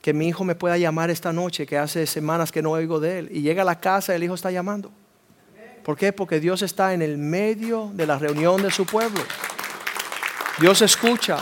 que 0.03 0.13
mi 0.13 0.29
hijo 0.29 0.43
me 0.43 0.57
pueda 0.57 0.77
llamar 0.77 1.09
esta 1.09 1.33
noche, 1.33 1.67
que 1.67 1.79
hace 1.79 2.05
semanas 2.07 2.51
que 2.51 2.63
no 2.63 2.73
oigo 2.73 2.99
de 2.99 3.21
él. 3.21 3.29
Y 3.31 3.43
llega 3.43 3.63
a 3.63 3.65
la 3.65 3.79
casa 3.79 4.13
y 4.13 4.17
el 4.17 4.25
hijo 4.25 4.35
está 4.35 4.51
llamando. 4.51 4.91
¿Por 5.85 5.97
qué? 5.97 6.13
Porque 6.13 6.41
Dios 6.41 6.63
está 6.63 6.95
en 6.95 7.03
el 7.03 7.17
medio 7.17 7.91
de 7.95 8.07
la 8.07 8.19
reunión 8.19 8.61
de 8.61 8.71
su 8.71 8.87
pueblo. 8.87 9.21
Dios 10.59 10.83
escucha 10.83 11.39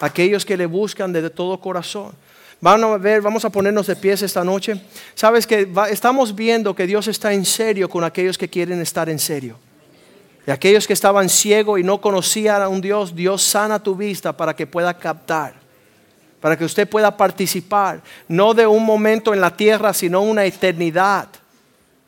a 0.00 0.06
aquellos 0.06 0.44
que 0.44 0.56
le 0.56 0.66
buscan 0.66 1.12
desde 1.12 1.30
todo 1.30 1.58
corazón. 1.58 2.12
Vamos 2.60 2.94
a 2.94 2.96
ver, 2.96 3.20
vamos 3.20 3.44
a 3.44 3.50
ponernos 3.50 3.86
de 3.86 3.96
pies 3.96 4.22
esta 4.22 4.42
noche. 4.42 4.80
Sabes 5.14 5.46
que 5.46 5.68
estamos 5.90 6.34
viendo 6.34 6.74
que 6.74 6.86
Dios 6.86 7.06
está 7.06 7.32
en 7.32 7.44
serio 7.44 7.88
con 7.88 8.02
aquellos 8.02 8.38
que 8.38 8.48
quieren 8.48 8.80
estar 8.80 9.08
en 9.08 9.18
serio. 9.18 9.58
Y 10.46 10.50
aquellos 10.50 10.86
que 10.86 10.92
estaban 10.92 11.28
ciegos 11.28 11.80
y 11.80 11.82
no 11.82 12.00
conocían 12.00 12.62
a 12.62 12.68
un 12.68 12.80
Dios, 12.80 13.14
Dios 13.14 13.42
sana 13.42 13.82
tu 13.82 13.94
vista 13.94 14.34
para 14.34 14.54
que 14.54 14.66
pueda 14.66 14.94
captar, 14.94 15.54
para 16.40 16.56
que 16.56 16.64
usted 16.64 16.88
pueda 16.88 17.16
participar, 17.16 18.00
no 18.28 18.54
de 18.54 18.66
un 18.66 18.84
momento 18.84 19.34
en 19.34 19.40
la 19.40 19.54
tierra, 19.56 19.92
sino 19.92 20.22
una 20.22 20.44
eternidad, 20.44 21.28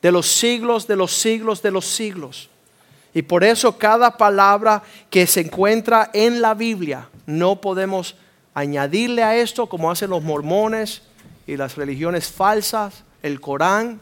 de 0.01 0.13
los 0.13 0.29
siglos, 0.29 0.87
de 0.87 0.97
los 0.97 1.13
siglos, 1.13 1.61
de 1.61 1.73
los 1.73 1.85
siglos. 1.85 2.49
Y 3.13 3.23
por 3.23 3.43
eso 3.43 3.77
cada 3.77 4.17
palabra 4.17 4.83
que 5.11 5.27
se 5.27 5.41
encuentra 5.41 6.11
en 6.13 6.41
la 6.41 6.55
Biblia 6.55 7.09
no 7.27 7.61
podemos 7.61 8.15
añadirle 8.59 9.23
a 9.23 9.37
esto, 9.37 9.67
como 9.67 9.91
hacen 9.91 10.11
los 10.11 10.23
mormones 10.23 11.03
y 11.47 11.57
las 11.57 11.77
religiones 11.77 12.31
falsas, 12.31 13.05
el 13.23 13.41
Corán, 13.41 14.01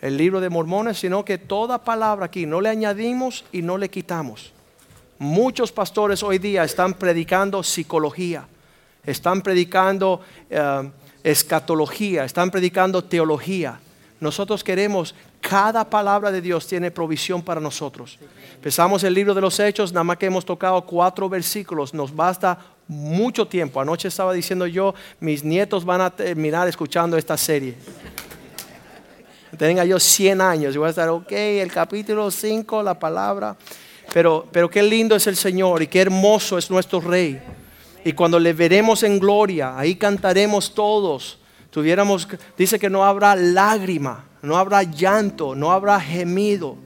el 0.00 0.16
libro 0.16 0.40
de 0.40 0.48
mormones, 0.48 0.98
sino 0.98 1.24
que 1.24 1.38
toda 1.38 1.84
palabra 1.84 2.26
aquí 2.26 2.46
no 2.46 2.60
le 2.60 2.68
añadimos 2.68 3.44
y 3.50 3.62
no 3.62 3.78
le 3.78 3.88
quitamos. 3.88 4.52
Muchos 5.18 5.72
pastores 5.72 6.22
hoy 6.22 6.38
día 6.38 6.62
están 6.64 6.94
predicando 6.94 7.62
psicología, 7.62 8.46
están 9.04 9.42
predicando 9.42 10.20
eh, 10.48 10.90
escatología, 11.24 12.24
están 12.24 12.50
predicando 12.50 13.02
teología. 13.02 13.80
Nosotros 14.20 14.62
queremos, 14.62 15.14
cada 15.40 15.88
palabra 15.88 16.30
de 16.30 16.40
Dios 16.40 16.66
tiene 16.66 16.90
provisión 16.90 17.42
para 17.42 17.60
nosotros. 17.60 18.18
Empezamos 18.54 19.02
el 19.02 19.14
libro 19.14 19.34
de 19.34 19.40
los 19.40 19.58
Hechos, 19.58 19.92
nada 19.92 20.04
más 20.04 20.18
que 20.18 20.26
hemos 20.26 20.44
tocado 20.44 20.84
cuatro 20.84 21.28
versículos, 21.28 21.94
nos 21.94 22.14
basta 22.14 22.58
mucho 22.88 23.46
tiempo. 23.46 23.80
Anoche 23.80 24.08
estaba 24.08 24.32
diciendo 24.32 24.66
yo, 24.66 24.94
mis 25.20 25.44
nietos 25.44 25.84
van 25.84 26.00
a 26.00 26.10
terminar 26.10 26.66
escuchando 26.66 27.16
esta 27.16 27.36
serie. 27.36 27.76
Tenga 29.56 29.84
yo 29.84 30.00
100 30.00 30.40
años 30.40 30.74
y 30.74 30.78
voy 30.78 30.86
a 30.86 30.90
estar, 30.90 31.08
ok, 31.08 31.30
el 31.30 31.70
capítulo 31.70 32.30
5, 32.30 32.82
la 32.82 32.98
palabra. 32.98 33.56
Pero, 34.12 34.46
pero 34.50 34.70
qué 34.70 34.82
lindo 34.82 35.14
es 35.14 35.26
el 35.26 35.36
Señor 35.36 35.82
y 35.82 35.86
qué 35.86 36.00
hermoso 36.00 36.56
es 36.58 36.70
nuestro 36.70 37.00
Rey. 37.00 37.40
Y 38.04 38.12
cuando 38.12 38.38
le 38.38 38.52
veremos 38.52 39.02
en 39.02 39.18
gloria, 39.18 39.78
ahí 39.78 39.96
cantaremos 39.96 40.74
todos. 40.74 41.38
Tuviéramos, 41.70 42.26
dice 42.56 42.78
que 42.78 42.88
no 42.88 43.04
habrá 43.04 43.36
lágrima, 43.36 44.24
no 44.40 44.56
habrá 44.56 44.82
llanto, 44.82 45.54
no 45.54 45.72
habrá 45.72 46.00
gemido, 46.00 46.76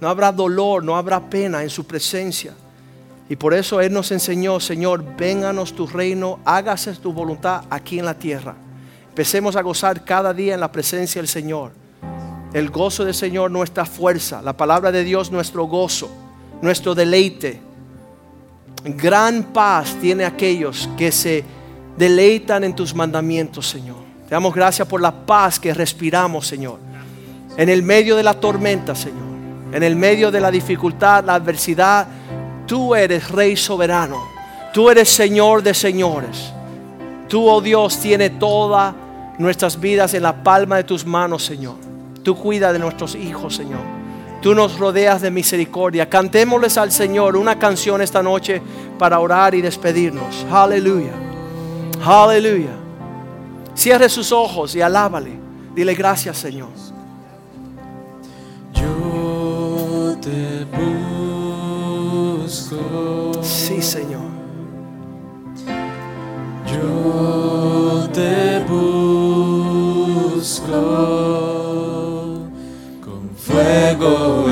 no 0.00 0.08
habrá 0.08 0.32
dolor, 0.32 0.82
no 0.82 0.96
habrá 0.96 1.20
pena 1.20 1.62
en 1.62 1.70
su 1.70 1.86
presencia. 1.86 2.54
Y 3.28 3.36
por 3.36 3.54
eso 3.54 3.80
Él 3.80 3.92
nos 3.92 4.12
enseñó, 4.12 4.60
Señor, 4.60 5.04
vénganos 5.16 5.74
tu 5.74 5.86
reino, 5.86 6.40
hágase 6.44 6.92
tu 6.94 7.12
voluntad 7.12 7.62
aquí 7.70 7.98
en 7.98 8.04
la 8.04 8.14
tierra. 8.14 8.54
Empecemos 9.08 9.56
a 9.56 9.62
gozar 9.62 10.04
cada 10.04 10.34
día 10.34 10.54
en 10.54 10.60
la 10.60 10.70
presencia 10.70 11.20
del 11.20 11.28
Señor. 11.28 11.72
El 12.52 12.70
gozo 12.70 13.04
del 13.04 13.14
Señor, 13.14 13.50
nuestra 13.50 13.86
fuerza. 13.86 14.42
La 14.42 14.56
palabra 14.56 14.92
de 14.92 15.04
Dios, 15.04 15.30
nuestro 15.30 15.64
gozo, 15.64 16.10
nuestro 16.60 16.94
deleite. 16.94 17.60
Gran 18.84 19.44
paz 19.44 19.96
tiene 20.00 20.24
aquellos 20.24 20.88
que 20.96 21.10
se 21.10 21.44
deleitan 21.96 22.64
en 22.64 22.74
tus 22.74 22.94
mandamientos, 22.94 23.68
Señor. 23.68 23.96
Te 24.28 24.34
damos 24.34 24.54
gracias 24.54 24.86
por 24.86 25.00
la 25.00 25.12
paz 25.12 25.58
que 25.58 25.72
respiramos, 25.72 26.46
Señor. 26.46 26.78
En 27.56 27.68
el 27.68 27.82
medio 27.82 28.16
de 28.16 28.22
la 28.22 28.34
tormenta, 28.34 28.94
Señor. 28.94 29.22
En 29.72 29.82
el 29.82 29.96
medio 29.96 30.30
de 30.30 30.40
la 30.40 30.50
dificultad, 30.50 31.24
la 31.24 31.34
adversidad, 31.34 32.06
tú 32.66 32.94
eres 32.94 33.30
Rey 33.30 33.56
soberano. 33.56 34.34
Tú 34.72 34.90
eres 34.90 35.08
Señor 35.08 35.62
de 35.62 35.72
señores. 35.72 36.52
Tú, 37.28 37.48
oh 37.48 37.60
Dios, 37.60 38.00
tienes 38.00 38.38
toda 38.38 38.94
nuestras 39.38 39.78
vidas 39.78 40.14
en 40.14 40.22
la 40.24 40.42
palma 40.42 40.76
de 40.76 40.84
tus 40.84 41.06
manos, 41.06 41.44
Señor. 41.44 41.76
Tú 42.22 42.36
cuida 42.36 42.72
de 42.72 42.78
nuestros 42.78 43.14
hijos, 43.14 43.54
Señor. 43.54 43.80
Tú 44.42 44.54
nos 44.54 44.78
rodeas 44.78 45.22
de 45.22 45.30
misericordia. 45.30 46.08
Cantémosles 46.08 46.76
al 46.76 46.92
Señor 46.92 47.36
una 47.36 47.58
canción 47.58 48.02
esta 48.02 48.22
noche 48.22 48.60
para 48.98 49.18
orar 49.20 49.54
y 49.54 49.62
despedirnos. 49.62 50.44
Aleluya. 50.50 51.12
Aleluya. 52.04 52.70
Cierre 53.74 54.08
sus 54.08 54.32
ojos 54.32 54.74
y 54.74 54.80
alábale. 54.80 55.32
Dile 55.74 55.94
gracias, 55.94 56.36
Señor. 56.38 56.68
Yo 58.74 60.16
te. 60.20 61.13
Sí, 63.42 63.80
Señor. 63.82 64.22
Yo 66.66 68.08
te 68.12 68.60
busco 68.68 69.20
con 73.04 73.30
fuego. 73.36 74.43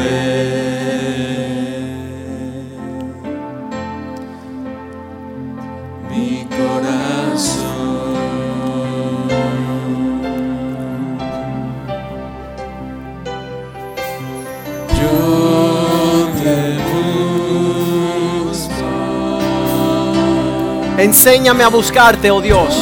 Enséñame 21.02 21.64
a 21.64 21.68
buscarte, 21.68 22.30
oh 22.30 22.40
Dios. 22.40 22.72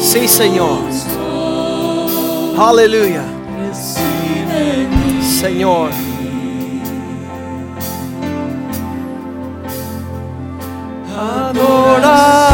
Sí, 0.00 0.26
Señor. 0.26 0.78
Aleluya. 2.56 3.22
Señor. 5.20 5.90
Adoración. 11.14 12.46